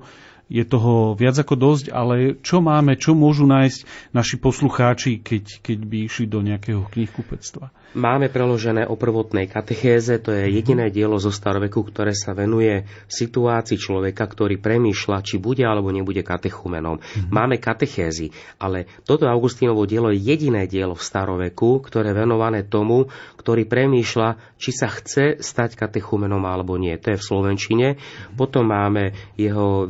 je 0.49 0.65
toho 0.65 1.13
viac 1.13 1.37
ako 1.37 1.55
dosť, 1.55 1.85
ale 1.93 2.41
čo 2.41 2.59
máme, 2.59 2.97
čo 2.97 3.13
môžu 3.13 3.45
nájsť 3.45 4.11
naši 4.11 4.35
poslucháči, 4.41 5.21
keď, 5.21 5.61
keď 5.61 5.79
by 5.85 5.97
išli 6.09 6.25
do 6.25 6.41
nejakého 6.41 6.89
knihkupectva? 6.89 7.69
Máme 7.89 8.29
preložené 8.29 8.85
o 8.85 8.93
prvotnej 8.93 9.49
katechéze, 9.49 10.21
to 10.21 10.29
je 10.29 10.45
jediné 10.53 10.93
dielo 10.93 11.17
zo 11.17 11.33
staroveku, 11.33 11.89
ktoré 11.89 12.13
sa 12.13 12.37
venuje 12.37 12.85
situácii 13.09 13.81
človeka, 13.81 14.29
ktorý 14.29 14.61
premýšľa, 14.61 15.25
či 15.25 15.41
bude 15.41 15.65
alebo 15.65 15.89
nebude 15.89 16.21
katechumenom. 16.21 17.01
Mm-hmm. 17.01 17.33
Máme 17.33 17.57
katechézy, 17.57 18.29
ale 18.61 18.85
toto 19.09 19.25
Augustínovo 19.25 19.89
dielo 19.89 20.13
je 20.13 20.21
jediné 20.21 20.69
dielo 20.69 20.93
v 20.93 21.01
staroveku, 21.01 21.81
ktoré 21.81 22.13
je 22.13 22.21
venované 22.21 22.61
tomu, 22.61 23.09
ktorý 23.41 23.65
premýšľa, 23.65 24.37
či 24.61 24.69
sa 24.69 24.93
chce 24.93 25.41
stať 25.41 25.73
katechumenom 25.73 26.45
alebo 26.45 26.77
nie. 26.77 26.93
To 26.93 27.17
je 27.17 27.17
v 27.17 27.25
Slovenčine. 27.25 27.87
Mm-hmm. 27.97 28.37
Potom 28.37 28.69
máme 28.69 29.17
jeho 29.33 29.89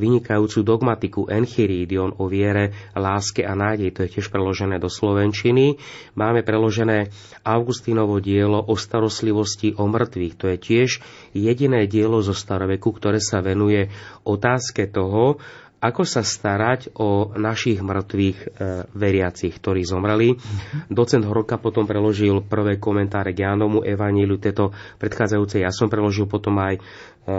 vynikajúcu 0.50 0.66
dogmatiku 0.66 1.22
Enchiridion 1.30 2.18
o 2.18 2.26
viere, 2.26 2.74
láske 2.98 3.46
a 3.46 3.54
nádej, 3.54 3.94
to 3.94 4.00
je 4.06 4.18
tiež 4.18 4.34
preložené 4.34 4.82
do 4.82 4.90
Slovenčiny. 4.90 5.78
Máme 6.18 6.42
preložené 6.42 7.14
Augustín 7.46 7.70
Augustínovo 7.70 8.18
dielo 8.18 8.60
o 8.66 8.74
starostlivosti 8.74 9.78
o 9.78 9.86
mŕtvych. 9.86 10.34
To 10.42 10.46
je 10.50 10.58
tiež 10.58 10.90
jediné 11.38 11.86
dielo 11.86 12.22
zo 12.26 12.34
staroveku, 12.34 12.90
ktoré 12.96 13.22
sa 13.22 13.46
venuje 13.46 13.94
otázke 14.26 14.90
toho, 14.90 15.38
ako 15.80 16.04
sa 16.04 16.28
starať 16.28 16.92
o 17.00 17.32
našich 17.40 17.80
mŕtvych 17.80 18.38
e, 18.44 18.48
veriacich, 18.92 19.56
ktorí 19.56 19.88
zomreli. 19.88 20.36
Mm-hmm. 20.36 20.92
Docent 20.92 21.24
Horka 21.24 21.56
potom 21.56 21.88
preložil 21.88 22.44
prvé 22.44 22.76
komentáre 22.76 23.32
k 23.32 23.48
Jánomu 23.48 23.88
Evaníliu, 23.88 24.36
tieto 24.44 24.76
predchádzajúce 25.00 25.64
ja 25.64 25.72
som 25.72 25.88
preložil 25.88 26.28
potom 26.28 26.60
aj 26.60 26.84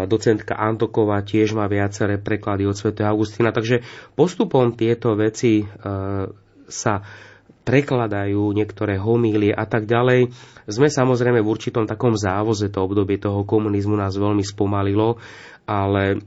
docentka 0.06 0.54
Antoková 0.54 1.20
tiež 1.20 1.52
má 1.52 1.66
viaceré 1.66 2.16
preklady 2.16 2.66
od 2.66 2.76
Sv. 2.76 2.94
Augustína, 3.00 3.50
takže 3.50 3.82
postupom 4.14 4.74
tieto 4.74 5.14
veci 5.14 5.60
e, 5.60 5.64
sa 6.66 6.94
prekladajú 7.60 8.50
niektoré 8.50 8.96
homílie 8.96 9.52
a 9.52 9.68
tak 9.68 9.84
ďalej. 9.84 10.32
Sme 10.64 10.88
samozrejme 10.88 11.44
v 11.44 11.50
určitom 11.50 11.84
takom 11.84 12.16
závoze, 12.16 12.72
to 12.72 12.82
obdobie 12.82 13.20
toho 13.20 13.44
komunizmu 13.44 13.94
nás 13.94 14.16
veľmi 14.16 14.42
spomalilo, 14.42 15.20
ale 15.68 16.18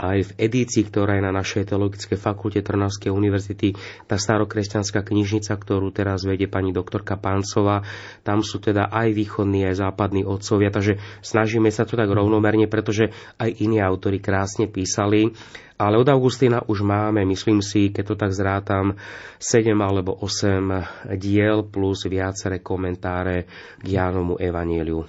aj 0.00 0.32
v 0.32 0.34
edícii, 0.48 0.88
ktorá 0.88 1.20
je 1.20 1.28
na 1.28 1.32
našej 1.36 1.68
teologickej 1.68 2.16
fakulte 2.16 2.64
Trnavskej 2.64 3.12
univerzity, 3.12 3.76
tá 4.08 4.16
starokresťanská 4.16 5.04
knižnica, 5.04 5.52
ktorú 5.52 5.92
teraz 5.92 6.24
vedie 6.24 6.48
pani 6.48 6.72
doktorka 6.72 7.20
Páncová, 7.20 7.84
tam 8.24 8.40
sú 8.40 8.64
teda 8.64 8.88
aj 8.88 9.12
východní, 9.12 9.68
aj 9.68 9.84
západní 9.84 10.24
otcovia, 10.24 10.72
takže 10.72 10.96
snažíme 11.20 11.68
sa 11.68 11.84
to 11.84 12.00
tak 12.00 12.08
rovnomerne, 12.08 12.64
pretože 12.64 13.12
aj 13.36 13.60
iní 13.60 13.76
autori 13.84 14.24
krásne 14.24 14.72
písali. 14.72 15.36
Ale 15.80 15.96
od 15.96 16.12
Augustína 16.12 16.60
už 16.68 16.84
máme, 16.84 17.24
myslím 17.24 17.64
si, 17.64 17.88
keď 17.88 18.04
to 18.12 18.16
tak 18.20 18.36
zrátam, 18.36 19.00
7 19.40 19.72
alebo 19.80 20.12
8 20.12 21.16
diel 21.16 21.64
plus 21.64 22.04
viaceré 22.04 22.60
komentáre 22.60 23.48
k 23.80 23.86
Jánomu 23.96 24.36
Evanieliu 24.36 25.08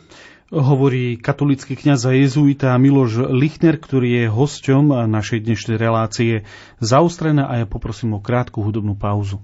hovorí 0.51 1.15
katolický 1.15 1.79
kňaz 1.79 2.05
a 2.05 2.11
jezuita 2.11 2.75
Miloš 2.75 3.31
Lichner, 3.31 3.79
ktorý 3.79 4.23
je 4.23 4.25
hosťom 4.27 5.07
našej 5.07 5.47
dnešnej 5.47 5.79
relácie 5.79 6.43
zaustrená 6.83 7.47
a 7.47 7.63
ja 7.63 7.65
poprosím 7.65 8.19
o 8.19 8.23
krátku 8.23 8.59
hudobnú 8.59 8.99
pauzu. 8.99 9.39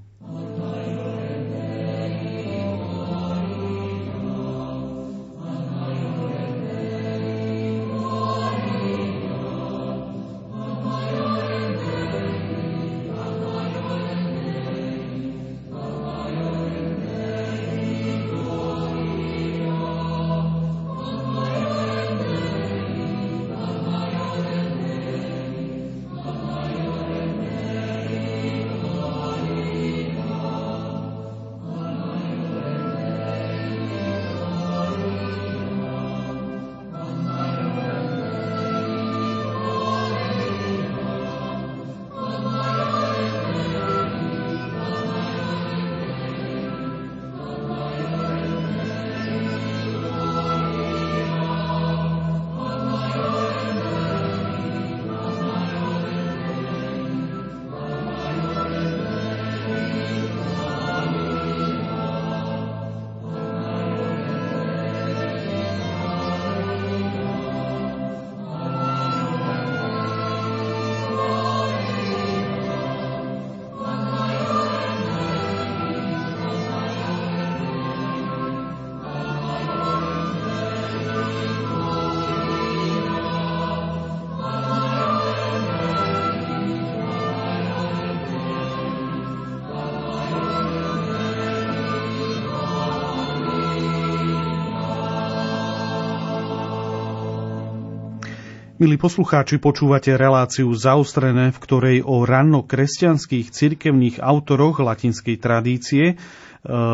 Milí 98.87 99.03
poslucháči, 99.03 99.59
počúvate 99.59 100.15
reláciu 100.15 100.71
zaustrené, 100.71 101.51
v 101.51 101.59
ktorej 101.59 101.97
o 102.07 102.23
ranno-kresťanských 102.23 103.51
cirkevných 103.51 104.23
autoroch 104.23 104.79
latinskej 104.79 105.35
tradície 105.43 106.03
e, 106.07 106.15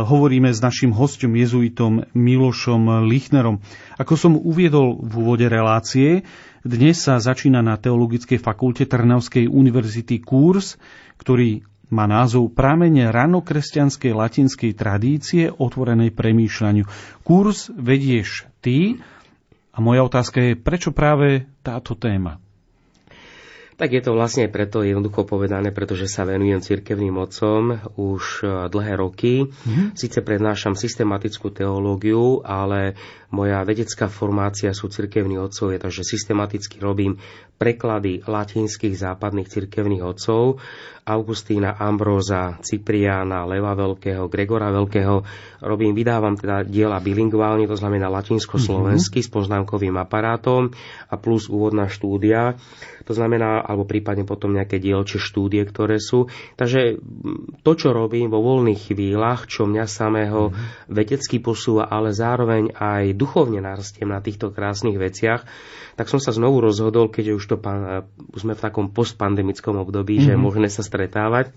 hovoríme 0.02 0.50
s 0.50 0.58
našim 0.58 0.90
hostom 0.90 1.38
jezuitom 1.38 2.02
Milošom 2.18 3.06
Lichnerom. 3.06 3.62
Ako 4.02 4.18
som 4.18 4.34
uviedol 4.34 5.06
v 5.06 5.14
úvode 5.22 5.46
relácie, 5.46 6.26
dnes 6.66 6.98
sa 6.98 7.22
začína 7.22 7.62
na 7.62 7.78
Teologickej 7.78 8.42
fakulte 8.42 8.90
Trnavskej 8.90 9.46
univerzity 9.46 10.18
kurz, 10.18 10.82
ktorý 11.22 11.62
má 11.94 12.10
názov 12.10 12.58
Prámene 12.58 13.14
ranokresťanskej 13.14 14.18
latinskej 14.18 14.74
tradície 14.74 15.54
otvorenej 15.54 16.10
premýšľaniu. 16.10 16.90
Kurs 17.22 17.70
vedieš 17.70 18.50
ty, 18.66 18.98
a 19.74 19.78
moja 19.82 20.06
otázka 20.06 20.38
je, 20.38 20.54
prečo 20.54 20.94
práve 20.94 21.50
táto 21.66 21.98
téma? 21.98 22.38
Tak 23.74 23.90
je 23.90 24.06
to 24.06 24.14
vlastne 24.14 24.46
preto 24.54 24.86
jednoducho 24.86 25.26
povedané, 25.26 25.74
pretože 25.74 26.06
sa 26.06 26.30
venujem 26.30 26.62
cirkevným 26.62 27.18
otcom 27.18 27.82
už 27.98 28.24
e, 28.40 28.70
dlhé 28.70 28.94
roky. 29.02 29.50
Mm-hmm. 29.50 29.98
Sice 29.98 30.22
prednášam 30.22 30.78
systematickú 30.78 31.50
teológiu, 31.50 32.46
ale 32.46 32.94
moja 33.34 33.66
vedecká 33.66 34.14
formácia 34.14 34.70
sú 34.78 34.94
cirkevní 34.94 35.42
otcov, 35.42 35.74
je 35.74 35.82
takže 35.82 36.06
systematicky 36.06 36.78
robím 36.78 37.18
preklady 37.58 38.26
latinských 38.26 38.96
západných 38.98 39.48
cirkevných 39.48 40.04
otcov 40.04 40.60
Augustína, 41.04 41.76
Ambróza, 41.76 42.56
Cipriána, 42.64 43.44
Leva 43.44 43.76
Veľkého, 43.76 44.32
Gregora 44.32 44.72
Veľkého. 44.72 45.20
Robím, 45.60 45.92
vydávam 45.92 46.40
teda 46.40 46.64
diela 46.64 47.04
bilingválne, 47.04 47.68
to 47.68 47.76
znamená 47.76 48.08
latinsko-slovensky 48.08 49.20
mm-hmm. 49.20 49.32
s 49.32 49.36
poznámkovým 49.36 50.00
aparátom 50.00 50.72
a 51.12 51.16
plus 51.20 51.52
úvodná 51.52 51.92
štúdia. 51.92 52.56
To 53.04 53.12
znamená, 53.12 53.60
alebo 53.68 53.84
prípadne 53.84 54.24
potom 54.24 54.56
nejaké 54.56 54.80
dielčie 54.80 55.20
štúdie, 55.20 55.68
ktoré 55.68 56.00
sú. 56.00 56.32
Takže 56.56 57.04
to, 57.68 57.72
čo 57.76 57.92
robím 57.92 58.32
vo 58.32 58.40
voľných 58.40 58.96
chvíľach, 58.96 59.44
čo 59.52 59.68
mňa 59.68 59.84
samého 59.84 60.56
mm-hmm. 60.56 60.88
vedecky 60.88 61.44
posúva, 61.44 61.92
ale 61.92 62.16
zároveň 62.16 62.72
aj 62.80 63.12
duchovne 63.20 63.60
narastiem 63.60 64.08
na 64.08 64.24
týchto 64.24 64.56
krásnych 64.56 64.96
veciach, 64.96 65.44
tak 66.00 66.08
som 66.10 66.18
sa 66.18 66.34
znovu 66.34 66.64
rozhodol, 66.64 67.12
keď 67.12 67.38
už, 67.38 67.44
to, 67.44 67.53
už 67.58 68.40
sme 68.40 68.54
v 68.58 68.64
takom 68.64 68.92
postpandemickom 68.92 69.78
období, 69.78 70.20
mm-hmm. 70.20 70.26
že 70.26 70.32
je 70.34 70.40
mhm. 70.40 70.46
možné 70.46 70.68
sa 70.72 70.86
stretávať, 70.86 71.54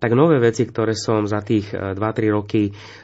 tak 0.00 0.16
nové 0.16 0.40
veci, 0.40 0.64
ktoré 0.64 0.96
som 0.96 1.28
za 1.28 1.44
tých 1.44 1.70
2-3 1.70 2.00
e, 2.00 2.30
roky 2.32 2.62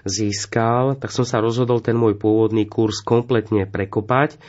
získal, 0.08 0.96
tak 0.96 1.12
som 1.12 1.28
sa 1.28 1.38
rozhodol 1.38 1.84
ten 1.84 1.94
môj 1.94 2.16
pôvodný 2.16 2.64
kurz 2.64 3.04
kompletne 3.04 3.68
prekopať 3.68 4.40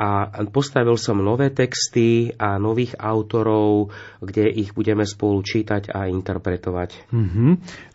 a 0.00 0.32
postavil 0.48 0.96
som 0.96 1.20
nové 1.20 1.52
texty 1.52 2.32
a 2.40 2.56
nových 2.56 2.96
autorov, 2.96 3.92
kde 4.24 4.48
ich 4.48 4.72
budeme 4.72 5.04
spolu 5.04 5.44
čítať 5.44 5.92
a 5.92 6.08
interpretovať. 6.08 7.12
Mm-hmm. 7.12 7.50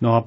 No 0.05 0.09
a 0.13 0.19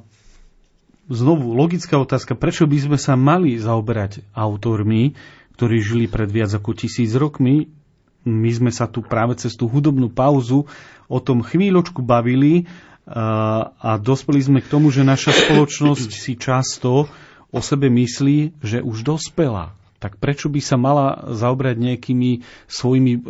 znovu 1.06 1.54
logická 1.54 2.02
otázka, 2.02 2.34
prečo 2.34 2.66
by 2.66 2.78
sme 2.82 2.98
sa 2.98 3.14
mali 3.14 3.54
zaoberať 3.62 4.26
autormi, 4.34 5.14
ktorí 5.54 5.76
žili 5.78 6.06
pred 6.10 6.26
viac 6.26 6.50
ako 6.50 6.74
tisíc 6.74 7.14
rokmi? 7.14 7.70
My 8.28 8.52
sme 8.52 8.70
sa 8.70 8.84
tu 8.84 9.00
práve 9.00 9.40
cez 9.40 9.56
tú 9.56 9.64
hudobnú 9.66 10.12
pauzu 10.12 10.68
o 11.08 11.18
tom 11.18 11.40
chvíľočku 11.40 12.04
bavili 12.04 12.68
a, 13.08 13.72
a 13.80 13.90
dospeli 13.96 14.40
sme 14.44 14.60
k 14.60 14.68
tomu, 14.68 14.92
že 14.92 15.00
naša 15.00 15.32
spoločnosť 15.32 16.10
si 16.12 16.36
často 16.36 17.08
o 17.48 17.60
sebe 17.64 17.88
myslí, 17.88 18.60
že 18.60 18.84
už 18.84 19.08
dospela. 19.08 19.72
Tak 19.98 20.22
prečo 20.22 20.46
by 20.46 20.60
sa 20.62 20.78
mala 20.78 21.26
zaobrať 21.34 21.74
nejakými 21.74 22.46
svojimi 22.70 23.12
e, 23.18 23.20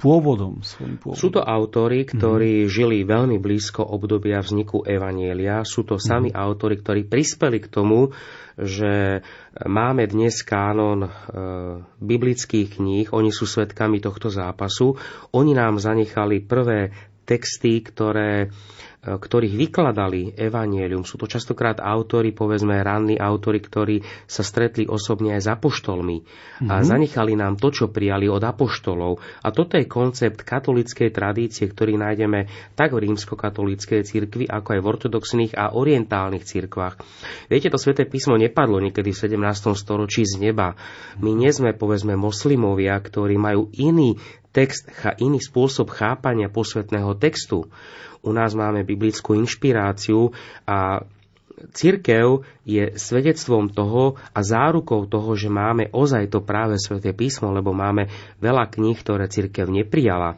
pôvodom, 0.00 0.64
svojim 0.64 0.96
pôvodom? 0.96 1.20
Sú 1.20 1.28
to 1.28 1.44
autory, 1.44 2.08
ktorí 2.08 2.64
mm-hmm. 2.64 2.72
žili 2.72 3.04
veľmi 3.04 3.36
blízko 3.36 3.84
obdobia 3.84 4.40
vzniku 4.40 4.88
Evanielia. 4.88 5.68
Sú 5.68 5.84
to 5.84 6.00
sami 6.00 6.32
mm-hmm. 6.32 6.44
autory, 6.48 6.80
ktorí 6.80 7.04
prispeli 7.04 7.60
k 7.60 7.68
tomu, 7.68 8.08
že 8.58 9.24
máme 9.64 10.04
dnes 10.08 10.44
kánon 10.44 11.06
e, 11.06 11.10
biblických 12.00 12.80
kníh, 12.80 13.06
oni 13.12 13.32
sú 13.32 13.48
svetkami 13.48 14.00
tohto 14.00 14.28
zápasu. 14.28 14.96
Oni 15.32 15.52
nám 15.56 15.80
zanechali 15.80 16.44
prvé 16.44 16.92
texty, 17.24 17.80
ktoré 17.80 18.50
ktorých 19.02 19.58
vykladali 19.58 20.38
evanielium. 20.38 21.02
Sú 21.02 21.18
to 21.18 21.26
častokrát 21.26 21.82
autory, 21.82 22.30
povedzme 22.30 22.78
ranní 22.86 23.18
autory, 23.18 23.58
ktorí 23.58 23.96
sa 24.30 24.46
stretli 24.46 24.86
osobne 24.86 25.34
aj 25.34 25.42
s 25.42 25.48
apoštolmi 25.50 26.18
mm-hmm. 26.22 26.70
a 26.70 26.74
mhm. 26.78 26.86
zanechali 26.86 27.34
nám 27.34 27.58
to, 27.58 27.74
čo 27.74 27.90
prijali 27.90 28.30
od 28.30 28.38
apoštolov. 28.38 29.18
A 29.42 29.50
toto 29.50 29.74
je 29.74 29.90
koncept 29.90 30.46
katolíckej 30.46 31.10
tradície, 31.10 31.66
ktorý 31.66 31.98
nájdeme 31.98 32.46
tak 32.78 32.94
v 32.94 33.10
rímskokatolíckej 33.10 34.06
cirkvi, 34.06 34.46
ako 34.46 34.78
aj 34.78 34.80
v 34.80 34.86
ortodoxných 34.86 35.52
a 35.58 35.74
orientálnych 35.74 36.46
cirkvách. 36.46 37.02
Viete, 37.50 37.74
to 37.74 37.82
sväté 37.82 38.06
písmo 38.06 38.38
nepadlo 38.38 38.78
niekedy 38.78 39.10
v 39.10 39.18
17. 39.18 39.74
storočí 39.74 40.22
z 40.22 40.38
neba. 40.38 40.78
My 41.18 41.34
nie 41.34 41.50
sme, 41.50 41.74
povedzme, 41.74 42.14
moslimovia, 42.14 42.94
ktorí 43.02 43.34
majú 43.34 43.66
iný 43.74 44.14
text, 44.52 44.86
iný 45.18 45.40
spôsob 45.40 45.90
chápania 45.90 46.52
posvetného 46.52 47.16
textu. 47.16 47.66
U 48.22 48.30
nás 48.30 48.54
máme 48.54 48.86
biblickú 48.86 49.34
inšpiráciu 49.34 50.30
a 50.68 51.02
Cirkev 51.70 52.42
je 52.66 52.98
svedectvom 52.98 53.70
toho 53.70 54.18
a 54.34 54.40
zárukou 54.42 55.06
toho, 55.06 55.38
že 55.38 55.46
máme 55.46 55.94
ozaj 55.94 56.32
to 56.32 56.42
práve 56.42 56.74
sväté 56.80 57.14
písmo, 57.14 57.54
lebo 57.54 57.70
máme 57.70 58.10
veľa 58.42 58.66
kníh, 58.66 58.98
ktoré 58.98 59.30
cirkev 59.30 59.70
neprijala 59.70 60.34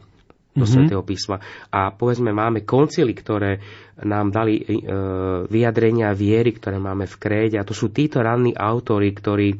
do 0.55 0.63
mm-hmm. 0.63 0.69
svätého 0.69 1.03
písma. 1.03 1.41
A 1.73 1.91
povedzme, 1.91 2.31
máme 2.31 2.63
koncily, 2.63 3.11
ktoré 3.11 3.59
nám 4.05 4.31
dali 4.31 4.61
e, 4.61 4.63
vyjadrenia 5.51 6.15
viery, 6.15 6.55
ktoré 6.55 6.79
máme 6.79 7.09
v 7.09 7.15
kréde. 7.19 7.57
A 7.59 7.67
to 7.67 7.75
sú 7.75 7.91
títo 7.91 8.23
ranní 8.23 8.55
autory, 8.55 9.11
ktorí 9.11 9.59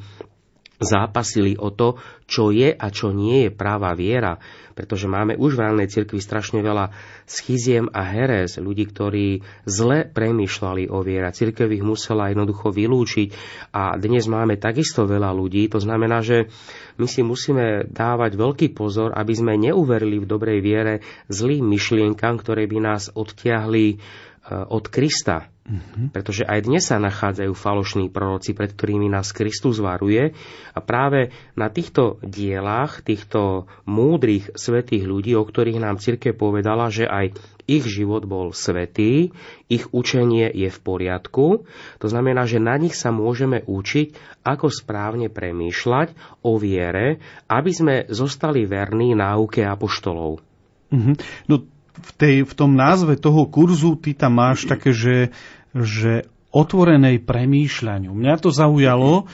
zápasili 0.81 1.55
o 1.55 1.71
to, 1.71 1.99
čo 2.25 2.49
je 2.49 2.73
a 2.73 2.87
čo 2.89 3.13
nie 3.13 3.47
je 3.47 3.51
práva 3.53 3.93
viera. 3.93 4.37
Pretože 4.75 5.07
máme 5.07 5.39
už 5.39 5.55
v 5.55 5.63
rannej 5.63 5.87
cirkvi 5.87 6.19
strašne 6.19 6.59
veľa 6.59 6.91
schiziem 7.23 7.87
a 7.95 8.03
herez, 8.03 8.59
ľudí, 8.59 8.91
ktorí 8.91 9.39
zle 9.63 10.03
premýšľali 10.03 10.91
o 10.91 10.99
viera. 10.99 11.31
Cirkev 11.31 11.71
ich 11.71 11.85
musela 11.85 12.27
jednoducho 12.27 12.75
vylúčiť 12.75 13.29
a 13.71 13.95
dnes 13.95 14.27
máme 14.27 14.59
takisto 14.59 15.07
veľa 15.07 15.31
ľudí. 15.31 15.71
To 15.71 15.79
znamená, 15.79 16.19
že 16.19 16.51
my 16.99 17.07
si 17.07 17.23
musíme 17.23 17.87
dávať 17.87 18.35
veľký 18.35 18.67
pozor, 18.75 19.15
aby 19.15 19.31
sme 19.31 19.55
neuverili 19.55 20.19
v 20.19 20.27
dobrej 20.27 20.59
viere 20.59 20.93
zlým 21.31 21.71
myšlienkam, 21.71 22.35
ktoré 22.35 22.67
by 22.67 22.77
nás 22.83 23.07
odtiahli 23.15 24.03
Eh, 24.45 24.61
od 24.69 24.93
Krista. 24.93 25.49
Mm-hmm. 25.65 26.13
Pretože 26.13 26.45
aj 26.45 26.59
dnes 26.69 26.85
sa 26.85 27.01
nachádzajú 27.01 27.49
falošní 27.57 28.13
proroci, 28.13 28.53
pred 28.53 28.69
ktorými 28.69 29.09
nás 29.09 29.33
Kristus 29.33 29.81
varuje. 29.81 30.37
A 30.77 30.79
práve 30.79 31.33
na 31.57 31.73
týchto 31.73 32.21
dielách, 32.21 33.01
týchto 33.01 33.65
múdrych 33.89 34.53
svetých 34.53 35.09
ľudí, 35.09 35.33
o 35.33 35.41
ktorých 35.41 35.81
nám 35.81 35.97
cirke 35.97 36.37
povedala, 36.37 36.93
že 36.93 37.09
aj 37.09 37.33
ich 37.65 37.81
život 37.81 38.29
bol 38.29 38.53
svetý, 38.53 39.33
ich 39.65 39.89
učenie 39.89 40.53
je 40.53 40.69
v 40.69 40.79
poriadku. 40.85 41.65
To 41.97 42.07
znamená, 42.07 42.45
že 42.45 42.61
na 42.61 42.77
nich 42.77 42.93
sa 42.93 43.09
môžeme 43.09 43.65
učiť, 43.65 44.37
ako 44.45 44.69
správne 44.69 45.33
premýšľať 45.33 46.13
o 46.45 46.61
viere, 46.61 47.17
aby 47.49 47.71
sme 47.73 47.95
zostali 48.13 48.69
verní 48.69 49.17
náuke 49.17 49.65
apoštolov. 49.65 50.45
Mm-hmm. 50.93 51.15
No 51.49 51.65
v, 51.95 52.11
tej, 52.19 52.35
v 52.43 52.53
tom 52.53 52.75
názve 52.75 53.15
toho 53.15 53.47
kurzu 53.47 53.95
ty 53.95 54.11
tam 54.11 54.39
máš 54.39 54.67
také, 54.67 54.91
že, 54.91 55.31
že 55.71 56.27
otvorenej 56.55 57.19
premýšľaniu. 57.27 58.15
Mňa 58.15 58.35
to 58.39 58.47
zaujalo, 58.47 59.27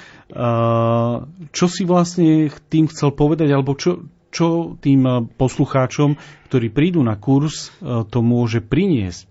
čo 1.53 1.65
si 1.69 1.83
vlastne 1.85 2.49
tým 2.69 2.89
chcel 2.89 3.13
povedať, 3.13 3.53
alebo 3.53 3.77
čo, 3.77 4.09
čo 4.33 4.73
tým 4.81 5.29
poslucháčom, 5.37 6.17
ktorí 6.49 6.73
prídu 6.73 7.05
na 7.05 7.13
kurz, 7.21 7.69
to 7.83 8.19
môže 8.25 8.65
priniesť. 8.65 9.29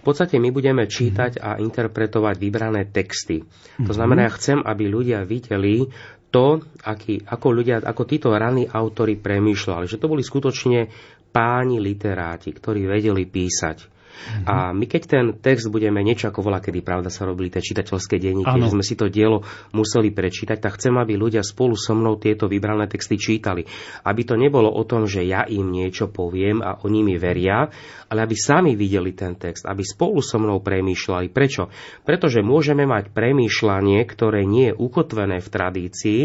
V 0.00 0.02
podstate 0.06 0.42
my 0.42 0.50
budeme 0.50 0.86
čítať 0.86 1.38
a 1.38 1.58
interpretovať 1.62 2.34
vybrané 2.38 2.86
texty. 2.90 3.46
To 3.78 3.92
znamená, 3.94 4.26
ja 4.26 4.34
chcem, 4.34 4.58
aby 4.62 4.90
ľudia 4.90 5.22
videli 5.22 5.86
to, 6.30 6.62
aký, 6.86 7.26
ako, 7.26 7.46
ľudia, 7.50 7.82
ako 7.82 8.02
títo 8.06 8.30
raní 8.30 8.66
autory 8.70 9.18
premýšľali. 9.18 9.90
Že 9.90 9.98
to 9.98 10.10
boli 10.10 10.22
skutočne 10.22 10.88
páni 11.30 11.78
literáti, 11.78 12.50
ktorí 12.50 12.90
vedeli 12.90 13.24
písať. 13.26 14.00
Mm-hmm. 14.20 14.46
A 14.46 14.54
my 14.76 14.84
keď 14.84 15.02
ten 15.08 15.26
text 15.40 15.72
budeme 15.72 16.04
niečo 16.04 16.28
ako 16.28 16.44
volá, 16.44 16.60
kedy 16.60 16.84
pravda 16.84 17.08
sa 17.08 17.24
robili 17.24 17.48
tie 17.48 17.64
čitateľské 17.64 18.20
denníky, 18.20 18.52
že 18.60 18.72
sme 18.72 18.84
si 18.84 18.94
to 18.98 19.08
dielo 19.08 19.46
museli 19.72 20.12
prečítať, 20.12 20.60
tak 20.60 20.76
chcem, 20.76 20.92
aby 21.00 21.16
ľudia 21.16 21.40
spolu 21.40 21.74
so 21.78 21.96
mnou 21.96 22.20
tieto 22.20 22.44
vybrané 22.44 22.84
texty 22.90 23.16
čítali. 23.16 23.64
Aby 24.04 24.28
to 24.28 24.34
nebolo 24.36 24.68
o 24.68 24.82
tom, 24.84 25.08
že 25.08 25.24
ja 25.24 25.48
im 25.48 25.72
niečo 25.72 26.12
poviem 26.12 26.60
a 26.60 26.76
oni 26.84 27.00
mi 27.00 27.14
veria, 27.16 27.70
ale 28.12 28.26
aby 28.26 28.36
sami 28.36 28.76
videli 28.76 29.16
ten 29.16 29.40
text, 29.40 29.64
aby 29.64 29.80
spolu 29.80 30.20
so 30.20 30.36
mnou 30.36 30.60
premýšľali. 30.60 31.32
Prečo? 31.32 31.72
Pretože 32.04 32.44
môžeme 32.44 32.84
mať 32.84 33.14
premýšľanie, 33.14 34.04
ktoré 34.04 34.44
nie 34.44 34.72
je 34.72 34.76
ukotvené 34.76 35.40
v 35.40 35.48
tradícii 35.48 36.20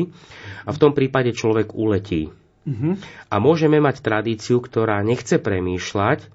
a 0.68 0.70
v 0.74 0.82
tom 0.82 0.92
prípade 0.92 1.32
človek 1.32 1.72
uletí. 1.72 2.45
Uh-huh. 2.66 2.98
A 3.30 3.36
môžeme 3.38 3.78
mať 3.78 4.02
tradíciu, 4.02 4.58
ktorá 4.58 5.06
nechce 5.06 5.38
premýšľať, 5.38 6.26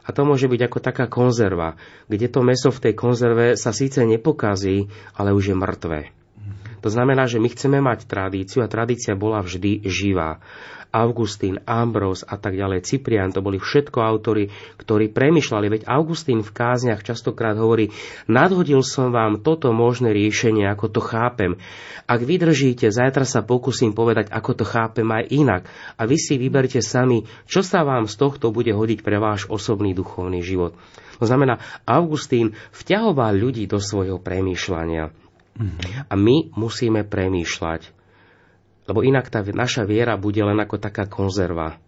a 0.00 0.08
to 0.16 0.26
môže 0.26 0.48
byť 0.48 0.60
ako 0.66 0.78
taká 0.80 1.06
konzerva, 1.06 1.76
kde 2.10 2.26
to 2.26 2.40
meso 2.42 2.72
v 2.72 2.82
tej 2.88 2.94
konzerve 2.96 3.46
sa 3.54 3.70
síce 3.70 4.02
nepokazí, 4.02 4.88
ale 5.14 5.30
už 5.36 5.52
je 5.52 5.56
mŕtve. 5.58 6.00
To 6.80 6.88
znamená, 6.88 7.28
že 7.28 7.36
my 7.36 7.48
chceme 7.52 7.78
mať 7.84 8.08
tradíciu 8.08 8.64
a 8.64 8.70
tradícia 8.72 9.12
bola 9.12 9.44
vždy 9.44 9.84
živá. 9.84 10.40
Augustín, 10.90 11.62
Ambrose 11.66 12.26
a 12.26 12.34
tak 12.34 12.58
ďalej, 12.58 12.82
Cyprian, 12.82 13.30
to 13.30 13.42
boli 13.42 13.62
všetko 13.62 13.98
autory, 14.02 14.50
ktorí 14.78 15.14
premyšľali. 15.14 15.66
Veď 15.70 15.82
Augustín 15.86 16.42
v 16.42 16.50
kázniach 16.50 17.06
častokrát 17.06 17.54
hovorí, 17.54 17.94
nadhodil 18.26 18.82
som 18.82 19.14
vám 19.14 19.42
toto 19.42 19.70
možné 19.70 20.10
riešenie, 20.10 20.66
ako 20.66 20.86
to 20.90 21.00
chápem. 21.02 21.58
Ak 22.10 22.26
vydržíte, 22.26 22.90
zajtra 22.90 23.22
sa 23.22 23.46
pokúsim 23.46 23.94
povedať, 23.94 24.34
ako 24.34 24.50
to 24.58 24.64
chápem 24.66 25.06
aj 25.06 25.24
inak. 25.30 25.62
A 25.94 26.10
vy 26.10 26.18
si 26.18 26.34
vyberte 26.34 26.82
sami, 26.82 27.22
čo 27.46 27.62
sa 27.62 27.86
vám 27.86 28.10
z 28.10 28.18
tohto 28.18 28.50
bude 28.50 28.74
hodiť 28.74 29.06
pre 29.06 29.22
váš 29.22 29.46
osobný 29.46 29.94
duchovný 29.94 30.42
život. 30.42 30.74
To 31.22 31.28
znamená, 31.28 31.62
Augustín 31.86 32.58
vťahoval 32.74 33.36
ľudí 33.36 33.68
do 33.68 33.78
svojho 33.78 34.18
premýšľania. 34.18 35.12
A 36.08 36.14
my 36.16 36.56
musíme 36.56 37.04
premýšľať. 37.04 37.99
Lebo 38.88 39.04
inak 39.04 39.28
tá 39.28 39.44
naša 39.44 39.86
viera 39.86 40.16
bude 40.16 40.40
len 40.40 40.56
ako 40.56 40.80
taká 40.80 41.06
konzerva. 41.06 41.78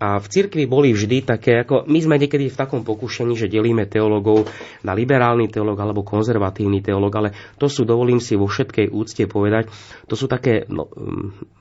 A 0.00 0.16
v 0.16 0.26
cirkvi 0.32 0.64
boli 0.64 0.96
vždy 0.96 1.28
také, 1.28 1.60
ako 1.60 1.84
my 1.84 1.98
sme 2.00 2.16
niekedy 2.16 2.48
v 2.48 2.56
takom 2.56 2.82
pokušení, 2.82 3.36
že 3.36 3.52
delíme 3.52 3.84
teológov 3.84 4.48
na 4.80 4.96
liberálny 4.96 5.52
teológ 5.52 5.76
alebo 5.76 6.00
konzervatívny 6.00 6.80
teológ, 6.80 7.12
ale 7.20 7.28
to 7.60 7.68
sú, 7.68 7.84
dovolím 7.84 8.16
si 8.16 8.32
vo 8.32 8.48
všetkej 8.48 8.88
úcte 8.88 9.28
povedať, 9.28 9.68
to 10.08 10.16
sú 10.16 10.24
také 10.24 10.64
no, 10.72 10.88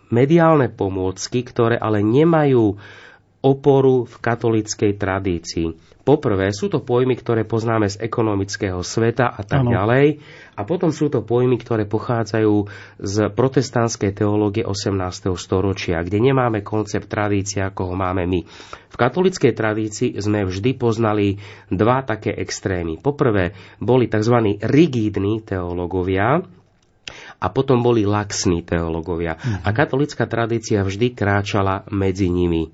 mediálne 0.08 0.72
pomôcky, 0.72 1.44
ktoré 1.44 1.76
ale 1.76 2.00
nemajú 2.00 2.80
oporu 3.42 4.06
v 4.06 4.16
katolíckej 4.22 5.02
tradícii. 5.02 5.92
Poprvé 6.02 6.50
sú 6.50 6.66
to 6.66 6.82
pojmy, 6.82 7.14
ktoré 7.14 7.46
poznáme 7.46 7.86
z 7.86 8.02
ekonomického 8.02 8.82
sveta 8.82 9.30
a 9.38 9.42
tak 9.46 9.62
ano. 9.66 9.70
ďalej. 9.70 10.18
A 10.58 10.62
potom 10.66 10.90
sú 10.90 11.14
to 11.14 11.22
pojmy, 11.22 11.62
ktoré 11.62 11.86
pochádzajú 11.86 12.70
z 12.98 13.16
protestantskej 13.30 14.18
teológie 14.18 14.66
18. 14.66 15.30
storočia, 15.38 16.02
kde 16.02 16.18
nemáme 16.22 16.66
koncept 16.66 17.06
tradície, 17.06 17.62
ako 17.62 17.94
ho 17.94 17.96
máme 17.98 18.26
my. 18.26 18.42
V 18.90 18.96
katolickej 18.98 19.54
tradícii 19.54 20.18
sme 20.18 20.46
vždy 20.46 20.74
poznali 20.74 21.38
dva 21.70 22.02
také 22.02 22.34
extrémy. 22.34 22.98
Poprvé 22.98 23.54
boli 23.78 24.10
tzv. 24.10 24.58
rigidní 24.62 25.46
teológovia, 25.46 26.42
a 27.42 27.50
potom 27.50 27.82
boli 27.82 28.06
laxní 28.06 28.62
teológovia. 28.62 29.36
Uh-huh. 29.36 29.66
A 29.66 29.70
katolická 29.74 30.30
tradícia 30.30 30.86
vždy 30.86 31.18
kráčala 31.18 31.84
medzi 31.90 32.30
nimi. 32.30 32.70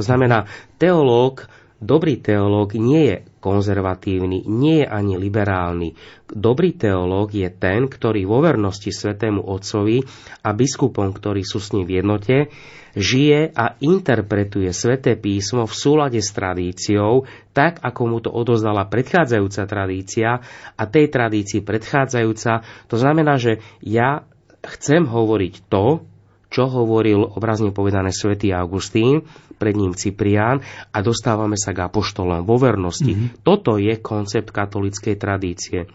To 0.00 0.02
znamená, 0.02 0.48
teológ 0.80 1.44
Dobrý 1.80 2.20
teológ 2.20 2.76
nie 2.76 3.08
je 3.08 3.16
konzervatívny, 3.40 4.44
nie 4.44 4.84
je 4.84 4.86
ani 4.86 5.16
liberálny. 5.16 5.96
Dobrý 6.28 6.76
teológ 6.76 7.32
je 7.32 7.48
ten, 7.48 7.88
ktorý 7.88 8.28
vo 8.28 8.44
vernosti 8.44 8.92
svetému 8.92 9.40
Otcovi 9.40 10.04
a 10.44 10.52
biskupom, 10.52 11.08
ktorí 11.08 11.40
sú 11.40 11.56
s 11.56 11.72
ním 11.72 11.88
v 11.88 12.04
jednote, 12.04 12.52
žije 12.92 13.56
a 13.56 13.80
interpretuje 13.80 14.68
sveté 14.76 15.16
písmo 15.16 15.64
v 15.64 15.72
súlade 15.72 16.20
s 16.20 16.36
tradíciou, 16.36 17.24
tak 17.56 17.80
ako 17.80 18.00
mu 18.04 18.20
to 18.20 18.28
odozdala 18.28 18.84
predchádzajúca 18.84 19.64
tradícia 19.64 20.44
a 20.76 20.82
tej 20.84 21.08
tradícii 21.08 21.64
predchádzajúca. 21.64 22.60
To 22.92 22.96
znamená, 23.00 23.40
že 23.40 23.64
ja 23.80 24.28
chcem 24.60 25.08
hovoriť 25.08 25.64
to, 25.72 26.04
čo 26.50 26.66
hovoril 26.66 27.22
obrazne 27.22 27.70
povedané 27.70 28.10
svätý 28.10 28.50
Augustín, 28.50 29.22
pred 29.56 29.78
ním 29.78 29.94
Cyprián 29.94 30.60
a 30.90 30.98
dostávame 31.00 31.54
sa 31.54 31.70
k 31.70 31.86
apoštolom 31.86 32.42
vo 32.42 32.58
vernosti. 32.58 33.14
Mm-hmm. 33.14 33.46
Toto 33.46 33.78
je 33.78 33.94
koncept 34.02 34.50
katolíckej 34.50 35.14
tradície 35.16 35.86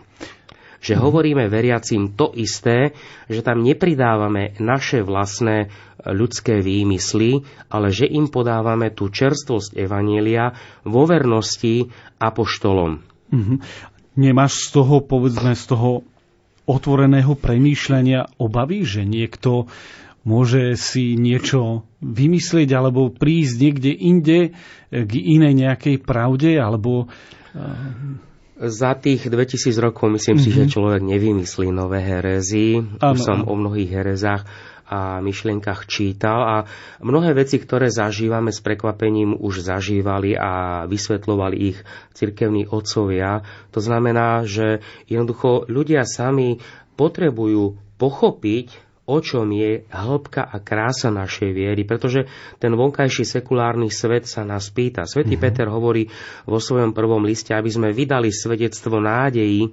že 0.85 1.01
hovoríme 1.01 1.49
veriacim 1.49 2.13
to 2.13 2.29
isté, 2.37 2.93
že 3.25 3.41
tam 3.41 3.65
nepridávame 3.65 4.53
naše 4.61 5.01
vlastné 5.01 5.73
ľudské 6.05 6.61
výmysly, 6.61 7.41
ale 7.73 7.89
že 7.89 8.05
im 8.05 8.29
podávame 8.29 8.93
tú 8.93 9.09
čerstvosť 9.09 9.73
Evanielia 9.73 10.53
vo 10.85 11.09
vernosti 11.09 11.89
apoštolom. 12.21 13.01
Mm-hmm. 13.33 13.57
Nemáš 14.21 14.69
z 14.69 14.77
toho, 14.77 15.01
povedzme, 15.01 15.57
z 15.57 15.65
toho 15.73 16.05
otvoreného 16.69 17.33
premýšľania 17.33 18.37
obavy, 18.37 18.85
že 18.85 19.09
niekto 19.09 19.65
môže 20.25 20.73
si 20.75 21.13
niečo 21.15 21.85
vymyslieť 22.01 22.69
alebo 22.73 23.13
prísť 23.13 23.55
niekde 23.61 23.91
inde 23.93 24.39
k 24.89 25.11
inej 25.13 25.53
nejakej 25.53 26.01
pravde 26.01 26.57
alebo 26.57 27.07
eh, 27.53 28.33
za 28.55 28.95
tých 28.95 29.27
2000 29.27 29.69
rokov 29.83 30.15
myslím 30.15 30.39
mm-hmm. 30.39 30.51
si, 30.51 30.57
že 30.57 30.63
mhm. 30.67 30.71
človek 30.71 31.01
nevymyslí 31.03 31.67
nové 31.75 31.99
herezy. 31.99 32.79
Už 32.79 33.19
som 33.19 33.43
o 33.45 33.53
mnohých 33.53 33.91
herezách 33.91 34.47
a 34.85 35.17
myšlienkach 35.17 35.89
čítal 35.89 36.39
a 36.45 36.57
mnohé 37.01 37.33
veci, 37.33 37.57
ktoré 37.57 37.89
zažívame 37.89 38.53
s 38.53 38.61
prekvapením, 38.61 39.33
už 39.33 39.65
zažívali 39.65 40.37
a 40.37 40.85
vysvetľovali 40.85 41.57
ich 41.57 41.77
cirkevní 42.13 42.69
otcovia. 42.69 43.41
To 43.73 43.81
znamená, 43.81 44.45
že 44.45 44.85
jednoducho 45.09 45.65
ľudia 45.65 46.05
sami 46.05 46.61
potrebujú 46.93 47.81
pochopiť 47.97 48.84
o 49.05 49.17
čom 49.21 49.53
je 49.53 49.85
hĺbka 49.93 50.49
a 50.49 50.57
krása 50.57 51.13
našej 51.13 51.53
viery, 51.53 51.85
pretože 51.85 52.25
ten 52.57 52.73
vonkajší 52.73 53.21
sekulárny 53.21 53.93
svet 53.93 54.25
sa 54.25 54.41
nás 54.41 54.73
pýta. 54.73 55.05
Svetý 55.05 55.37
mm-hmm. 55.37 55.45
Peter 55.45 55.67
hovorí 55.69 56.09
vo 56.49 56.57
svojom 56.57 56.91
prvom 56.91 57.21
liste, 57.21 57.53
aby 57.53 57.69
sme 57.69 57.93
vydali 57.93 58.33
svedectvo 58.33 58.97
nádejí, 58.97 59.69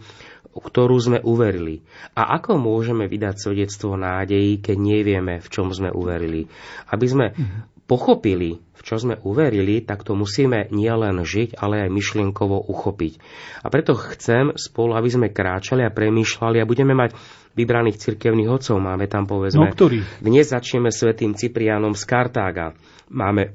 ktorú 0.52 0.96
sme 1.00 1.18
uverili. 1.24 1.80
A 2.12 2.36
ako 2.36 2.60
môžeme 2.60 3.08
vydať 3.08 3.40
svedectvo 3.40 3.96
nádejí, 3.96 4.60
keď 4.60 4.76
nevieme, 4.76 5.40
v 5.40 5.48
čom 5.48 5.72
sme 5.72 5.88
uverili? 5.88 6.44
Aby 6.92 7.06
sme 7.08 7.26
mm-hmm. 7.32 7.71
Pochopili, 7.86 8.62
v 8.72 8.80
čo 8.82 8.98
sme 8.98 9.18
uverili, 9.22 9.82
tak 9.84 10.02
to 10.06 10.16
musíme 10.16 10.70
nielen 10.70 11.22
žiť, 11.22 11.58
ale 11.58 11.86
aj 11.86 11.90
myšlienkovo 11.90 12.66
uchopiť. 12.70 13.12
A 13.62 13.70
preto 13.70 13.94
chcem 13.94 14.54
spolu, 14.58 14.96
aby 14.96 15.08
sme 15.10 15.28
kráčali 15.30 15.86
a 15.86 15.94
premýšľali 15.94 16.58
a 16.62 16.68
budeme 16.68 16.94
mať 16.94 17.14
vybraných 17.52 18.00
cirkevných 18.00 18.48
otcov. 18.48 18.80
Máme 18.80 19.06
tam 19.06 19.28
povedzme... 19.28 19.68
No, 19.68 19.74
ktorý? 19.74 20.02
Dnes 20.24 20.50
začneme 20.50 20.88
svetým 20.88 21.36
Ciprianom 21.36 21.92
z 21.92 22.04
Kartága. 22.08 22.72
Máme 23.12 23.54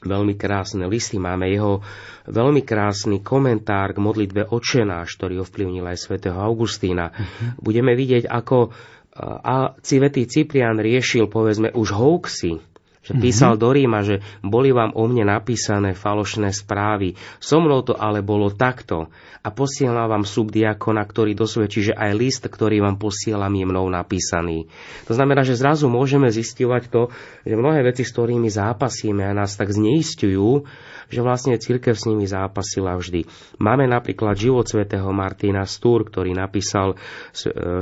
veľmi 0.00 0.34
krásne 0.34 0.88
listy, 0.88 1.20
máme 1.20 1.46
jeho 1.52 1.84
veľmi 2.24 2.64
krásny 2.64 3.20
komentár 3.20 3.92
k 3.92 4.00
modlitbe 4.00 4.48
Očenáš, 4.48 5.20
ktorý 5.20 5.44
ovplyvnil 5.44 5.84
aj 5.84 5.98
svätého 6.00 6.40
Augustína. 6.40 7.12
Uh-huh. 7.12 7.60
Budeme 7.60 7.92
vidieť, 7.92 8.24
ako 8.24 8.72
a 9.20 9.74
Civetý 9.82 10.24
Ciprian 10.30 10.78
riešil, 10.78 11.26
povedzme, 11.26 11.74
už 11.74 11.92
hoaxy, 11.92 12.62
že 13.10 13.18
písal 13.18 13.58
mm-hmm. 13.58 13.64
do 13.66 13.68
Ríma, 13.74 14.00
že 14.06 14.22
boli 14.46 14.70
vám 14.70 14.94
o 14.94 15.10
mne 15.10 15.26
napísané 15.26 15.98
falošné 15.98 16.54
správy. 16.54 17.18
So 17.42 17.58
mnou 17.58 17.82
to 17.82 17.98
ale 17.98 18.22
bolo 18.22 18.54
takto. 18.54 19.10
A 19.42 19.50
posielam 19.50 20.06
vám 20.06 20.22
subdiakona, 20.22 21.02
ktorý 21.02 21.34
dosvedčí, 21.34 21.90
že 21.90 21.94
aj 21.96 22.10
list, 22.14 22.44
ktorý 22.46 22.84
vám 22.84 23.00
posielam, 23.02 23.50
je 23.50 23.66
mnou 23.66 23.88
napísaný. 23.90 24.70
To 25.10 25.16
znamená, 25.16 25.42
že 25.42 25.58
zrazu 25.58 25.90
môžeme 25.90 26.30
zistovať 26.30 26.82
to, 26.92 27.02
že 27.42 27.58
mnohé 27.58 27.82
veci, 27.82 28.06
s 28.06 28.14
ktorými 28.14 28.46
zápasíme 28.46 29.26
a 29.26 29.34
nás 29.34 29.58
tak 29.58 29.74
zneistujú, 29.74 30.68
že 31.10 31.20
vlastne 31.26 31.58
církev 31.58 31.98
s 31.98 32.06
nimi 32.06 32.28
zápasila 32.28 32.94
vždy. 32.94 33.26
Máme 33.58 33.90
napríklad 33.90 34.38
život 34.38 34.70
svätého 34.70 35.10
Martina 35.10 35.66
Stúr, 35.66 36.06
ktorý 36.06 36.36
napísal 36.36 36.94
e, 36.94 36.96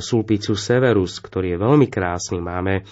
Sulpicu 0.01 0.57
Severus, 0.57 1.20
ktorý 1.20 1.55
je 1.55 1.59
veľmi 1.61 1.87
krásny. 1.93 2.41
Máme 2.41 2.89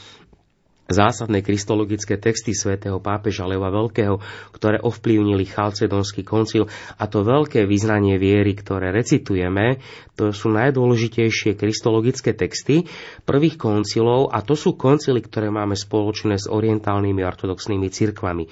zásadné 0.87 1.43
kristologické 1.43 2.17
texty 2.17 2.55
svätého 2.55 3.03
pápeža 3.03 3.47
Leva 3.47 3.71
Veľkého, 3.75 4.23
ktoré 4.55 4.79
ovplyvnili 4.79 5.47
Chalcedonský 5.47 6.23
koncil 6.23 6.71
a 6.97 7.05
to 7.11 7.27
veľké 7.27 7.67
vyznanie 7.67 8.17
viery, 8.17 8.55
ktoré 8.55 8.95
recitujeme, 8.95 9.83
to 10.15 10.31
sú 10.31 10.49
najdôležitejšie 10.55 11.59
kristologické 11.59 12.33
texty 12.33 12.87
prvých 13.27 13.59
koncilov 13.59 14.31
a 14.31 14.41
to 14.41 14.55
sú 14.55 14.79
koncily, 14.79 15.21
ktoré 15.21 15.51
máme 15.51 15.75
spoločné 15.75 16.39
s 16.39 16.47
orientálnymi 16.47 17.21
ortodoxnými 17.21 17.89
cirkvami 17.91 18.45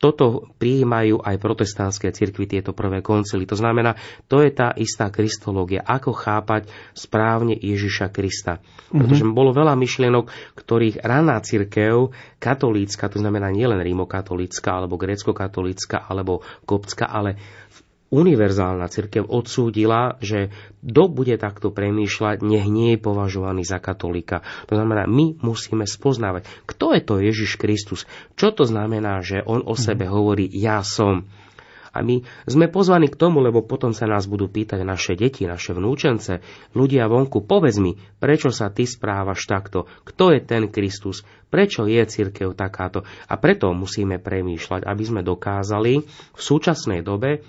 toto 0.00 0.48
prijímajú 0.56 1.20
aj 1.20 1.36
protestantské 1.36 2.08
cirkvy, 2.10 2.48
tieto 2.48 2.72
prvé 2.72 3.04
koncily. 3.04 3.44
To 3.44 3.54
znamená, 3.54 4.00
to 4.32 4.40
je 4.40 4.48
tá 4.48 4.72
istá 4.72 5.12
kristológia, 5.12 5.84
ako 5.84 6.16
chápať 6.16 6.72
správne 6.96 7.52
Ježiša 7.52 8.08
Krista. 8.08 8.64
Mhm. 8.90 8.96
Pretože 8.96 9.22
mm-hmm. 9.28 9.36
bolo 9.36 9.52
veľa 9.52 9.76
myšlienok, 9.76 10.56
ktorých 10.56 11.04
raná 11.04 11.36
cirkev, 11.44 12.16
katolícka, 12.40 13.12
to 13.12 13.20
znamená 13.20 13.52
nielen 13.52 13.84
rímokatolícka, 13.84 14.72
alebo 14.72 14.96
grécko-katolícka, 14.96 16.08
alebo 16.08 16.40
kopcka, 16.64 17.04
ale 17.04 17.36
univerzálna 18.10 18.90
cirkev 18.90 19.26
odsúdila, 19.30 20.18
že 20.18 20.50
kto 20.82 21.02
bude 21.06 21.38
takto 21.38 21.70
premýšľať, 21.70 22.42
nech 22.42 22.66
nie 22.66 22.94
je 22.94 23.02
považovaný 23.02 23.62
za 23.62 23.78
katolika. 23.78 24.42
To 24.66 24.74
znamená, 24.74 25.06
my 25.06 25.38
musíme 25.40 25.86
spoznávať, 25.86 26.46
kto 26.66 26.98
je 26.98 27.00
to 27.06 27.14
Ježiš 27.22 27.56
Kristus. 27.56 28.04
Čo 28.34 28.50
to 28.50 28.66
znamená, 28.66 29.22
že 29.22 29.40
on 29.46 29.62
o 29.62 29.78
sebe 29.78 30.10
hovorí, 30.10 30.50
ja 30.50 30.82
som. 30.82 31.30
A 31.90 32.06
my 32.06 32.22
sme 32.46 32.70
pozvaní 32.70 33.10
k 33.10 33.18
tomu, 33.18 33.42
lebo 33.42 33.66
potom 33.66 33.90
sa 33.90 34.06
nás 34.06 34.30
budú 34.30 34.46
pýtať 34.46 34.86
naše 34.86 35.18
deti, 35.18 35.42
naše 35.42 35.74
vnúčence, 35.74 36.38
ľudia 36.70 37.10
vonku, 37.10 37.42
povedz 37.42 37.82
mi, 37.82 37.98
prečo 38.22 38.54
sa 38.54 38.70
ty 38.70 38.86
správaš 38.86 39.42
takto, 39.50 39.90
kto 40.06 40.38
je 40.38 40.40
ten 40.46 40.70
Kristus, 40.70 41.26
prečo 41.50 41.90
je 41.90 41.98
církev 42.06 42.54
takáto. 42.54 43.02
A 43.26 43.34
preto 43.42 43.74
musíme 43.74 44.22
premýšľať, 44.22 44.86
aby 44.86 45.02
sme 45.02 45.26
dokázali 45.26 45.92
v 46.06 46.40
súčasnej 46.40 47.02
dobe 47.02 47.42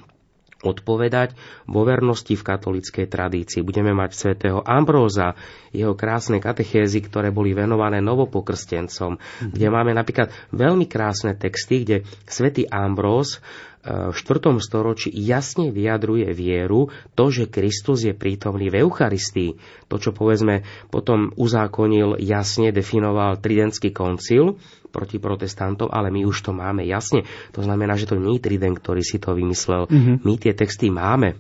odpovedať 0.62 1.34
vo 1.68 1.82
vernosti 1.84 2.34
v 2.34 2.46
katolíckej 2.46 3.06
tradícii. 3.10 3.66
Budeme 3.66 3.92
mať 3.92 4.12
svätého 4.14 4.60
Ambróza, 4.62 5.34
jeho 5.74 5.98
krásne 5.98 6.38
katechézy, 6.38 7.02
ktoré 7.06 7.34
boli 7.34 7.56
venované 7.56 8.00
novopokrstencom, 8.04 9.18
kde 9.42 9.68
máme 9.72 9.96
napríklad 9.96 10.30
veľmi 10.54 10.86
krásne 10.86 11.34
texty, 11.34 11.84
kde 11.84 11.98
svätý 12.28 12.68
Ambróz 12.70 13.42
v 13.82 14.14
4. 14.14 14.62
storočí 14.62 15.10
jasne 15.10 15.74
vyjadruje 15.74 16.30
vieru, 16.38 16.94
to, 17.18 17.34
že 17.34 17.50
Kristus 17.50 18.06
je 18.06 18.14
prítomný 18.14 18.70
v 18.70 18.86
Eucharistii. 18.86 19.58
To, 19.90 19.98
čo 19.98 20.14
povedzme 20.14 20.62
potom 20.94 21.34
uzákonil, 21.34 22.22
jasne 22.22 22.70
definoval 22.70 23.42
Tridentský 23.42 23.90
koncil 23.90 24.62
proti 24.92 25.18
protestantom, 25.18 25.90
ale 25.90 26.12
my 26.12 26.28
už 26.28 26.46
to 26.46 26.52
máme 26.52 26.84
jasne. 26.86 27.26
To 27.56 27.64
znamená, 27.64 27.96
že 27.98 28.06
to 28.06 28.20
nie 28.20 28.38
je 28.38 28.46
Trident, 28.46 28.78
ktorý 28.78 29.02
si 29.02 29.18
to 29.18 29.34
vymyslel. 29.34 29.88
Mm-hmm. 29.88 30.16
My 30.28 30.34
tie 30.38 30.54
texty 30.54 30.92
máme. 30.92 31.40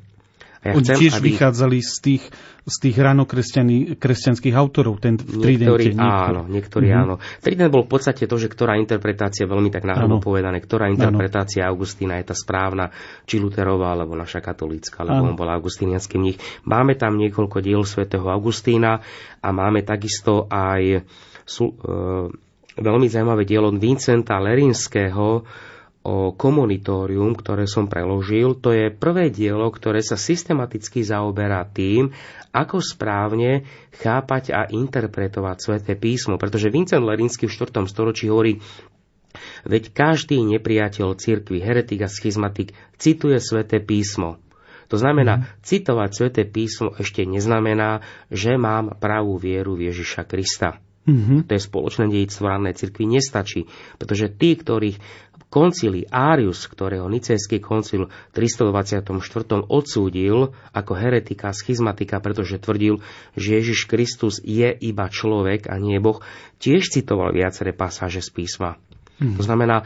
A 0.61 0.69
ja 0.69 0.73
Oni 0.77 0.85
chcem, 0.85 0.97
tiež 1.01 1.13
aby... 1.17 1.33
vychádzali 1.33 1.77
z 1.81 1.95
tých, 2.05 2.23
z 2.69 2.75
tých 2.77 2.95
kresťanských 3.97 4.53
autorov, 4.53 5.01
ten 5.01 5.17
niektorí, 5.17 5.97
Tridente. 5.97 6.05
Áno, 6.05 6.45
niektorí 6.45 6.93
mm-hmm. 6.93 7.01
áno. 7.01 7.15
Trident 7.41 7.73
bol 7.73 7.89
v 7.89 7.91
podstate 7.97 8.29
to, 8.29 8.37
že 8.37 8.45
ktorá 8.45 8.77
interpretácia, 8.77 9.49
veľmi 9.49 9.73
tak 9.73 9.89
náhodou 9.89 10.21
povedané, 10.21 10.61
ktorá 10.61 10.85
interpretácia 10.93 11.65
áno. 11.65 11.73
Augustína 11.73 12.21
je 12.21 12.29
tá 12.29 12.35
správna, 12.37 12.93
či 13.25 13.41
Luterová, 13.41 13.97
alebo 13.97 14.13
naša 14.13 14.37
katolícka, 14.37 15.01
lebo 15.01 15.25
áno. 15.25 15.33
on 15.33 15.39
bol 15.39 15.49
augustínianský 15.49 16.21
mních. 16.21 16.37
Máme 16.69 16.93
tam 16.93 17.17
niekoľko 17.17 17.57
diel 17.65 17.81
svätého 17.81 18.29
Augustína 18.29 19.01
a 19.41 19.49
máme 19.49 19.81
takisto 19.81 20.45
aj 20.45 21.01
sú, 21.41 21.73
e, 21.73 22.29
veľmi 22.77 23.09
zaujímavé 23.09 23.49
dielo 23.49 23.73
Vincenta 23.73 24.37
Lerinského, 24.37 25.41
o 26.01 26.33
komunitórium, 26.33 27.37
ktoré 27.37 27.69
som 27.69 27.85
preložil, 27.85 28.57
to 28.57 28.73
je 28.73 28.89
prvé 28.89 29.29
dielo, 29.29 29.69
ktoré 29.69 30.01
sa 30.01 30.17
systematicky 30.17 31.05
zaoberá 31.05 31.61
tým, 31.69 32.09
ako 32.49 32.81
správne 32.81 33.69
chápať 34.01 34.43
a 34.51 34.61
interpretovať 34.65 35.57
sväté 35.61 35.93
písmo. 35.93 36.41
Pretože 36.41 36.73
Vincent 36.73 37.05
Lerinsky 37.05 37.45
v 37.45 37.53
4. 37.53 37.85
storočí 37.85 38.33
hovorí, 38.33 38.57
veď 39.69 39.93
každý 39.93 40.41
nepriateľ 40.41 41.15
cirkvi, 41.15 41.61
heretik 41.61 42.01
a 42.01 42.09
schizmatik 42.09 42.73
cituje 42.97 43.37
sväté 43.37 43.77
písmo. 43.77 44.41
To 44.91 44.99
znamená, 44.99 45.39
mm. 45.39 45.43
citovať 45.63 46.09
sväté 46.11 46.43
písmo 46.43 46.91
ešte 46.99 47.23
neznamená, 47.23 48.03
že 48.27 48.59
mám 48.59 48.99
pravú 48.99 49.39
vieru 49.39 49.79
v 49.79 49.87
Ježiša 49.87 50.27
Krista. 50.27 50.83
Mm-hmm. 51.01 51.49
To 51.49 51.51
je 51.57 51.61
spoločné 51.65 52.05
dedictvo 52.13 52.45
rannej 52.45 52.77
cirkvi 52.77 53.09
nestačí, 53.09 53.65
pretože 53.97 54.29
tí, 54.37 54.53
ktorých 54.53 55.01
koncili 55.51 56.07
Arius, 56.07 56.71
ktorého 56.71 57.11
Nicejský 57.11 57.59
koncil 57.59 58.07
v 58.07 58.31
324. 58.31 59.03
odsúdil 59.67 60.55
ako 60.71 60.93
heretika, 60.95 61.51
schizmatika, 61.51 62.23
pretože 62.23 62.55
tvrdil, 62.55 63.03
že 63.35 63.59
Ježiš 63.59 63.91
Kristus 63.91 64.39
je 64.39 64.71
iba 64.71 65.11
človek 65.11 65.67
a 65.67 65.75
nie 65.75 65.99
Boh, 65.99 66.23
tiež 66.63 66.87
citoval 66.87 67.35
viaceré 67.35 67.75
pasáže 67.75 68.23
z 68.23 68.31
písma. 68.31 68.79
Hmm. 69.19 69.35
To 69.37 69.43
znamená, 69.43 69.83
e, 69.83 69.85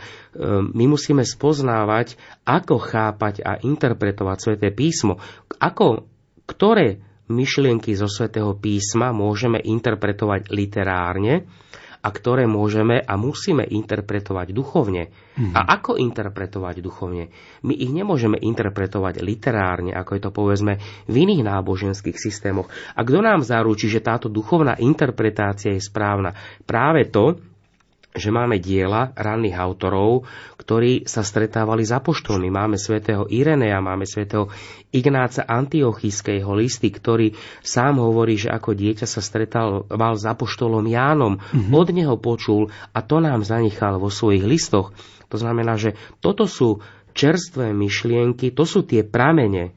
my 0.70 0.86
musíme 0.86 1.26
spoznávať, 1.26 2.16
ako 2.46 2.78
chápať 2.80 3.42
a 3.42 3.58
interpretovať 3.58 4.38
sväté 4.38 4.70
písmo, 4.70 5.18
ako, 5.58 6.06
ktoré 6.46 7.02
myšlienky 7.26 7.98
zo 7.98 8.06
svätého 8.06 8.54
písma 8.54 9.10
môžeme 9.10 9.58
interpretovať 9.58 10.54
literárne 10.54 11.50
a 12.06 12.10
ktoré 12.14 12.46
môžeme 12.46 13.02
a 13.02 13.18
musíme 13.18 13.66
interpretovať 13.66 14.54
duchovne. 14.54 15.10
Mm. 15.34 15.58
A 15.58 15.82
ako 15.82 15.98
interpretovať 15.98 16.86
duchovne? 16.86 17.34
My 17.66 17.74
ich 17.74 17.90
nemôžeme 17.90 18.38
interpretovať 18.38 19.26
literárne, 19.26 19.98
ako 19.98 20.12
je 20.14 20.22
to 20.22 20.30
povedzme 20.30 20.74
v 21.10 21.16
iných 21.18 21.42
náboženských 21.42 22.14
systémoch. 22.14 22.70
A 22.94 23.02
kto 23.02 23.26
nám 23.26 23.42
zaručí, 23.42 23.90
že 23.90 24.06
táto 24.06 24.30
duchovná 24.30 24.78
interpretácia 24.78 25.74
je 25.74 25.82
správna? 25.82 26.38
Práve 26.70 27.10
to, 27.10 27.42
že 28.16 28.32
máme 28.32 28.64
diela 28.64 29.12
ranných 29.14 29.60
autorov, 29.60 30.24
ktorí 30.56 31.04
sa 31.04 31.22
stretávali 31.22 31.84
s 31.84 31.92
apoštolmi. 31.92 32.48
Máme 32.48 32.80
svätého 32.80 33.28
Irenea, 33.28 33.84
máme 33.84 34.08
svätého 34.08 34.48
Ignáca 34.96 35.44
Antiochijského 35.44 36.48
listy, 36.56 36.88
ktorý 36.90 37.36
sám 37.60 38.00
hovorí, 38.00 38.40
že 38.40 38.48
ako 38.48 38.72
dieťa 38.72 39.04
sa 39.04 39.20
stretal 39.20 39.84
s 39.92 40.24
apoštolom 40.24 40.88
Jánom. 40.88 41.38
Mm-hmm. 41.38 41.76
Od 41.76 41.88
neho 41.92 42.16
počul 42.16 42.72
a 42.96 43.04
to 43.04 43.20
nám 43.20 43.44
zanechal 43.44 44.00
vo 44.00 44.08
svojich 44.08 44.48
listoch. 44.48 44.96
To 45.28 45.36
znamená, 45.36 45.76
že 45.76 46.00
toto 46.24 46.48
sú 46.48 46.80
čerstvé 47.12 47.76
myšlienky, 47.76 48.56
to 48.56 48.64
sú 48.64 48.88
tie 48.88 49.04
pramene, 49.04 49.76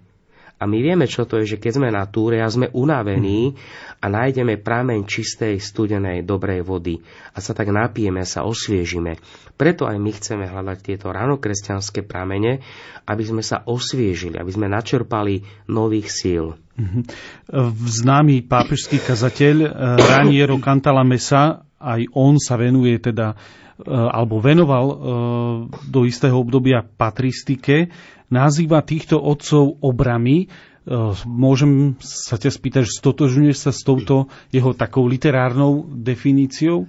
a 0.59 0.66
my 0.66 0.78
vieme, 0.82 1.06
čo 1.06 1.22
to 1.22 1.38
je, 1.38 1.54
že 1.54 1.61
keď 1.62 1.72
sme 1.78 1.88
na 1.94 2.02
túre 2.11 2.42
a 2.42 2.50
sme 2.50 2.66
unavení 2.74 3.54
a 4.02 4.06
nájdeme 4.11 4.59
prameň 4.59 5.06
čistej, 5.06 5.62
studenej, 5.62 6.26
dobrej 6.26 6.66
vody 6.66 6.98
a 7.34 7.38
sa 7.38 7.54
tak 7.54 7.70
napijeme, 7.70 8.26
sa 8.26 8.42
osviežime. 8.42 9.22
Preto 9.54 9.86
aj 9.86 9.98
my 10.02 10.11
chceme 10.11 10.44
hľadať 10.50 10.78
tieto 10.82 11.14
ranokresťanské 11.14 12.02
pramene, 12.02 12.59
aby 13.06 13.22
sme 13.22 13.42
sa 13.42 13.62
osviežili, 13.62 14.34
aby 14.34 14.50
sme 14.50 14.66
načerpali 14.66 15.46
nových 15.70 16.11
síl. 16.11 16.44
Mhm. 16.78 17.00
Známy 17.86 18.46
pápežský 18.46 18.98
kazateľ 19.02 19.56
eh, 19.62 19.68
Raniero 19.98 20.59
Cantalamessa, 20.59 21.62
aj 21.78 22.11
on 22.18 22.42
sa 22.42 22.59
venuje 22.59 22.98
teda 22.98 23.38
alebo 23.87 24.43
venoval 24.43 24.87
eh, 24.87 24.97
do 25.87 26.03
istého 26.03 26.35
obdobia 26.35 26.83
patristike 26.83 27.95
nazýva 28.29 28.85
týchto 28.85 29.16
otcov 29.16 29.81
obrami. 29.81 30.45
E, 30.45 30.47
môžem 31.24 31.97
sa 32.01 32.37
ťa 32.37 32.53
spýtať, 32.53 32.83
že 32.85 33.01
stotožňuješ 33.01 33.57
sa 33.57 33.72
s 33.72 33.81
touto 33.85 34.29
jeho 34.53 34.72
takou 34.76 35.09
literárnou 35.09 35.89
definíciou? 35.89 36.89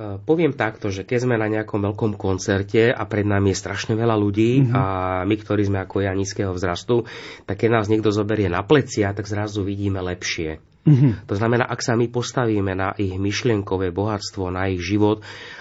Poviem 0.00 0.56
takto, 0.56 0.88
že 0.88 1.04
keď 1.04 1.28
sme 1.28 1.36
na 1.36 1.44
nejakom 1.50 1.76
veľkom 1.76 2.16
koncerte 2.16 2.88
a 2.88 3.04
pred 3.04 3.26
nami 3.26 3.52
je 3.52 3.60
strašne 3.60 3.92
veľa 3.92 4.16
ľudí 4.16 4.64
mm-hmm. 4.64 4.72
a 4.72 4.84
my, 5.28 5.34
ktorí 5.36 5.68
sme 5.68 5.84
ako 5.84 6.00
ja 6.00 6.16
nízkeho 6.16 6.56
vzrastu, 6.56 7.04
tak 7.44 7.60
keď 7.60 7.68
nás 7.68 7.90
niekto 7.92 8.08
zoberie 8.08 8.48
na 8.48 8.64
plecia, 8.64 9.12
tak 9.12 9.28
zrazu 9.28 9.60
vidíme 9.60 10.00
lepšie. 10.00 10.62
Mm-hmm. 10.88 11.28
To 11.28 11.34
znamená, 11.36 11.68
ak 11.68 11.84
sa 11.84 11.92
my 12.00 12.08
postavíme 12.08 12.72
na 12.72 12.96
ich 12.96 13.12
myšlienkové 13.12 13.92
bohatstvo, 13.92 14.48
na 14.48 14.72
ich 14.72 14.80
život 14.80 15.20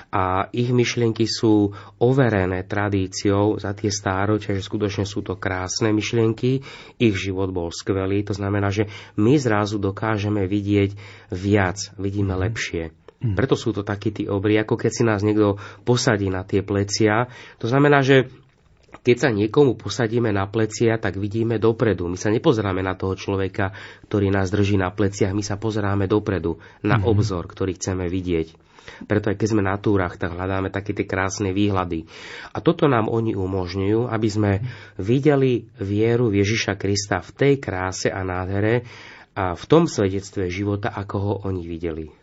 a 0.10 0.50
ich 0.50 0.74
myšlienky 0.74 1.30
sú 1.30 1.70
overené 2.02 2.66
tradíciou 2.66 3.62
za 3.62 3.78
tie 3.78 3.94
stáročia, 3.94 4.58
že 4.58 4.66
skutočne 4.66 5.06
sú 5.06 5.22
to 5.22 5.38
krásne 5.38 5.94
myšlienky, 5.94 6.66
ich 6.98 7.16
život 7.16 7.54
bol 7.54 7.70
skvelý, 7.70 8.26
to 8.26 8.34
znamená, 8.34 8.74
že 8.74 8.90
my 9.22 9.38
zrazu 9.38 9.78
dokážeme 9.78 10.50
vidieť 10.50 10.98
viac, 11.30 11.94
vidíme 12.02 12.34
mhm. 12.34 12.42
lepšie. 12.50 12.84
Mhm. 13.20 13.36
Preto 13.36 13.54
sú 13.60 13.76
to 13.76 13.84
takí 13.84 14.16
tí 14.16 14.26
obry, 14.26 14.58
ako 14.58 14.80
keď 14.80 14.92
si 14.92 15.04
nás 15.06 15.22
niekto 15.22 15.60
posadí 15.84 16.32
na 16.32 16.48
tie 16.48 16.64
plecia. 16.64 17.28
To 17.60 17.68
znamená, 17.68 18.00
že 18.00 18.32
keď 19.10 19.18
sa 19.18 19.34
niekomu 19.34 19.74
posadíme 19.74 20.30
na 20.30 20.46
plecia, 20.46 21.02
tak 21.02 21.18
vidíme 21.18 21.58
dopredu. 21.58 22.06
My 22.06 22.14
sa 22.14 22.30
nepozeráme 22.30 22.86
na 22.86 22.94
toho 22.94 23.18
človeka, 23.18 23.74
ktorý 24.06 24.30
nás 24.30 24.54
drží 24.54 24.78
na 24.78 24.94
pleciach, 24.94 25.34
my 25.34 25.42
sa 25.42 25.58
pozeráme 25.58 26.06
dopredu, 26.06 26.62
na 26.86 27.02
mm-hmm. 27.02 27.10
obzor, 27.10 27.50
ktorý 27.50 27.74
chceme 27.74 28.06
vidieť. 28.06 28.70
Preto 29.10 29.34
aj 29.34 29.38
keď 29.42 29.48
sme 29.50 29.66
na 29.66 29.82
túrach, 29.82 30.22
tak 30.22 30.38
hľadáme 30.38 30.70
také 30.70 30.94
tie 30.94 31.10
krásne 31.10 31.50
výhľady. 31.58 32.06
A 32.54 32.62
toto 32.62 32.86
nám 32.86 33.10
oni 33.10 33.34
umožňujú, 33.34 34.06
aby 34.06 34.30
sme 34.30 34.52
videli 35.02 35.66
vieru 35.82 36.30
Ježiša 36.30 36.78
Krista 36.78 37.26
v 37.26 37.34
tej 37.34 37.54
kráse 37.58 38.14
a 38.14 38.22
nádhere 38.22 38.86
a 39.34 39.58
v 39.58 39.64
tom 39.66 39.90
svedectve 39.90 40.54
života, 40.54 40.94
ako 40.94 41.18
ho 41.18 41.34
oni 41.50 41.66
videli. 41.66 42.14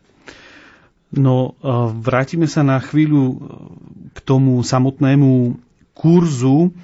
No, 1.14 1.54
vrátime 2.02 2.46
sa 2.50 2.66
na 2.66 2.78
chvíľu 2.82 3.42
k 4.14 4.18
tomu 4.26 4.58
samotnému 4.62 5.65
kurzu. 5.96 6.76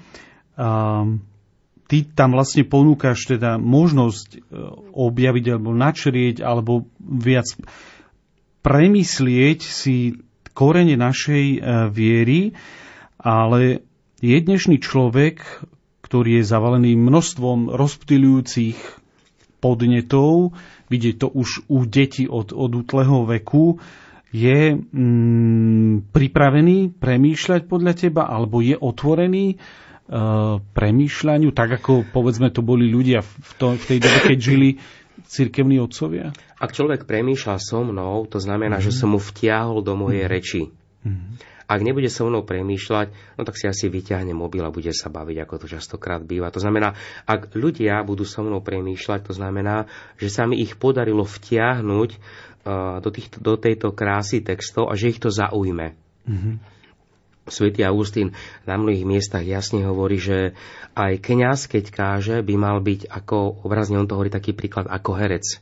Ty 1.92 1.96
tam 2.16 2.30
vlastne 2.32 2.64
ponúkaš 2.64 3.28
teda 3.28 3.60
možnosť 3.60 4.28
e, 4.32 4.38
objaviť 4.96 5.44
alebo 5.52 5.76
načrieť 5.76 6.40
alebo 6.40 6.88
viac 6.96 7.44
premyslieť 8.64 9.60
si 9.60 10.16
korene 10.56 10.96
našej 10.96 11.46
e, 11.52 11.58
viery, 11.92 12.56
ale 13.20 13.84
je 14.24 14.38
dnešný 14.40 14.80
človek, 14.80 15.44
ktorý 16.00 16.40
je 16.40 16.48
zavalený 16.48 16.96
množstvom 16.96 17.68
rozptýľujúcich 17.76 18.78
podnetov, 19.60 20.56
vidieť 20.88 21.14
to 21.20 21.28
už 21.28 21.68
u 21.68 21.84
detí 21.84 22.24
od, 22.24 22.56
od 22.56 22.72
útleho 22.72 23.28
veku, 23.28 23.84
je 24.32 24.80
mm, 24.80 26.08
pripravený 26.08 26.96
premýšľať 26.96 27.68
podľa 27.68 27.92
teba, 27.92 28.24
alebo 28.24 28.64
je 28.64 28.72
otvorený 28.74 29.60
uh, 29.60 30.58
premýšľaniu, 30.72 31.52
tak 31.52 31.76
ako 31.76 32.08
povedzme 32.08 32.48
to 32.48 32.64
boli 32.64 32.88
ľudia 32.88 33.20
v, 33.20 33.50
to, 33.60 33.76
v 33.76 33.84
tej 33.84 33.98
dobe, 34.00 34.18
keď 34.32 34.38
žili 34.40 34.80
cirkevní 35.28 35.76
otcovia? 35.84 36.32
Ak 36.56 36.72
človek 36.72 37.04
premýšľa 37.04 37.56
so 37.60 37.84
mnou, 37.84 38.24
to 38.24 38.40
znamená, 38.40 38.80
mm-hmm. 38.80 38.96
že 38.96 38.98
som 39.04 39.12
mu 39.12 39.20
vtiahol 39.20 39.84
do 39.84 39.92
mojej 40.00 40.24
mm-hmm. 40.24 40.32
reči. 40.32 40.62
Mm-hmm. 41.04 41.52
Ak 41.72 41.80
nebude 41.80 42.12
so 42.12 42.28
mnou 42.28 42.44
premýšľať, 42.44 43.38
no 43.40 43.42
tak 43.48 43.56
si 43.56 43.64
asi 43.64 43.88
vyťahne 43.88 44.36
mobil 44.36 44.60
a 44.60 44.68
bude 44.68 44.92
sa 44.92 45.08
baviť, 45.08 45.36
ako 45.40 45.54
to 45.64 45.66
častokrát 45.72 46.20
býva. 46.20 46.52
To 46.52 46.60
znamená, 46.60 46.92
ak 47.24 47.56
ľudia 47.56 48.04
budú 48.04 48.28
so 48.28 48.44
mnou 48.44 48.60
premýšľať, 48.60 49.32
to 49.32 49.32
znamená, 49.32 49.88
že 50.20 50.28
sa 50.28 50.44
mi 50.44 50.60
ich 50.60 50.76
podarilo 50.76 51.24
vtiahnuť 51.24 52.10
do, 52.64 53.10
týchto, 53.10 53.42
do 53.42 53.58
tejto 53.58 53.90
krásy 53.94 54.42
textov 54.42 54.88
a 54.90 54.94
že 54.94 55.10
ich 55.10 55.20
to 55.22 55.28
zaujme. 55.28 55.98
Mm-hmm. 56.26 56.54
Svetý 57.50 57.82
Augustín 57.82 58.38
na 58.70 58.78
mnohých 58.78 59.02
miestach 59.02 59.42
jasne 59.42 59.82
hovorí, 59.82 60.14
že 60.22 60.54
aj 60.94 61.18
kňaz, 61.18 61.66
keď 61.66 61.84
káže, 61.90 62.36
by 62.46 62.54
mal 62.54 62.78
byť 62.78 63.10
ako, 63.10 63.66
obrazne 63.66 63.98
on 63.98 64.06
to 64.06 64.14
hovorí 64.14 64.30
taký 64.30 64.54
príklad, 64.54 64.86
ako 64.86 65.18
herec. 65.18 65.58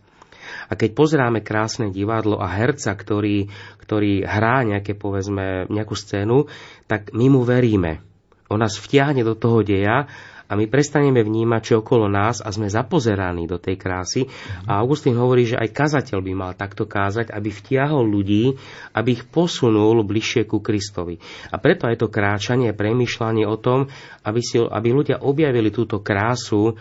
A 0.68 0.76
keď 0.76 0.92
pozeráme 0.92 1.40
krásne 1.40 1.88
divadlo 1.88 2.36
a 2.36 2.53
herca, 2.53 2.92
ktorý, 2.92 3.48
ktorý 3.80 4.28
hrá 4.28 4.61
nejaké, 4.66 4.92
povedzme, 4.92 5.70
nejakú 5.72 5.96
scénu, 5.96 6.53
tak 6.84 7.16
my 7.16 7.32
mu 7.32 7.48
veríme. 7.48 8.05
On 8.51 8.61
nás 8.61 8.76
vtiahne 8.76 9.24
do 9.24 9.38
toho 9.38 9.62
deja 9.64 10.11
a 10.51 10.59
my 10.59 10.66
prestaneme 10.66 11.22
vnímať, 11.22 11.62
čo 11.62 11.74
okolo 11.86 12.11
nás 12.11 12.42
a 12.42 12.51
sme 12.51 12.66
zapozeraní 12.66 13.46
do 13.46 13.62
tej 13.62 13.78
krásy. 13.78 14.26
A 14.66 14.82
Augustín 14.82 15.14
hovorí, 15.14 15.46
že 15.46 15.55
aj 15.55 15.70
kazateľ 15.70 16.18
by 16.18 16.32
mal 16.34 16.53
takto 16.59 16.90
kázať, 16.90 17.30
aby 17.30 17.55
vtiahol 17.55 18.03
ľudí, 18.03 18.59
aby 18.90 19.14
ich 19.14 19.30
posunul 19.30 20.03
bližšie 20.03 20.51
ku 20.51 20.59
Kristovi. 20.59 21.22
A 21.55 21.62
preto 21.62 21.86
aj 21.86 22.03
to 22.03 22.11
kráčanie, 22.11 22.74
premýšľanie 22.74 23.46
o 23.46 23.55
tom, 23.62 23.86
aby, 24.26 24.42
si, 24.42 24.59
aby 24.59 24.88
ľudia 24.90 25.22
objavili 25.22 25.70
túto 25.70 26.03
krásu 26.03 26.74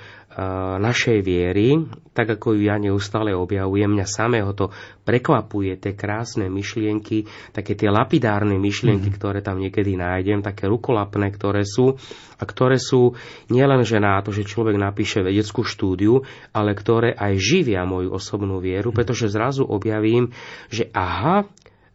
našej 0.79 1.19
viery, 1.19 1.83
tak 2.15 2.39
ako 2.39 2.55
ju 2.55 2.61
ja 2.67 2.79
neustále 2.79 3.35
objavujem, 3.35 3.91
mňa 3.91 4.07
samého 4.07 4.51
to 4.55 4.71
prekvapuje, 5.03 5.75
tie 5.79 5.93
krásne 5.95 6.47
myšlienky, 6.47 7.27
také 7.51 7.75
tie 7.75 7.91
lapidárne 7.91 8.55
myšlienky, 8.55 9.11
mm. 9.11 9.15
ktoré 9.19 9.39
tam 9.43 9.59
niekedy 9.59 9.99
nájdem, 9.99 10.39
také 10.39 10.71
rukolapné, 10.71 11.31
ktoré 11.35 11.67
sú 11.67 11.99
a 12.39 12.43
ktoré 12.47 12.79
sú 12.79 13.19
nielenže 13.51 13.99
na 13.99 14.23
to, 14.23 14.31
že 14.31 14.47
človek 14.47 14.79
napíše 14.79 15.19
vedeckú 15.19 15.67
štúdiu, 15.67 16.23
ale 16.55 16.71
ktoré 16.71 17.11
aj 17.11 17.33
živia 17.35 17.83
moju 17.83 18.15
osobnú 18.15 18.63
vieru, 18.63 18.95
pretože 18.95 19.27
zrazu 19.27 19.67
objavím, 19.67 20.31
že 20.71 20.87
aha, 20.95 21.45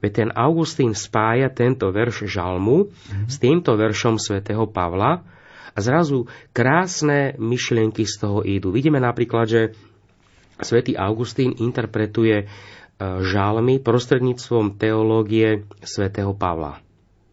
Veď 0.04 0.12
ten 0.20 0.30
Augustín 0.36 0.92
spája 0.92 1.48
tento 1.48 1.88
verš 1.88 2.28
žalmu 2.28 2.92
mm. 2.92 3.24
s 3.24 3.40
týmto 3.40 3.72
veršom 3.72 4.20
svätého 4.20 4.68
Pavla 4.68 5.24
a 5.74 5.78
zrazu 5.82 6.30
krásne 6.54 7.34
myšlienky 7.36 8.06
z 8.06 8.14
toho 8.22 8.46
idú. 8.46 8.70
Vidíme 8.70 9.02
napríklad, 9.02 9.46
že 9.50 9.62
svätý 10.62 10.94
Augustín 10.94 11.50
interpretuje 11.58 12.36
e, 12.42 12.46
žalmy 13.02 13.82
prostredníctvom 13.82 14.78
teológie 14.78 15.66
svätého 15.82 16.30
Pavla. 16.32 16.78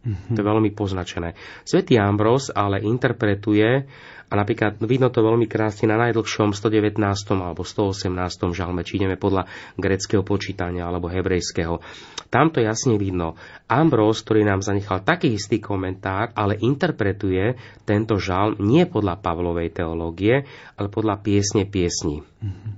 Mm-hmm. 0.02 0.34
To 0.34 0.38
je 0.42 0.50
veľmi 0.50 0.70
poznačené. 0.74 1.38
Svetý 1.62 1.94
Ambros 2.02 2.50
ale 2.50 2.82
interpretuje 2.82 3.86
a 4.32 4.40
napríklad 4.40 4.80
vidno 4.80 5.12
to 5.12 5.20
veľmi 5.20 5.44
krásne 5.44 5.92
na 5.92 6.00
najdlhšom 6.08 6.56
119. 6.56 6.96
alebo 7.36 7.60
118. 7.60 8.08
žalme, 8.56 8.80
či 8.80 8.96
ideme 8.96 9.20
podľa 9.20 9.44
greckého 9.76 10.24
počítania 10.24 10.88
alebo 10.88 11.12
hebrejského. 11.12 11.84
Tam 12.32 12.48
to 12.48 12.64
jasne 12.64 12.96
vidno. 12.96 13.36
Ambros, 13.68 14.24
ktorý 14.24 14.48
nám 14.48 14.64
zanechal 14.64 15.04
taký 15.04 15.36
istý 15.36 15.60
komentár, 15.60 16.32
ale 16.32 16.56
interpretuje 16.56 17.60
tento 17.84 18.16
žalm 18.16 18.56
nie 18.56 18.88
podľa 18.88 19.20
Pavlovej 19.20 19.68
teológie, 19.68 20.48
ale 20.80 20.88
podľa 20.88 21.20
piesne 21.20 21.68
piesni. 21.68 22.24
Mm-hmm. 22.24 22.72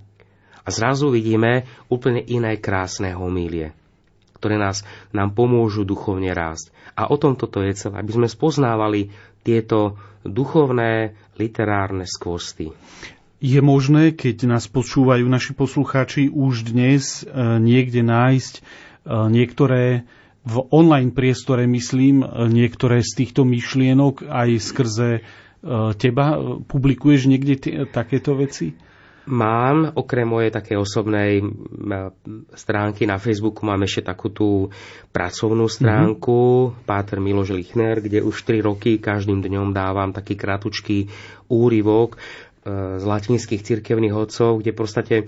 A 0.67 0.69
zrazu 0.75 1.07
vidíme 1.15 1.71
úplne 1.87 2.19
iné 2.27 2.59
krásne 2.59 3.15
homílie 3.15 3.84
ktoré 4.37 4.59
nás, 4.59 4.83
nám 5.15 5.33
pomôžu 5.33 5.87
duchovne 5.87 6.35
rásť. 6.35 6.75
A 6.95 7.11
o 7.11 7.17
tom 7.17 7.35
toto 7.39 7.63
je 7.63 7.75
celé, 7.75 7.99
aby 7.99 8.13
sme 8.15 8.29
spoznávali 8.29 9.15
tieto 9.45 9.99
duchovné 10.25 11.15
literárne 11.37 12.09
skvosty. 12.09 12.73
Je 13.45 13.61
možné, 13.61 14.17
keď 14.17 14.49
nás 14.49 14.65
počúvajú 14.73 15.29
naši 15.29 15.53
poslucháči, 15.53 16.33
už 16.33 16.73
dnes 16.73 17.21
e, 17.21 17.29
niekde 17.61 18.01
nájsť 18.01 18.55
e, 18.57 18.63
niektoré 19.29 20.09
v 20.49 20.57
online 20.73 21.13
priestore, 21.13 21.69
myslím, 21.69 22.25
e, 22.25 22.27
niektoré 22.49 23.05
z 23.05 23.21
týchto 23.21 23.45
myšlienok 23.45 24.25
aj 24.25 24.49
skrze 24.65 25.11
teba? 25.97 26.37
Publikuješ 26.69 27.25
niekde 27.25 27.55
t- 27.57 27.73
takéto 27.89 28.37
veci? 28.37 28.77
Mám, 29.25 29.97
okrem 29.97 30.29
mojej 30.29 30.53
také 30.53 30.77
osobnej 30.77 31.41
stránky 32.53 33.09
na 33.09 33.17
Facebooku, 33.17 33.65
mám 33.65 33.81
ešte 33.89 34.13
takú 34.13 34.29
tú 34.29 34.69
pracovnú 35.17 35.65
stránku 35.65 36.37
mm-hmm. 36.69 36.85
Páter 36.85 37.25
Miloš 37.25 37.57
Lichner, 37.57 38.05
kde 38.05 38.21
už 38.21 38.45
3 38.45 38.61
roky 38.61 39.01
každým 39.01 39.41
dňom 39.41 39.73
dávam 39.73 40.13
taký 40.13 40.37
kratučký 40.37 41.09
úryvok 41.49 42.21
z 42.65 43.05
latinských 43.05 43.61
cirkevných 43.61 44.17
odcov, 44.17 44.65
kde 44.65 44.73
v 44.73 44.79
podstate 44.81 45.17
e, 45.21 45.25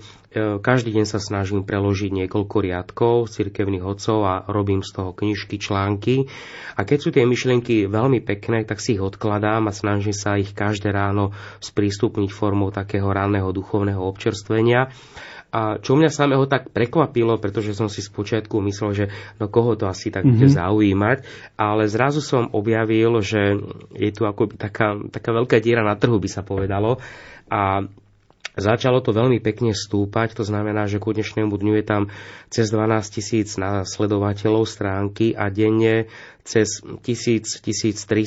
každý 0.57 0.89
deň 0.89 1.05
sa 1.05 1.21
snažím 1.21 1.61
preložiť 1.61 2.09
niekoľko 2.25 2.55
riadkov 2.65 3.15
z 3.29 3.45
cirkevných 3.45 3.85
odcov 3.85 4.17
a 4.25 4.33
robím 4.49 4.81
z 4.81 4.89
toho 4.97 5.13
knižky, 5.13 5.61
články. 5.61 6.25
A 6.73 6.81
keď 6.81 6.97
sú 6.97 7.09
tie 7.13 7.29
myšlienky 7.29 7.85
veľmi 7.85 8.25
pekné, 8.25 8.65
tak 8.65 8.81
si 8.81 8.97
ich 8.97 9.05
odkladám 9.05 9.69
a 9.69 9.77
snažím 9.77 10.17
sa 10.17 10.41
ich 10.41 10.57
každé 10.57 10.89
ráno 10.89 11.29
sprístupniť 11.61 12.33
formou 12.33 12.73
takého 12.73 13.05
ranného 13.05 13.53
duchovného 13.53 14.01
občerstvenia. 14.01 14.89
A 15.47 15.79
čo 15.79 15.95
mňa 15.95 16.11
samého 16.11 16.43
tak 16.45 16.69
prekvapilo, 16.75 17.39
pretože 17.39 17.71
som 17.71 17.87
si 17.87 18.03
spočiatku 18.03 18.59
myslel, 18.67 18.91
že 18.91 19.05
no 19.39 19.47
koho 19.47 19.79
to 19.79 19.87
asi 19.87 20.11
tak 20.11 20.27
mm-hmm. 20.27 20.43
bude 20.43 20.47
zaujímať, 20.51 21.17
ale 21.55 21.87
zrazu 21.87 22.19
som 22.19 22.51
objavil, 22.51 23.23
že 23.23 23.55
je 23.95 24.11
tu 24.11 24.27
ako 24.27 24.59
taká, 24.59 24.99
taká 25.07 25.29
veľká 25.31 25.63
diera 25.63 25.87
na 25.87 25.95
trhu, 25.95 26.19
by 26.19 26.29
sa 26.29 26.43
povedalo. 26.43 26.99
A 27.47 27.87
Začalo 28.57 29.05
to 29.05 29.13
veľmi 29.13 29.37
pekne 29.37 29.77
stúpať, 29.77 30.33
to 30.33 30.41
znamená, 30.41 30.89
že 30.89 30.97
ku 30.97 31.13
dnešnému 31.13 31.53
dňu 31.53 31.73
je 31.77 31.85
tam 31.85 32.03
cez 32.49 32.73
12 32.73 33.13
tisíc 33.13 33.53
nasledovateľov 33.53 34.65
stránky 34.65 35.37
a 35.37 35.53
denne 35.53 36.09
cez 36.41 36.81
1000, 36.81 37.61
1300, 37.61 38.17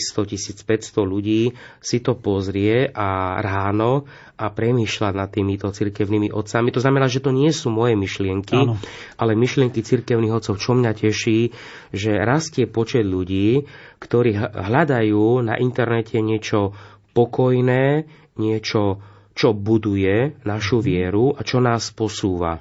1500 0.62 1.03
ľudí 1.03 1.51
si 1.83 1.99
to 1.99 2.14
pozrie 2.14 2.87
a 2.95 3.41
ráno 3.43 4.07
a 4.39 4.55
premýšľa 4.55 5.18
nad 5.18 5.35
týmito 5.35 5.66
cirkevnými 5.72 6.31
otcami. 6.31 6.70
To 6.70 6.85
znamená, 6.85 7.11
že 7.11 7.24
to 7.24 7.35
nie 7.35 7.51
sú 7.51 7.74
moje 7.74 7.99
myšlienky, 7.99 8.55
Áno. 8.55 8.78
ale 9.18 9.35
myšlienky 9.35 9.83
cirkevných 9.83 10.37
otcov. 10.37 10.62
Čo 10.62 10.78
mňa 10.78 10.93
teší, 10.95 11.51
že 11.91 12.22
rastie 12.22 12.70
počet 12.70 13.03
ľudí, 13.03 13.66
ktorí 13.99 14.37
hľadajú 14.39 15.43
na 15.43 15.59
internete 15.59 16.22
niečo 16.22 16.76
pokojné, 17.16 18.07
niečo 18.39 19.03
čo 19.35 19.55
buduje 19.57 20.43
našu 20.43 20.83
vieru 20.83 21.33
a 21.35 21.41
čo 21.47 21.62
nás 21.62 21.91
posúva. 21.95 22.61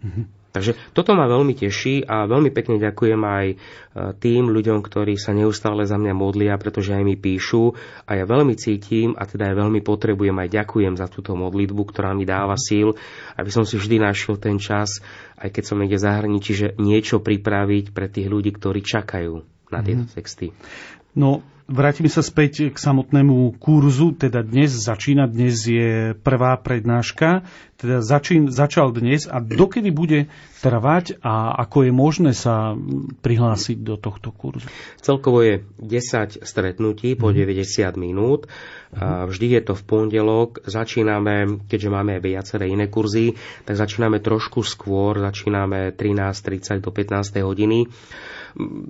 Mm-hmm. 0.00 0.40
Takže 0.50 0.74
toto 0.90 1.14
ma 1.14 1.30
veľmi 1.30 1.54
teší 1.54 2.02
a 2.10 2.26
veľmi 2.26 2.50
pekne 2.50 2.82
ďakujem 2.82 3.22
aj 3.22 3.46
e, 3.46 3.56
tým 4.18 4.50
ľuďom, 4.50 4.82
ktorí 4.82 5.14
sa 5.14 5.30
neustále 5.30 5.86
za 5.86 5.94
mňa 5.94 6.10
modlia, 6.10 6.58
pretože 6.58 6.90
aj 6.90 7.06
mi 7.06 7.14
píšu 7.14 7.70
a 8.02 8.18
ja 8.18 8.26
veľmi 8.26 8.58
cítim 8.58 9.14
a 9.14 9.30
teda 9.30 9.54
aj 9.54 9.62
veľmi 9.62 9.78
potrebujem 9.78 10.34
aj 10.34 10.50
ďakujem 10.50 10.98
za 10.98 11.06
túto 11.06 11.38
modlitbu, 11.38 11.82
ktorá 11.94 12.10
mi 12.18 12.26
dáva 12.26 12.58
síl, 12.58 12.98
aby 13.38 13.50
som 13.54 13.62
si 13.62 13.78
vždy 13.78 14.02
našiel 14.02 14.42
ten 14.42 14.58
čas, 14.58 14.98
aj 15.38 15.54
keď 15.54 15.62
som 15.70 15.78
niekde 15.78 16.02
zahraničí, 16.02 16.52
že 16.58 16.68
niečo 16.82 17.22
pripraviť 17.22 17.94
pre 17.94 18.10
tých 18.10 18.26
ľudí, 18.26 18.50
ktorí 18.50 18.82
čakajú 18.82 19.46
na 19.70 19.86
tieto 19.86 20.02
mm-hmm. 20.02 20.18
texty. 20.18 20.50
No, 21.14 21.42
Vrátime 21.70 22.10
sa 22.10 22.18
späť 22.18 22.74
k 22.74 22.74
samotnému 22.74 23.54
kurzu, 23.62 24.10
teda 24.18 24.42
dnes 24.42 24.74
začína, 24.74 25.30
dnes 25.30 25.70
je 25.70 26.18
prvá 26.18 26.58
prednáška, 26.58 27.46
teda 27.78 28.02
začín, 28.02 28.50
začal 28.50 28.90
dnes 28.90 29.30
a 29.30 29.38
dokedy 29.38 29.94
bude 29.94 30.26
trvať 30.66 31.22
a 31.22 31.54
ako 31.62 31.86
je 31.86 31.92
možné 31.94 32.32
sa 32.34 32.74
prihlásiť 33.22 33.86
do 33.86 33.94
tohto 33.94 34.34
kurzu? 34.34 34.66
Celkovo 34.98 35.46
je 35.46 35.62
10 35.78 36.42
stretnutí 36.42 37.14
po 37.14 37.30
90 37.30 37.62
mhm. 37.62 37.94
minút. 38.02 38.50
Vždy 39.30 39.46
je 39.54 39.62
to 39.62 39.78
v 39.78 39.82
pondelok. 39.86 40.66
Začíname, 40.66 41.70
keďže 41.70 41.86
máme 41.86 42.18
viaceré 42.18 42.66
iné 42.66 42.90
kurzy, 42.90 43.38
tak 43.62 43.78
začíname 43.78 44.18
trošku 44.18 44.66
skôr, 44.66 45.22
začíname 45.22 45.94
13.30 45.94 46.82
do 46.82 46.90
15. 46.90 47.46
hodiny. 47.46 47.86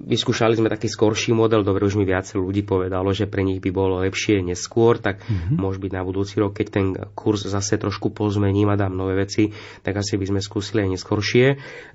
Vyskúšali 0.06 0.56
sme 0.56 0.72
taký 0.72 0.88
skorší 0.88 1.36
model, 1.36 1.66
dobre, 1.66 1.84
už 1.84 2.00
mi 2.00 2.08
viacej 2.08 2.40
ľudí 2.40 2.64
povedalo, 2.64 3.12
že 3.12 3.28
pre 3.28 3.44
nich 3.44 3.61
by 3.61 3.70
bolo 3.72 4.00
lepšie 4.00 4.40
neskôr, 4.40 4.96
tak 4.96 5.20
mm-hmm. 5.24 5.56
môže 5.61 5.82
byť 5.82 5.92
na 5.92 6.02
budúci 6.04 6.40
rok, 6.40 6.56
keď 6.56 6.66
ten 6.68 6.86
kurz 7.12 7.44
zase 7.44 7.76
trošku 7.76 8.12
pozmením 8.14 8.72
a 8.72 8.80
dám 8.80 8.96
nové 8.96 9.18
veci, 9.20 9.52
tak 9.84 10.00
asi 10.00 10.16
by 10.16 10.26
sme 10.32 10.40
skúsili 10.40 10.88
aj 10.88 11.00
neskôršie. 11.00 11.46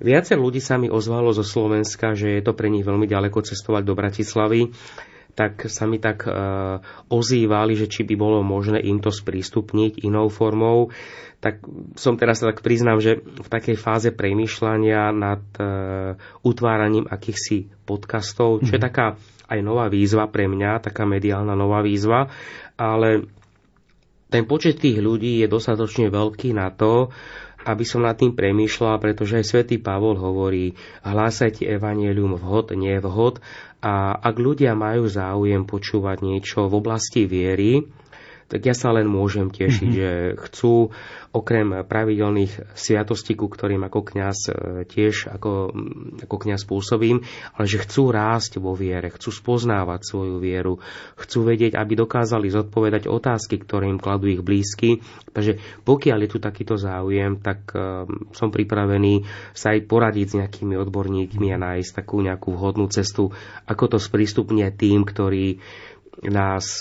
Viacer 0.02 0.38
ľudí 0.38 0.62
sa 0.62 0.78
mi 0.78 0.86
ozvalo 0.86 1.34
zo 1.34 1.42
Slovenska, 1.42 2.14
že 2.14 2.38
je 2.38 2.42
to 2.42 2.54
pre 2.54 2.70
nich 2.70 2.86
veľmi 2.86 3.10
ďaleko 3.10 3.42
cestovať 3.42 3.82
do 3.82 3.94
Bratislavy 3.98 4.70
tak 5.36 5.68
sa 5.68 5.84
mi 5.84 6.00
tak 6.00 6.24
e, 6.24 6.32
ozývali, 7.12 7.76
že 7.76 7.92
či 7.92 8.08
by 8.08 8.16
bolo 8.16 8.40
možné 8.40 8.80
im 8.80 9.04
to 9.04 9.12
sprístupniť 9.12 10.00
inou 10.08 10.32
formou. 10.32 10.88
Tak 11.36 11.62
som 12.00 12.16
teraz 12.16 12.40
tak 12.40 12.64
priznám, 12.64 12.98
že 12.98 13.20
v 13.20 13.48
takej 13.48 13.76
fáze 13.76 14.08
premýšľania 14.08 15.12
nad 15.12 15.44
e, 15.60 15.62
utváraním 16.42 17.04
akýchsi 17.06 17.70
podcastov, 17.84 18.64
čo 18.64 18.76
je 18.76 18.80
mhm. 18.80 18.86
taká 18.86 19.06
aj 19.46 19.60
nová 19.62 19.86
výzva 19.86 20.26
pre 20.26 20.50
mňa, 20.50 20.82
taká 20.82 21.06
mediálna 21.06 21.54
nová 21.54 21.84
výzva, 21.84 22.26
ale 22.74 23.30
ten 24.26 24.42
počet 24.42 24.82
tých 24.82 24.98
ľudí 24.98 25.38
je 25.38 25.46
dostatočne 25.46 26.10
veľký 26.10 26.50
na 26.50 26.74
to, 26.74 27.14
aby 27.66 27.82
som 27.82 28.06
nad 28.06 28.14
tým 28.14 28.34
premýšľal, 28.34 29.02
pretože 29.02 29.42
aj 29.42 29.46
svätý 29.46 29.76
Pavol 29.82 30.14
hovorí, 30.14 30.78
hlásajte 31.02 31.66
evanielium 31.66 32.38
vhod, 32.38 32.74
nie 32.78 32.94
vhod 33.02 33.42
a 33.82 34.14
ak 34.14 34.38
ľudia 34.38 34.78
majú 34.78 35.10
záujem 35.10 35.66
počúvať 35.66 36.22
niečo 36.22 36.70
v 36.70 36.74
oblasti 36.78 37.26
viery, 37.26 37.86
tak 38.46 38.62
ja 38.62 38.74
sa 38.78 38.94
len 38.94 39.10
môžem 39.10 39.50
tešiť, 39.50 39.90
mm-hmm. 39.90 39.98
že 39.98 40.10
chcú 40.46 40.94
okrem 41.34 41.82
pravidelných 41.84 42.72
sviatostí, 42.78 43.34
ku 43.34 43.50
ktorým 43.50 43.82
ako 43.84 44.00
kňaz 44.06 44.38
e, 44.48 44.52
tiež 44.88 45.34
ako, 45.34 45.74
ako 46.24 46.36
kňaz 46.46 46.62
pôsobím, 46.64 47.26
ale 47.58 47.66
že 47.66 47.82
chcú 47.82 48.14
rásť 48.14 48.62
vo 48.62 48.72
viere, 48.72 49.10
chcú 49.10 49.34
spoznávať 49.34 50.00
svoju 50.06 50.38
vieru, 50.38 50.78
chcú 51.18 51.44
vedieť, 51.44 51.74
aby 51.76 51.92
dokázali 51.98 52.48
zodpovedať 52.48 53.10
otázky, 53.10 53.60
ktoré 53.60 53.90
im 53.90 54.00
kladú 54.00 54.30
ich 54.30 54.40
blízky. 54.40 55.02
Takže 55.34 55.60
pokiaľ 55.84 56.18
je 56.24 56.30
tu 56.30 56.38
takýto 56.40 56.80
záujem, 56.80 57.42
tak 57.42 57.68
uh, 57.76 58.08
som 58.32 58.48
pripravený 58.48 59.28
sa 59.52 59.76
aj 59.76 59.84
poradiť 59.84 60.26
s 60.32 60.38
nejakými 60.40 60.74
odborníkmi 60.80 61.52
a 61.52 61.60
nájsť 61.60 61.90
takú 61.92 62.24
nejakú 62.24 62.56
vhodnú 62.56 62.88
cestu, 62.88 63.34
ako 63.68 63.96
to 63.96 63.98
sprístupniť 64.00 64.72
tým, 64.78 65.04
ktorí 65.04 65.60
nás 66.32 66.80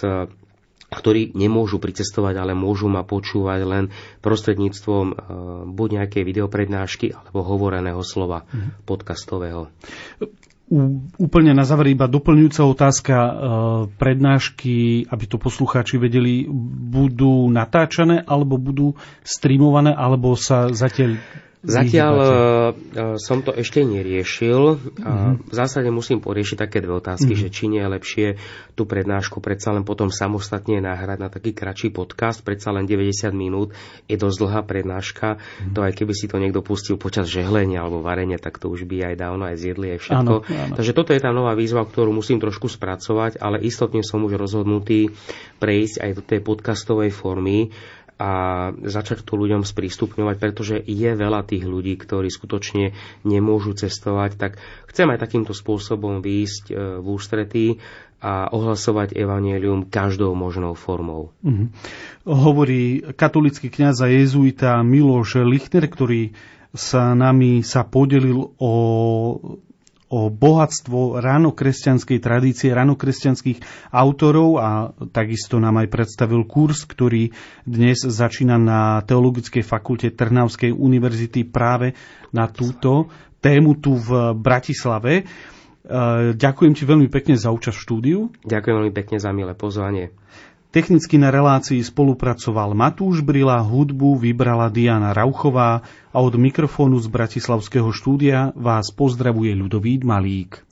ktorí 0.95 1.35
nemôžu 1.35 1.83
pricestovať, 1.83 2.39
ale 2.39 2.55
môžu 2.55 2.87
ma 2.87 3.03
počúvať 3.03 3.59
len 3.67 3.83
prostredníctvom 4.23 5.05
e, 5.11 5.15
buď 5.75 5.89
nejakej 6.01 6.23
videoprednášky 6.23 7.11
alebo 7.11 7.43
hovoreného 7.43 7.99
slova 7.99 8.47
mm. 8.47 8.87
podcastového. 8.87 9.67
Úplne 11.21 11.53
na 11.53 11.61
záver 11.61 11.93
iba 11.93 12.09
doplňujúca 12.09 12.65
otázka. 12.65 13.13
E, 13.13 13.31
prednášky, 14.01 15.05
aby 15.05 15.23
to 15.29 15.37
poslucháči 15.37 16.01
vedeli, 16.01 16.49
budú 16.89 17.45
natáčané 17.53 18.25
alebo 18.25 18.57
budú 18.57 18.97
streamované, 19.21 19.93
alebo 19.93 20.33
sa 20.33 20.73
zatiaľ 20.73 21.21
Zatiaľ 21.65 22.13
uh, 22.15 22.29
som 23.17 23.41
to 23.41 23.49
ešte 23.51 23.81
neriešil. 23.81 24.77
Mm-hmm. 24.77 25.49
V 25.49 25.53
zásade 25.53 25.89
musím 25.89 26.21
poriešiť 26.21 26.57
také 26.61 26.79
dve 26.79 27.01
otázky, 27.01 27.33
mm-hmm. 27.33 27.49
že 27.49 27.53
či 27.53 27.63
nie 27.67 27.81
je 27.81 27.89
lepšie 27.89 28.27
tú 28.77 28.85
prednášku 28.85 29.41
predsa 29.41 29.73
len 29.73 29.81
potom 29.81 30.13
samostatne 30.13 30.77
nahrať 30.77 31.17
na 31.17 31.29
taký 31.33 31.57
kratší 31.57 31.89
podcast, 31.89 32.45
predsa 32.45 32.69
len 32.69 32.85
90 32.85 33.33
minút 33.33 33.73
je 34.05 34.15
dosť 34.15 34.37
dlhá 34.45 34.61
prednáška. 34.63 35.41
Mm-hmm. 35.41 35.73
To 35.73 35.79
aj 35.81 35.93
keby 35.97 36.13
si 36.13 36.25
to 36.29 36.37
niekto 36.37 36.61
pustil 36.61 37.01
počas 37.01 37.25
žehlenia 37.25 37.81
alebo 37.81 38.05
varenia, 38.05 38.37
tak 38.37 38.61
to 38.61 38.69
už 38.69 38.85
by 38.85 39.13
aj 39.13 39.15
dávno 39.17 39.49
aj 39.49 39.57
zjedli 39.57 39.97
aj 39.97 39.99
všetko. 40.05 40.35
Áno, 40.37 40.45
áno. 40.45 40.73
Takže 40.77 40.93
toto 40.93 41.11
je 41.11 41.21
tá 41.23 41.33
nová 41.33 41.57
výzva, 41.57 41.81
ktorú 41.83 42.13
musím 42.13 42.37
trošku 42.37 42.69
spracovať, 42.69 43.41
ale 43.41 43.63
istotne 43.65 44.05
som 44.05 44.21
už 44.21 44.37
rozhodnutý 44.37 45.09
prejsť 45.57 45.95
aj 46.05 46.11
do 46.13 46.21
tej 46.21 46.39
podcastovej 46.45 47.09
formy 47.09 47.73
a 48.15 48.31
začať 48.71 49.27
to 49.27 49.35
ľuďom 49.35 49.67
sprístupňovať, 49.67 50.35
pretože 50.39 50.75
je 50.79 51.11
veľa 51.11 51.43
tých 51.43 51.67
ľudí, 51.67 51.99
ktorí 51.99 52.31
skutočne 52.31 52.95
nemôžu 53.27 53.75
cestovať, 53.75 54.39
tak 54.39 54.51
chcem 54.87 55.11
aj 55.11 55.19
takýmto 55.19 55.51
spôsobom 55.51 56.23
výjsť 56.23 56.63
e, 56.71 56.73
v 57.03 57.05
ústretí 57.11 57.65
a 58.23 58.47
ohlasovať 58.49 59.13
evanielium 59.19 59.91
každou 59.91 60.31
možnou 60.31 60.73
formou. 60.73 61.35
Mm-hmm. 61.43 61.67
Hovorí 62.23 63.03
katolický 63.13 63.67
kňaz 63.67 64.01
a 64.01 64.07
jezuita 64.07 64.79
Miloš 64.81 65.43
Lichter, 65.43 65.83
ktorý 65.83 66.31
sa 66.71 67.15
nami 67.15 67.63
sa 67.63 67.83
podelil 67.83 68.55
o 68.59 68.73
o 70.09 70.29
bohatstvo 70.29 71.17
ránokresťanskej 71.17 72.17
tradície, 72.21 72.69
ránokresťanských 72.69 73.89
autorov 73.89 74.49
a 74.61 74.69
takisto 75.09 75.57
nám 75.57 75.81
aj 75.81 75.87
predstavil 75.89 76.45
kurz, 76.45 76.85
ktorý 76.85 77.33
dnes 77.65 78.05
začína 78.05 78.61
na 78.61 79.01
Teologickej 79.01 79.65
fakulte 79.65 80.13
Trnavskej 80.13 80.69
univerzity 80.69 81.49
práve 81.49 81.97
na 82.29 82.45
túto 82.45 83.09
tému 83.41 83.81
tu 83.81 83.97
v 83.97 84.37
Bratislave. 84.37 85.13
E, 85.21 85.23
ďakujem 86.33 86.73
ti 86.77 86.83
veľmi 86.85 87.09
pekne 87.09 87.33
za 87.37 87.49
účasť 87.49 87.77
v 87.77 87.85
štúdiu. 87.85 88.19
Ďakujem 88.45 88.75
veľmi 88.81 88.93
pekne 88.93 89.17
za 89.17 89.33
milé 89.33 89.57
pozvanie. 89.57 90.13
Technicky 90.75 91.15
na 91.15 91.31
relácii 91.31 91.79
spolupracoval 91.79 92.75
Matúš 92.75 93.23
Brila, 93.23 93.63
hudbu 93.63 94.19
vybrala 94.19 94.67
Diana 94.67 95.15
Rauchová 95.15 95.87
a 96.11 96.17
od 96.19 96.35
mikrofónu 96.35 96.99
z 96.99 97.07
Bratislavského 97.07 97.95
štúdia 97.95 98.51
vás 98.59 98.91
pozdravuje 98.91 99.55
Ľudovít 99.55 100.03
Malík. 100.03 100.67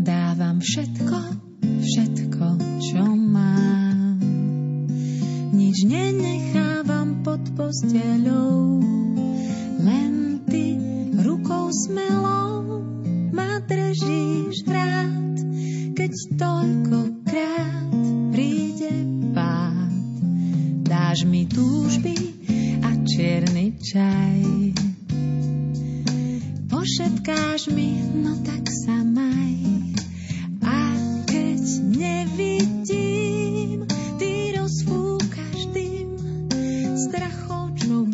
Dávam 0.00 0.56
všetko, 0.64 1.18
všetko, 1.84 2.46
čo 2.80 3.04
mám. 3.12 4.24
Nič 5.52 5.84
nenechávam 5.84 7.20
pod 7.20 7.44
posteľou 7.60 8.63
no 37.82 38.06